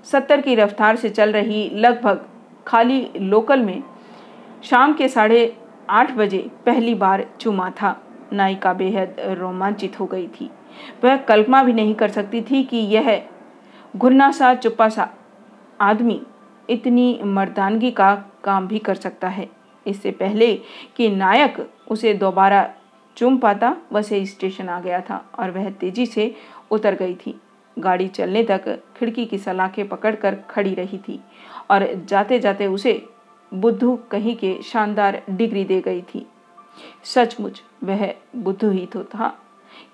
सत्तर 0.05 0.41
की 0.41 0.55
रफ्तार 0.55 0.95
से 0.95 1.09
चल 1.09 1.32
रही 1.32 1.70
लगभग 1.70 2.26
खाली 2.68 3.07
लोकल 3.18 3.59
में 3.59 3.84
शाम 4.63 4.93
के 4.93 5.07
साढ़े 5.07 5.55
आठ 5.89 6.11
बजे 6.11 6.49
पहली 6.66 6.93
बार 6.95 7.26
चुमा 7.39 7.70
था। 7.70 7.99
नायिका 8.34 8.74
बेहद 8.74 9.16
रोमांचित 9.20 9.99
हो 9.99 10.05
गई 10.05 10.28
थी। 10.28 10.49
वह 11.03 11.18
कल्पना 11.18 11.63
भी 11.63 11.74
नहीं 11.74 11.95
कर 11.95 12.09
सकती 12.09 12.41
थी 12.41 12.63
कि 12.63 12.78
यह 12.78 13.22
घुरना 13.97 14.32
सा 14.32 14.53
चुप्पा 14.53 14.89
सा 14.89 15.09
आदमी 15.82 16.22
इतनी 16.70 17.20
मर्दानगी 17.24 17.91
का 17.91 18.13
काम 18.45 18.67
भी 18.67 18.79
कर 18.79 18.95
सकता 18.95 19.27
है। 19.27 19.47
इससे 19.85 20.11
पहले 20.11 20.53
कि 20.97 21.09
नायक 21.09 21.65
उसे 21.87 22.13
दोबारा 22.13 22.69
चुम 23.17 23.37
पाता, 23.37 23.75
वसे 23.93 24.25
स्टेशन 24.25 24.69
आ 24.69 24.79
गया 24.79 25.01
था 25.01 25.23
और 25.39 25.51
वह 25.51 25.69
तेज़ी 25.71 26.05
से 26.05 26.33
उतर 26.71 26.95
गई 26.95 27.15
थी। 27.15 27.39
गाड़ी 27.77 28.07
चलने 28.07 28.43
तक 28.43 28.67
खिड़की 28.97 29.25
की 29.25 29.37
सलाखें 29.37 29.87
पकड़कर 29.87 30.35
खड़ी 30.49 30.73
रही 30.73 30.97
थी 30.97 31.19
और 31.71 31.87
जाते 32.09 32.39
जाते 32.39 32.67
उसे 32.67 33.01
बुद्धू 33.51 33.95
कहीं 34.11 34.35
के 34.35 34.57
शानदार 34.63 35.21
डिग्री 35.29 35.63
दे 35.65 35.79
गई 35.81 36.01
थी। 36.13 36.25
सचमुच 37.03 37.61
वह 37.83 38.13
बुद्धू 38.35 38.69
ही 38.71 38.85
तो 38.85 39.03
था 39.05 39.27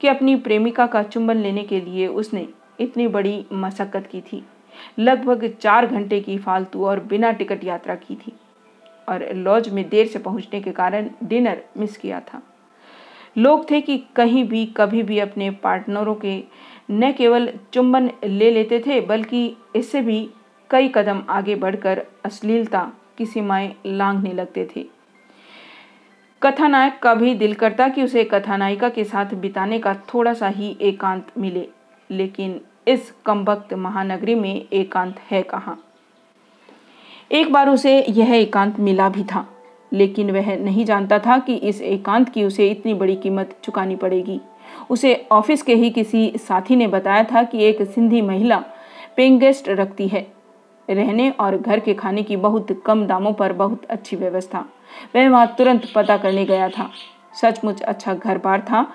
कि 0.01 0.07
अपनी 0.07 0.35
प्रेमिका 0.35 0.85
का 0.87 1.03
चुंबन 1.03 1.37
लेने 1.37 1.63
के 1.63 1.81
लिए 1.81 2.07
उसने 2.07 2.47
इतनी 2.79 3.07
बड़ी 3.07 3.45
मशक्क़त 3.53 4.07
की 4.11 4.21
थी। 4.21 4.43
लगभग 4.99 5.45
चार 5.61 5.87
घंटे 5.87 6.19
की 6.19 6.37
फालतू 6.37 6.85
और 6.85 6.99
बिना 6.99 7.31
टिकट 7.31 7.63
यात्रा 7.63 7.95
की 7.95 8.15
थी। 8.15 8.33
और 9.09 9.27
लॉज 9.33 9.69
में 9.69 9.87
देर 9.89 10.07
से 10.07 10.19
पहुँचने 10.19 10.61
के 10.61 10.71
कारण 10.71 11.09
डिनर 11.23 11.61
मिस 11.77 11.97
किया 11.97 12.19
था। 12.19 12.41
लोग 13.37 13.69
थे 13.71 13.81
कि 13.81 13.97
कहीं 14.15 14.43
भी, 14.43 14.65
कभी 14.65 15.03
भी 15.03 15.19
अपने 15.19 15.49
पार्टनरों 15.51 16.15
के 16.15 16.43
न 16.91 17.11
केवल 17.11 17.51
चुंबन 17.73 18.11
ले 18.23 18.51
लेते 18.51 18.79
थे, 18.79 18.99
बल्कि 19.01 19.57
इससे 19.75 20.01
भी 20.01 20.29
कई 20.69 20.91
कदम 20.95 21.23
आगे 21.29 21.55
बढ़कर 21.55 22.05
अश्लीलता 22.25 22.91
की 23.17 23.25
सीमाएँ 23.25 23.73
लांघने 23.85 24.33
लगते 24.33 24.67
थे। 24.75 24.85
कथानायक 26.41 26.99
का 26.99 27.13
भी 27.13 27.33
दिल 27.35 27.53
करता 27.53 27.87
कि 27.87 28.03
उसे 28.03 28.23
कथानायिका 28.23 28.89
के 28.89 29.03
साथ 29.03 29.33
बिताने 29.33 29.79
का 29.79 29.93
थोड़ा 30.13 30.33
सा 30.33 30.47
ही 30.47 30.75
एकांत 30.81 31.27
मिले, 31.37 31.67
लेकिन 32.09 32.59
इस 32.87 33.13
कमबख्त 33.25 33.73
महानगरी 33.73 34.35
में 34.35 34.67
एकांत 34.73 35.19
है 35.31 35.41
कहाँ? 35.43 35.77
एक 37.31 37.51
बार 37.53 37.69
उसे 37.69 37.99
यह 38.09 38.33
एकांत 38.33 38.79
मिला 38.79 39.07
भी 39.09 39.23
था, 39.23 39.45
लेकिन 39.91 40.31
वह 40.31 40.55
नहीं 40.57 40.85
जानता 40.85 41.19
था 41.19 41.37
कि 41.37 41.55
इस 41.55 41.81
एकांत 41.81 42.29
की 42.29 42.43
उसे 42.43 42.67
इतनी 42.67 42.93
बड़ी 42.93 43.15
कीमत 43.15 43.55
चुकानी 43.63 43.95
पड़ेगी। 43.95 44.39
उसे 44.89 45.13
ऑफ़िस 45.31 45.61
के 45.61 45.75
ही 45.75 45.89
किसी 45.89 46.31
साथी 46.37 46.75
ने 46.75 46.87
बताया 46.87 47.23
था 47.23 47.43
कि 47.43 47.63
एक 47.63 47.81
सिंधी 47.83 48.21
महिला 48.21 48.57
पेइंग 49.17 49.39
गेस्ट 49.39 49.69
रखती 49.69 50.07
है। 50.07 50.25
रहने 50.89 51.29
और 51.29 51.57
घर 51.57 51.79
के 51.79 51.93
खाने 51.93 52.23
की 52.23 52.35
बहुत 52.35 52.71
कम 52.85 53.05
दामों 53.05 53.33
पर 53.33 53.53
बहुत 53.53 53.85
अच्छी 53.85 54.15
व्यवस्था। 54.15 54.65
वह 55.15 55.29
वहाँ 55.29 55.55
तुरंत 55.57 55.91
पता 55.95 56.17
करने 56.17 56.45
गया 56.45 56.69
था। 56.69 56.89
सचमुच 57.41 57.81
अच्छा 57.81 58.13
घर 58.13 58.37
बार 58.37 58.61
था। 58.61 58.87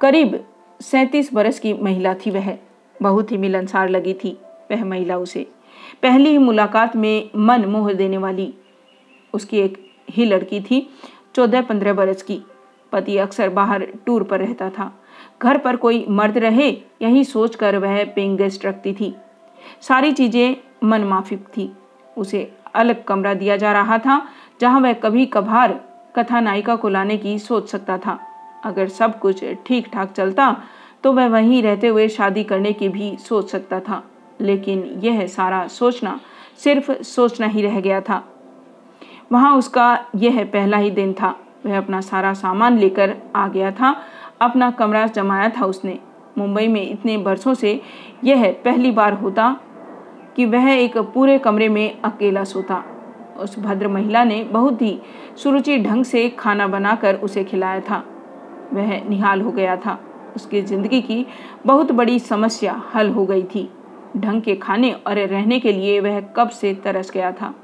करीब 0.00 0.44
सैंतीस 0.80 1.32
बरस 1.34 1.58
की 1.58 1.72
महिला 1.74 2.14
थी 2.16 2.30
वह। 2.30 2.56
बहुत 3.02 3.32
ही 3.32 3.36
मिलनसार 3.36 3.88
लगी 3.88 4.14
थी 4.14 4.38
वह 4.70 4.84
महिला 4.84 5.16
उसे। 5.16 5.46
पहली 6.02 6.30
ही 6.30 6.38
मुलाकात 6.38 6.96
में 6.96 7.30
मन 7.36 7.64
मोह 7.64 7.92
देने 7.92 8.18
वाली 8.18 8.52
उसकी 9.34 9.58
एक 9.58 9.78
ही 10.10 10.24
लड़की 10.24 10.60
थी 10.60 10.88
चौदह 11.34 11.62
पंद्रह 11.62 11.92
बरस 11.92 12.22
की। 12.22 12.40
पति 12.92 13.16
अक्सर 13.18 13.48
बाहर 13.48 13.86
टूर 14.06 14.22
पर 14.22 14.40
रहता 14.40 14.68
था। 14.70 14.92
घर 15.42 15.58
पर 15.58 15.76
कोई 15.76 16.04
मर्द 16.08 16.38
रहे, 16.38 16.68
यही 17.02 17.24
सोचकर 17.24 17.76
वह 17.76 18.04
पेइंग 18.06 18.36
गेस्ट 18.38 18.66
रखती 18.66 18.92
थी। 18.92 19.14
सारी 19.80 20.12
चीज़ें 20.12 20.56
मन 20.84 21.04
माफिक 21.04 21.46
थी। 21.48 21.70
उसे 22.16 22.50
अलग 22.74 23.04
कमरा 23.04 23.34
दिया 23.34 23.56
जा 23.56 23.72
रहा 23.72 23.98
था, 23.98 24.20
जहाँ 24.60 24.80
वह 24.80 24.92
कभी 24.94 25.26
कभार 25.26 25.80
कथा 26.16 26.40
नायिका 26.40 26.76
को 26.76 26.88
लाने 26.88 27.16
की 27.16 27.38
सोच 27.38 27.68
सकता 27.68 27.98
था। 27.98 28.18
अगर 28.64 28.88
सब 28.90 29.18
कुछ 29.18 29.44
ठीक 29.66 29.88
ठाक 29.92 30.12
चलता 30.12 30.56
तो 31.04 31.12
वह 31.12 31.28
वहीं 31.28 31.62
रहते 31.62 31.86
हुए 31.86 32.08
शादी 32.08 32.44
करने 32.44 32.72
की 32.72 32.88
भी 32.88 33.16
सोच 33.18 33.50
सकता 33.50 33.80
था। 33.80 34.02
लेकिन 34.40 35.00
यह 35.04 35.26
सारा 35.26 35.66
सोचना 35.66 36.20
सिर्फ़ 36.56 36.92
सोचना 36.92 37.46
ही 37.46 37.62
रह 37.62 37.80
गया 37.80 38.00
था। 38.00 38.24
वहाँ 39.32 39.56
उसका 39.56 40.06
यह 40.16 40.44
पहला 40.44 40.76
ही 40.76 40.90
दिन 40.90 41.12
था। 41.12 41.36
वह 41.66 41.78
अपना 41.78 42.00
सारा 42.00 42.32
सामान 42.32 42.78
लेकर 42.78 43.16
आ 43.36 43.48
गया 43.48 43.70
था। 43.70 43.96
अपना 44.40 44.70
कमरा 44.70 45.06
जमाया 45.06 45.48
था 45.48 45.66
उसने। 45.66 45.98
मुंबई 46.38 46.68
में 46.68 46.90
इतने 46.90 47.16
बरसों 47.18 47.54
से 47.54 47.82
यह 48.24 48.52
पहली 48.64 48.90
बार 48.90 49.12
होता 49.12 49.60
कि 50.36 50.44
वह 50.44 50.70
एक 50.70 50.98
पूरे 50.98 51.38
कमरे 51.38 51.68
में 51.68 52.00
अकेला 52.02 52.44
सोता। 52.44 52.84
उस 53.38 53.58
भद्र 53.58 53.88
महिला 53.88 54.24
ने 54.24 54.44
बहुत 54.44 54.82
ही 54.82 55.00
सुरुचि 55.42 55.78
ढंग 55.78 56.04
से 56.04 56.28
खाना 56.28 56.66
बनाकर 56.66 57.14
उसे 57.14 57.44
खिलाया 57.44 57.80
था। 57.80 58.04
वह 58.72 59.08
निहाल 59.08 59.40
हो 59.40 59.52
गया 59.52 59.76
था। 59.76 59.98
उसकी 60.36 60.62
ज़िंदगी 60.62 61.00
की 61.00 61.26
बहुत 61.66 61.92
बड़ी 61.92 62.18
समस्या 62.18 62.82
हल 62.94 63.10
हो 63.10 63.26
गई 63.26 63.42
थी। 63.42 63.70
ढंग 64.16 64.42
के 64.42 64.54
खाने 64.56 64.92
और 64.92 65.18
रहने 65.18 65.58
के 65.60 65.72
लिए 65.72 65.98
वह 66.00 66.20
कब 66.36 66.48
से 66.50 66.72
तरस 66.74 67.10
गया 67.10 67.30
था। 67.32 67.54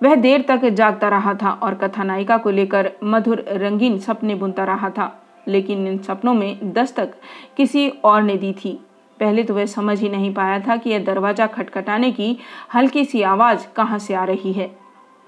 वह 0.00 0.14
देर 0.14 0.44
तक 0.48 0.64
जागता 0.66 1.08
रहा 1.08 1.34
था 1.34 1.50
और 1.52 1.74
कथानायिका 1.74 2.38
को 2.38 2.50
लेकर 2.50 2.90
मधुर 3.04 3.44
रंगीन 3.48 3.98
सपने 3.98 4.34
बुनता 4.34 4.64
रहा 4.64 4.90
था, 4.90 5.12
लेकिन 5.48 5.86
इन 5.88 5.98
सपनों 5.98 6.34
में 6.34 6.72
दस्तक 6.72 7.14
किसी 7.56 7.88
और 7.88 8.22
ने 8.22 8.36
दी 8.36 8.52
थी। 8.54 8.78
पहले 9.20 9.42
तो 9.42 9.54
वह 9.54 9.66
समझ 9.66 9.98
ही 10.00 10.08
नहीं 10.08 10.32
पाया 10.34 10.58
था 10.60 10.76
कि 10.76 10.90
यह 10.90 11.04
दरवाज़ा 11.04 11.46
खटखटाने 11.46 12.10
की 12.12 12.36
हल्की 12.74 13.04
सी 13.04 13.22
आवाज़ 13.24 13.66
कहाँ 13.76 13.98
से 13.98 14.14
आ 14.14 14.24
रही 14.24 14.52
है। 14.52 14.70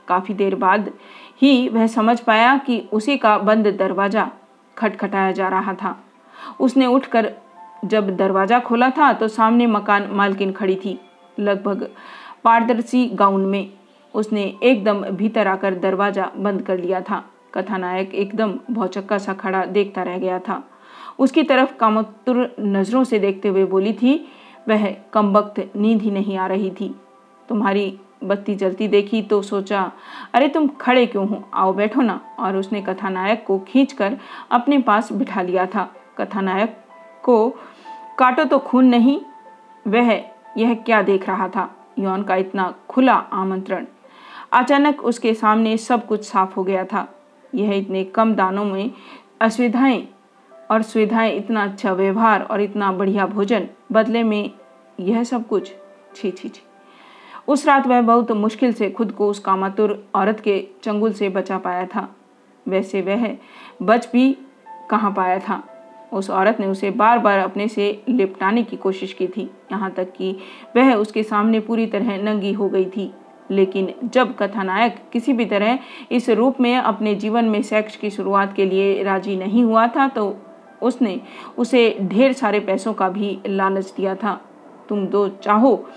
काफ़ी 0.09 0.35
देर 0.35 0.55
बाद 0.55 0.91
ही 1.43 1.69
वह 1.69 1.87
समझ 1.87 2.19
पाया 2.21 2.57
कि 2.57 2.79
उसी 2.93 3.17
का 3.17 3.37
बंद 3.39 3.67
दरवाज़ा 3.79 4.31
खटखटाया 4.77 5.33
जा 5.33 5.49
रहा 5.49 5.75
था। 5.75 5.97
उसने 6.61 6.87
उठकर 6.87 7.33
जब 7.87 8.17
दरवाज़ा 8.17 8.59
खोला 8.59 8.91
था 8.91 9.13
तो 9.13 9.29
सामने 9.29 9.67
मकान 9.69 10.09
मालकिन 10.13 10.53
खड़ी 10.53 10.77
थी, 10.77 10.99
लगभग 11.39 11.89
पारदर्शी 12.45 13.07
गाउन 13.15 13.47
में। 13.47 13.69
उसने 14.15 14.43
एकदम 14.63 15.03
भीतर 15.13 15.49
आकर 15.49 15.75
दरवाज़ा 15.77 16.31
बंद 16.37 16.63
कर 16.63 16.79
लिया 16.79 17.01
था। 17.01 17.25
कथानायक 17.55 18.15
एकदम 18.15 18.55
भौचक्का 18.71 19.19
सा 19.19 19.33
खड़ा 19.35 19.65
देखता 19.67 20.03
रह 20.03 20.19
गया 20.19 20.39
था। 20.39 20.63
उसकी 21.19 21.43
तरफ़ 21.43 21.77
कामतुर 21.77 22.55
नज़रों 22.61 23.03
से 23.05 23.19
देखते 23.19 23.49
हुए 23.49 23.65
बोली 23.65 23.93
थी, 23.93 24.17
वह 24.69 24.91
कम 25.13 25.33
वक्त 25.33 25.61
नींद 25.77 26.03
ही 26.03 26.11
नहीं 26.11 26.37
आ 26.39 26.47
रही 26.47 26.71
थी। 26.71 26.95
तुम्हारी 27.49 27.99
बत्ती 28.25 28.55
जलती 28.55 28.89
देखी 28.89 29.21
तो 29.23 29.41
सोचा, 29.43 29.91
अरे 30.35 30.49
तुम 30.49 30.67
खड़े 30.81 31.05
क्यों 31.07 31.27
हो? 31.29 31.43
आओ 31.55 31.73
बैठो 31.73 32.03
ना। 32.03 32.21
और 32.39 32.57
उसने 32.57 32.81
कथानायक 32.83 33.45
को 33.47 33.59
खींचकर 33.59 34.17
अपने 34.51 34.79
पास 34.79 35.13
बिठा 35.13 35.43
लिया 35.43 35.67
था। 35.67 35.89
कथानायक 36.19 36.77
को 37.23 37.37
काटो 38.19 38.45
तो 38.45 38.59
खून 38.59 38.85
नहीं। 38.85 39.21
वह 39.89 40.25
यह 40.57 40.75
क्या 40.75 41.03
देख 41.03 41.29
रहा 41.29 41.49
था? 41.49 41.77
यौन 41.99 42.23
का 42.23 42.37
इतना 42.37 42.75
खुला 42.89 43.15
आमंत्रण। 43.15 43.87
अचानक 44.53 45.03
उसके 45.05 45.35
सामने 45.35 45.77
सब 45.77 46.07
कुछ 46.07 46.25
साफ़ 46.25 46.55
हो 46.55 46.65
गया 46.65 46.85
था। 46.85 47.15
यह 47.55 47.73
इतने 47.73 48.05
कम 48.05 48.35
दानों 48.35 48.65
में 48.65 48.91
असुविधाएँ 49.41 50.09
और 50.71 50.83
सुविधाएँ, 50.83 51.33
इतना 51.33 51.65
अच्छा 51.65 51.93
व्यवहार 51.93 52.43
और 52.43 52.61
इतना 52.61 52.93
बढ़िया 52.93 53.27
भोजन, 53.27 53.69
बदले 53.93 54.23
में 54.23 54.51
यह 55.01 55.25
सब 55.25 55.49
कुछ। 55.49 55.75
छी 56.15 56.31
छी 56.31 56.49
छी। 56.49 56.63
उस 57.49 57.67
रात 57.67 57.87
वह 57.87 58.01
बहुत 58.01 58.33
मुश्किल 58.33 58.73
से 58.73 58.91
खुद 58.91 59.13
को 59.13 59.29
उस 59.29 59.39
कामातुर 59.39 60.09
औरत 60.15 60.41
के 60.41 60.69
चंगुल 60.83 61.13
से 61.13 61.29
बचा 61.29 61.59
पाया 61.59 61.87
था। 61.87 62.17
वैसे 62.69 63.03
वह 63.03 63.37
बच 63.83 64.09
भी 64.13 64.39
कहाँ 64.91 65.13
पाया 65.13 65.39
था? 65.39 65.76
उस 66.13 66.31
औरत 66.31 66.61
ने 66.61 66.67
उसे 66.67 66.91
बार 66.93 67.19
बार 67.19 67.39
अपने 67.39 67.69
से 67.69 67.91
लिपटाने 68.09 68.63
की 68.63 68.77
कोशिश 68.77 69.13
की 69.13 69.27
थी, 69.27 69.51
यहाँ 69.73 69.91
तक 69.91 70.13
कि 70.13 70.37
वह 70.77 70.95
उसके 70.95 71.23
सामने 71.23 71.61
पूरी 71.61 71.87
तरह 71.87 72.17
नंगी 72.23 72.53
हो 72.53 72.69
गई 72.69 72.85
थी। 72.87 73.13
लेकिन 73.51 73.93
जब 74.05 74.35
कथानायक 74.37 74.97
किसी 75.13 75.33
भी 75.33 75.45
तरह 75.45 75.79
इस 76.13 76.29
रूप 76.31 76.61
में 76.61 76.77
अपने 76.77 77.15
जीवन 77.15 77.45
में 77.45 77.61
सेक्स 77.63 77.97
की 77.97 78.11
शुरुआत 78.11 78.55
के 78.55 78.65
लिए 78.65 79.03
राज़ी 79.03 79.37
नहीं 79.37 79.63
हुआ 79.65 79.87
था 79.89 80.07
तो 80.09 80.35
उसने 80.83 81.21
उसे 81.59 81.89
ढेर 82.03 82.33
सारे 82.33 82.61
पैसों 82.61 82.93
का 82.95 83.09
भी 83.09 83.39
लालच 83.49 83.93
दिया 83.97 84.15
था। 84.15 84.41
तुम 84.89 85.07
दो 85.07 85.29
चाहो, 85.29 85.89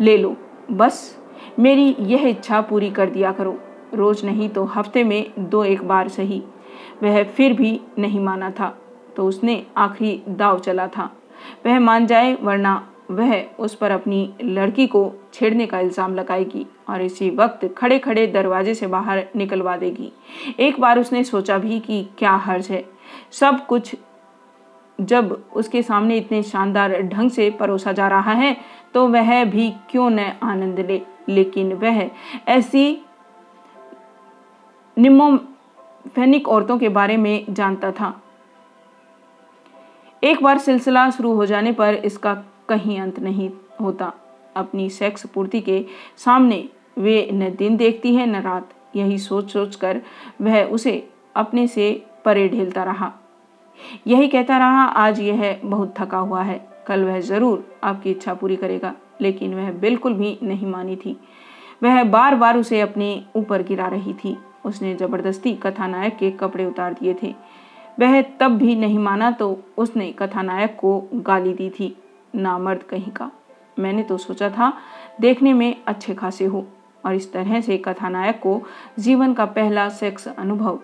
ले 0.00 0.16
लो। 0.18 0.36
बस, 0.70 1.18
मेरी 1.58 1.94
यह 2.00 2.26
इच्छा 2.28 2.60
पूरी 2.60 2.90
कर 2.90 3.10
दिया 3.10 3.32
करो। 3.32 3.58
रोज 3.94 4.24
नहीं 4.24 4.48
तो 4.48 4.64
हफ़्ते 4.66 5.04
में 5.04 5.32
दो 5.40 5.64
एक 5.64 5.82
बार 5.82 6.08
सही। 6.08 6.42
वह 7.02 7.22
फिर 7.24 7.52
भी 7.52 7.80
नहीं 7.98 8.20
माना 8.20 8.50
था। 8.50 8.74
तो 9.16 9.26
उसने 9.26 9.62
आखिरी 9.76 10.22
दाव 10.28 10.58
चला 10.58 10.86
था। 10.88 11.10
वह 11.66 11.78
मान 11.80 12.06
जाए, 12.06 12.34
वरना 12.34 12.88
वह 13.10 13.42
उस 13.58 13.74
पर 13.74 13.90
अपनी 13.90 14.34
लड़की 14.42 14.86
को 14.86 15.12
छेड़ने 15.34 15.66
का 15.66 15.78
इल्ज़ाम 15.80 16.14
लगाएगी 16.14 16.66
और 16.88 17.02
इसी 17.02 17.28
वक्त 17.30 17.66
खड़े 17.78 17.98
खड़े 17.98 18.26
दरवाजे 18.26 18.74
से 18.74 18.86
बाहर 18.86 19.24
निकलवा 19.36 19.76
देगी। 19.76 20.12
एक 20.58 20.80
बार 20.80 20.98
उसने 20.98 21.22
सोचा 21.24 21.58
भी 21.58 21.80
कि 21.80 22.02
क्या 22.18 22.32
हर्ज 22.36 22.70
है। 22.70 22.84
सब 23.32 23.64
कुछ 23.66 23.94
जब 24.98 25.32
उसके 25.52 25.82
सामने 25.82 26.16
इतने 26.16 26.42
शानदार 26.42 27.00
ढंग 27.02 27.30
से 27.30 27.50
परोसा 27.50 27.92
जा 27.92 28.08
रहा 28.08 28.32
है 28.32 28.56
तो 28.94 29.06
वह 29.08 29.44
भी 29.44 29.70
क्यों 29.90 30.10
न 30.10 30.32
आनंद 30.42 30.80
ले? 30.80 31.00
लेकिन 31.28 31.72
वह 31.74 32.10
ऐसी 32.48 33.00
निमोफेनिक 34.96 36.48
औरतों 36.48 36.78
के 36.78 36.88
बारे 36.90 37.16
में 37.16 37.44
जानता 37.50 37.90
था। 37.92 38.20
एक 40.24 40.42
बार 40.42 40.58
सिलसिला 40.58 41.10
शुरू 41.10 41.32
हो 41.32 41.46
जाने 41.46 41.72
पर 41.72 41.94
इसका 41.94 42.34
कहीं 42.68 43.00
अंत 43.00 43.18
नहीं 43.18 43.50
होता। 43.80 44.12
अपनी 44.56 44.90
सेक्स 44.90 45.26
पूर्ति 45.26 45.60
के 45.60 45.84
सामने 46.16 46.68
वे 46.98 47.28
न 47.32 47.54
दिन 47.58 47.76
देखती 47.76 48.14
है, 48.14 48.26
न 48.26 48.36
रात। 48.36 48.68
यही 48.96 49.18
सोच 49.18 49.52
सोच 49.52 49.76
कर 49.76 50.00
वह 50.40 50.64
उसे 50.64 51.08
अपने 51.36 51.66
से 51.66 52.06
परे 52.24 52.48
ढेलता 52.48 52.84
रहा। 52.84 53.12
यही 54.06 54.28
कहता 54.28 54.58
रहा, 54.58 54.82
आज 54.84 55.20
यह 55.20 55.60
बहुत 55.64 55.94
थका 55.98 56.18
हुआ 56.18 56.42
है। 56.42 56.68
कल 56.86 57.04
वह 57.04 57.20
ज़रूर 57.20 57.78
आपकी 57.84 58.10
इच्छा 58.10 58.34
पूरी 58.34 58.56
करेगा। 58.56 58.94
लेकिन 59.20 59.54
वह 59.54 59.70
बिल्कुल 59.72 60.14
भी 60.14 60.38
नहीं 60.42 60.66
मानी 60.66 60.96
थी। 60.96 61.20
वह 61.82 62.04
बार 62.04 62.34
बार 62.34 62.58
उसे 62.58 62.80
अपने 62.80 63.24
ऊपर 63.36 63.62
गिरा 63.62 63.86
रही 63.86 64.14
थी। 64.14 64.36
उसने 64.66 64.94
ज़बरदस्ती 64.94 65.54
कथानायक 65.54 66.16
के 66.16 66.30
कपड़े 66.30 66.64
उतार 66.64 66.92
दिए 66.92 67.16
थे। 67.22 67.34
वह 67.98 68.20
तब 68.40 68.56
भी 68.58 68.74
नहीं 68.76 68.98
माना 68.98 69.30
तो 69.30 69.58
उसने 69.76 70.10
कथानायक 70.12 70.76
को 70.76 71.08
गाली 71.14 71.52
दी 71.52 71.70
थी। 71.70 71.96
नामर्द 72.34 72.82
कहीं 72.82 73.12
का। 73.12 73.30
मैंने 73.78 74.02
तो 74.02 74.16
सोचा 74.16 74.48
था, 74.50 74.72
देखने 75.20 75.52
में 75.52 75.76
अच्छे 75.86 76.14
खासे 76.14 76.44
हो। 76.44 76.66
और 77.06 77.14
इस 77.14 77.32
तरह 77.32 77.60
से 77.60 77.76
कथानायक 77.78 78.40
को 78.40 78.60
जीवन 78.98 79.34
का 79.34 79.44
पहला 79.44 79.88
सेक्स 79.88 80.28
अनुभव, 80.28 80.78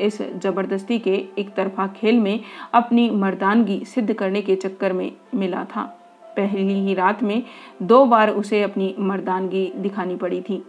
इस 0.00 0.20
ज़बरदस्ती 0.22 0.98
के 0.98 1.14
एक 1.38 1.54
तरफा 1.54 1.86
खेल 1.86 2.18
में 2.18 2.40
अपनी 2.74 3.08
मर्दानगी 3.10 3.84
सिद्ध 3.84 4.12
करने 4.12 4.42
के 4.42 4.56
चक्कर 4.56 4.92
में 4.92 5.12
मिला 5.34 5.64
था। 5.64 5.82
पहली 6.36 6.74
ही 6.80 6.94
रात 6.94 7.22
में 7.22 7.42
दो 7.82 8.04
बार 8.06 8.30
उसे 8.30 8.62
अपनी 8.62 8.94
मर्दानगी 8.98 9.72
दिखानी 9.76 10.16
पड़ी 10.16 10.40
थी। 10.40 10.62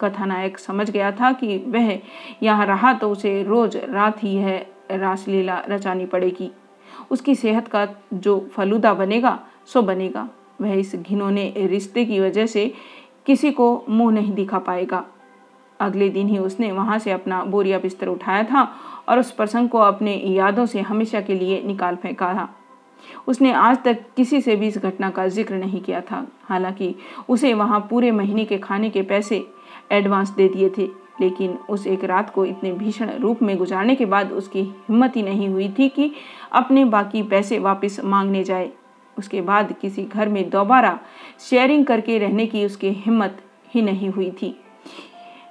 कथानायक 0.00 0.58
समझ 0.58 0.90
गया 0.90 1.10
था 1.12 1.32
कि 1.32 1.58
वह 1.58 1.98
यहाँ 2.42 2.66
रहा 2.66 2.92
तो 2.92 3.10
उसे 3.10 3.42
रोज 3.42 3.76
रात 3.76 4.22
ही 4.24 4.36
है 4.36 4.71
रासलीला 4.92 5.58
रचानी 5.68 6.06
पड़ेगी। 6.06 6.50
उसकी 7.10 7.34
सेहत 7.34 7.68
का 7.68 7.86
जो 8.14 8.38
फलूदा 8.52 8.94
बनेगा, 8.94 9.38
सो 9.66 9.82
बनेगा। 9.82 10.28
वह 10.60 10.72
इस 10.72 10.94
घिनौने 10.96 11.52
रिश्ते 11.58 12.04
की 12.04 12.20
वजह 12.20 12.46
से 12.46 12.72
किसी 13.26 13.50
को 13.50 13.84
मुँह 13.88 14.12
नहीं 14.14 14.32
दिखा 14.34 14.58
पाएगा। 14.58 15.04
अगले 15.80 16.08
दिन 16.08 16.28
ही 16.28 16.38
उसने 16.38 16.70
वहाँ 16.72 16.98
से 16.98 17.10
अपना 17.10 17.42
बोरिया 17.44 17.78
बिस्तर 17.78 18.08
उठाया 18.08 18.42
था 18.44 18.68
और 19.08 19.18
उस 19.18 19.30
प्रसंग 19.30 19.68
को 19.68 19.78
अपने 19.78 20.14
यादों 20.16 20.66
से 20.66 20.80
हमेशा 20.80 21.20
के 21.20 21.34
लिए 21.34 21.62
निकाल 21.62 21.96
फेंका 21.96 22.32
था 22.34 22.48
उसने 23.28 23.52
आज 23.52 23.78
तक 23.84 24.04
किसी 24.16 24.40
से 24.40 24.54
भी 24.56 24.66
इस 24.66 24.76
घटना 24.78 25.08
का 25.10 25.26
ज़िक्र 25.28 25.54
नहीं 25.54 25.80
किया 25.80 26.00
था। 26.00 26.26
हालाँकि 26.42 26.94
उसे 27.28 27.52
वहाँ 27.54 27.80
पूरे 27.90 28.10
महीने 28.10 28.44
के 28.44 28.58
खाने 28.58 28.90
के 28.90 29.02
पैसे 29.02 29.44
एडवांस 29.92 30.30
दे 30.30 30.48
दिए 30.48 30.68
थे। 30.78 30.88
लेकिन 31.20 31.56
उस 31.70 31.86
एक 31.86 32.04
रात 32.04 32.30
को 32.30 32.44
इतने 32.44 32.72
भीषण 32.72 33.10
रूप 33.20 33.42
में 33.42 33.56
गुजारने 33.58 33.94
के 33.94 34.06
बाद 34.06 34.32
उसकी 34.32 34.62
हिम्मत 34.88 35.16
ही 35.16 35.22
नहीं 35.22 35.48
हुई 35.48 35.68
थी 35.78 35.88
कि 35.88 36.10
अपने 36.52 36.84
बाकी 36.84 37.22
पैसे 37.22 37.58
वापस 37.58 38.00
मांगने 38.04 38.44
जाए। 38.44 38.70
उसके 39.16 39.40
बाद 39.40 39.74
किसी 39.80 40.02
घर 40.04 40.28
में 40.28 40.48
दोबारा 40.50 40.98
शेयरिंग 41.40 41.84
करके 41.86 42.18
रहने 42.18 42.46
की 42.46 42.64
उसकी 42.66 42.90
हिम्मत 42.98 43.42
ही 43.74 43.82
नहीं 43.82 44.08
हुई 44.08 44.30
थी। 44.42 44.54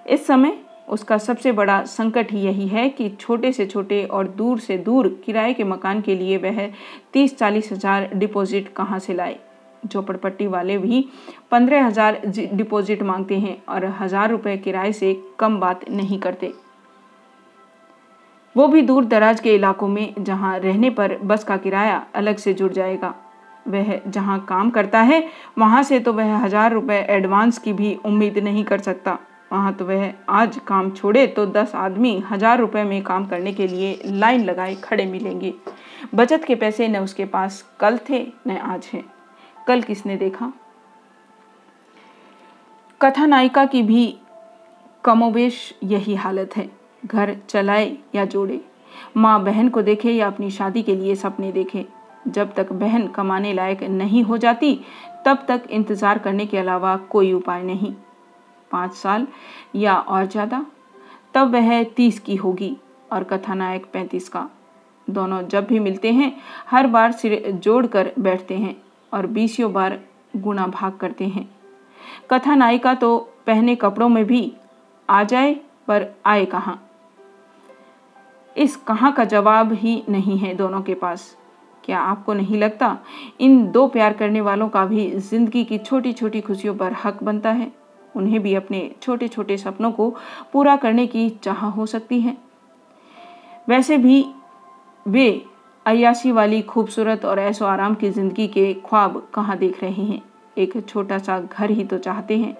इस 0.09 0.26
समय 0.28 0.57
उसका 0.89 1.18
सबसे 1.18 1.51
बड़ा 1.51 1.84
संकट 1.84 2.32
ही 2.32 2.39
यही 2.39 2.68
है 2.68 2.88
कि 2.89 3.09
छोटे 3.09 3.51
से 3.51 3.66
छोटे 3.66 4.03
और 4.05 4.28
दूर 4.28 4.59
से 4.59 4.78
दूर 4.78 5.07
किराए 5.26 5.53
के 5.53 5.64
मकान 5.64 6.01
के 6.01 6.16
लिए 6.16 6.38
वह 6.38 6.66
तीस 7.14 7.38
चालीस 7.38 7.72
हज़ार 7.72 8.09
डिपॉजिट 8.14 8.74
कहाँ 8.74 8.99
से 8.99 9.14
लाए। 9.14 9.38
झोपड़पट्टी 9.84 10.48
वाले 10.48 10.78
भी 10.78 11.06
पंद्रह 11.52 11.86
हज़ार 11.86 12.22
डिपॉजिट 12.28 13.02
मांगते 13.04 13.40
हैं 13.40 13.58
और 13.70 13.86
हज़ार 14.00 14.30
रुपए 14.32 14.58
किराए 14.58 14.92
से 14.94 15.14
कम 15.40 15.60
बात 15.60 15.90
नहीं 15.90 16.20
करते। 16.20 16.54
वो 18.56 18.68
भी 18.68 18.82
दूर 18.82 19.06
दराज 19.06 19.40
के 19.40 19.54
इलाकों 19.56 19.88
में 19.88 20.14
जहाँ 20.20 20.58
रहने 20.60 20.90
पर 20.92 21.18
बस 21.18 21.44
का 21.44 21.58
किराया 21.58 22.06
अलग 22.16 22.38
से 22.38 22.54
जुड़ 22.54 22.72
जाएगा। 22.74 23.14
वह 23.68 24.00
जहाँ 24.08 24.40
काम 24.46 24.70
करता 24.70 25.02
है, 25.02 25.24
वहाँ 25.58 25.82
से 25.84 26.00
तो 26.00 26.14
वह 26.14 26.36
हज़ार 26.36 26.74
रुपए 26.74 26.96
एडवांस 27.10 27.58
की 27.58 27.74
भी 27.74 27.94
उम्मीद 28.06 28.38
नहीं 28.38 28.64
कर 28.64 28.80
सकता। 28.80 29.18
वहाँ 29.52 29.74
तो 29.74 29.86
वह 29.86 30.12
आज 30.30 30.60
काम 30.68 30.92
छोड़े 30.92 31.26
तो 31.28 31.46
दस 31.46 31.76
आदमी 31.76 32.18
हज़ार 32.30 32.60
रुपए 32.60 32.84
में 32.84 33.02
काम 33.04 33.26
करने 33.26 33.54
के 33.54 33.68
लिए 33.68 34.00
लाइन 34.06 34.46
लगाए 34.46 34.76
खड़े 34.76 35.06
मिलेंगे। 35.06 35.54
बचत 36.16 36.44
के 36.44 36.56
पैसे 36.56 36.88
न 36.88 36.98
उसके 36.98 37.26
पास 37.26 37.64
कल 37.80 37.98
थे, 38.10 38.26
न 38.48 38.58
आज 38.58 38.90
है। 38.94 39.04
कल 39.68 39.82
किसने 39.82 40.18
देखा? 40.18 40.51
कथा 43.01 43.26
नायिका 43.26 43.66
की 43.66 43.82
भी 43.84 44.18
कमोवेश 45.03 45.74
यही 45.84 46.16
हालत 46.16 46.55
है। 46.57 46.70
घर 47.05 47.36
चलाए 47.49 47.97
या 48.16 48.26
जोड़े। 48.26 48.59
माँ 49.18 49.43
बहन 49.43 49.70
को 49.70 49.82
देखे 49.82 50.12
या 50.12 50.28
अपनी 50.28 50.49
शादी 50.51 50.84
के 50.84 50.95
लिए 50.95 51.16
सपने 51.16 51.51
देखे। 51.51 51.86
जब 52.28 52.53
तक 52.53 52.72
बहन 52.74 53.07
कमाने 53.07 53.53
लायक 53.53 53.84
नहीं 53.84 54.24
हो 54.24 54.38
जाती, 54.38 54.74
तब 55.26 55.45
तक 55.47 55.64
इंतज़ार 55.70 56.18
करने 56.18 56.45
के 56.45 56.57
अलावा 56.57 56.95
कोई 56.97 57.34
उपाय 57.34 57.64
नहीं। 57.64 57.93
पाँच 58.72 58.93
साल 58.93 59.28
या 59.76 59.95
और 59.95 60.26
ज़्यादा, 60.26 60.66
तब 61.34 61.51
वह 61.51 61.84
तीस 61.84 62.20
की 62.20 62.36
होगी 62.36 62.76
और 63.12 63.24
कथानायक 63.24 63.86
पैंतीस 63.93 64.30
का। 64.30 64.49
दोनों 65.07 65.41
जब 65.43 65.66
भी 65.68 65.80
मिलते 65.80 66.12
हैं, 66.12 66.34
हर 66.68 66.88
बार 66.88 67.12
सिर 67.12 67.51
जोड़ 67.53 67.86
कर 67.88 68.12
बैठते 68.20 68.57
हैं। 68.57 68.76
और 69.14 69.28
बीसियों 69.28 69.72
बार 69.74 69.99
गुना 70.36 70.68
भाग 70.68 70.97
करते 70.97 71.28
हैं। 71.28 71.49
कथा 72.32 72.55
नायिका 72.55 72.93
तो 72.93 73.18
पहने 73.47 73.76
कपड़ों 73.76 74.09
में 74.09 74.24
भी 74.26 74.51
आ 75.09 75.24
जाए, 75.24 75.53
पर 75.88 76.07
आए 76.26 76.45
कहाँ? 76.45 76.82
इस 78.55 78.76
कहाँ 78.78 79.12
का 79.12 79.24
जवाब 79.26 79.74
ही 79.74 80.03
नहीं 80.09 80.38
है 80.38 80.53
दोनों 80.55 80.82
के 80.82 80.93
पास। 80.93 81.36
क्या 81.84 81.99
आपको 81.99 82.34
नहीं 82.34 82.57
लगता 82.57 82.97
इन 83.41 83.66
दो 83.72 83.88
प्यार 83.88 84.14
करने 84.14 84.41
वालों 84.41 84.68
का 84.70 84.86
भी 84.86 85.09
ज़िंदगी 85.12 85.64
की 85.64 85.78
छोटी 85.78 86.14
छोटी 86.14 86.41
खुशियों 86.41 86.76
पर 86.76 86.93
हक 86.93 87.24
बनता 87.24 87.51
है? 87.51 87.72
उन्हें 88.16 88.41
भी 88.43 88.53
अपने 88.55 88.80
छोटे 89.01 89.28
छोटे 89.28 89.57
सपनों 89.57 89.91
को 89.91 90.09
पूरा 90.53 90.76
करने 90.76 91.05
की 91.07 91.30
चाह 91.43 91.66
हो 91.66 91.86
सकती 91.86 92.20
है। 92.22 92.36
वैसे 93.70 93.97
भी 93.97 94.26
वे 95.05 95.45
अयाशी 95.86 96.32
वाली 96.32 96.62
खूबसूरत 96.62 97.24
और 97.26 97.40
ऐसो 97.40 97.66
आराम 97.66 97.94
की 97.96 98.10
ज़िंदगी 98.10 98.48
के 98.48 98.74
ख्वाब 98.86 99.16
कहाँ 99.34 99.58
देख 99.58 99.82
रहे 99.84 100.04
हैं? 100.04 100.22
एक 100.58 100.74
छोटा 100.88 101.18
सा 101.18 101.40
घर 101.40 101.72
ही 101.72 101.84
तो 101.84 101.98
चाहते 101.98 102.38
हैं, 102.38 102.56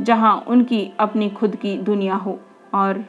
जहाँ 0.00 0.36
उनकी 0.48 0.90
अपनी 1.00 1.28
खुद 1.30 1.56
की 1.56 1.76
दुनिया 1.78 2.14
हो। 2.14 2.38
और 2.74 3.04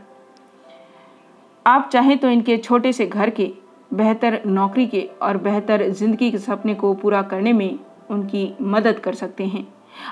आप 1.66 1.90
चाहें 1.94 2.18
तो 2.18 2.30
इनके 2.30 2.58
छोटे 2.58 2.94
से 2.94 3.06
घर 3.06 3.30
के, 3.30 3.52
बेहतर 3.94 4.42
नौकरी 4.46 4.88
के 4.88 5.02
और 5.22 5.38
बेहतर 5.40 5.88
ज़िंदगी 5.90 6.32
के 6.32 6.38
सपने 6.38 6.76
को 6.76 6.94
पूरा 6.94 7.22
करने 7.24 7.54
में 7.54 7.80
उनकी 8.10 8.52
मदद 8.62 9.00
कर 9.00 9.14
सकते 9.14 9.46
हैं। 9.46 9.68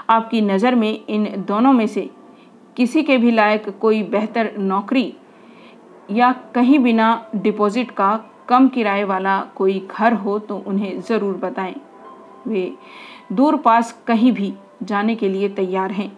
आपकी 0.10 0.41
नज़र 0.41 0.76
में 0.76 1.06
इन 1.06 1.26
दोनों 1.47 1.74
में 1.74 1.88
से 1.88 2.10
किसी 2.78 3.03
के 3.03 3.18
भी 3.18 3.32
लायक 3.32 3.70
कोई 3.80 4.03
बेहतर 4.03 4.51
नौकरी 4.58 5.14
या 6.12 6.32
कहीं 6.56 6.80
बिना 6.80 7.26
डिपॉजिट 7.36 7.91
का 7.91 8.14
कम 8.50 8.68
किराए 8.68 9.04
वाला 9.04 9.39
कोई 9.56 9.80
घर 9.91 10.14
हो 10.14 10.38
तो 10.39 10.58
उन्हें 10.58 11.00
ज़रूर 11.02 11.36
बताएँ। 11.36 11.76
वे 12.48 12.72
दूर 13.32 13.56
पास 13.58 13.91
कहीं 14.08 14.32
भी 14.32 14.54
जाने 14.84 15.16
के 15.16 15.30
लिए 15.30 15.50
तैयार 15.50 15.91
हैं। 15.91 16.12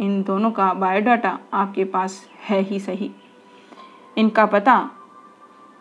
इन 0.00 0.22
दोनों 0.22 0.50
का 0.50 0.72
बायोडाटा 0.74 1.38
आपके 1.54 1.84
पास 1.84 2.20
है 2.48 2.60
ही 2.60 2.80
सही। 2.80 3.10
इनका 4.18 4.46
पता 4.46 4.90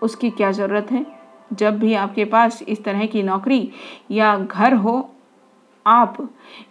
उसकी 0.01 0.29
क्या 0.29 0.51
ज़रूरत 0.51 0.91
है? 0.91 1.05
जब 1.53 1.77
भी 1.79 1.93
आपके 1.93 2.25
पास 2.25 2.61
इस 2.63 2.83
तरह 2.83 3.05
की 3.05 3.23
नौकरी 3.23 3.71
या 4.11 4.37
घर 4.37 4.73
हो, 4.73 5.09
आप 5.85 6.17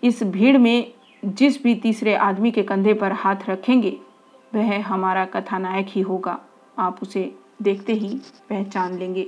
इस 0.04 0.22
भीड़ 0.22 0.56
में 0.58 0.92
जिस 1.22 1.62
भी 1.62 1.74
तीसरे 1.74 2.14
आदमी 2.14 2.50
के 2.50 2.62
कंधे 2.62 2.94
पर 2.94 3.12
हाथ 3.12 3.48
रखेंगे, 3.48 3.96
वह 4.54 4.82
हमारा 4.86 5.24
कथानायक 5.24 5.86
ही 5.88 6.00
होगा। 6.00 6.38
आप 6.78 7.02
उसे 7.02 7.34
देखते 7.62 7.92
ही 7.92 8.08
पहचान 8.48 8.98
लेंगे। 8.98 9.26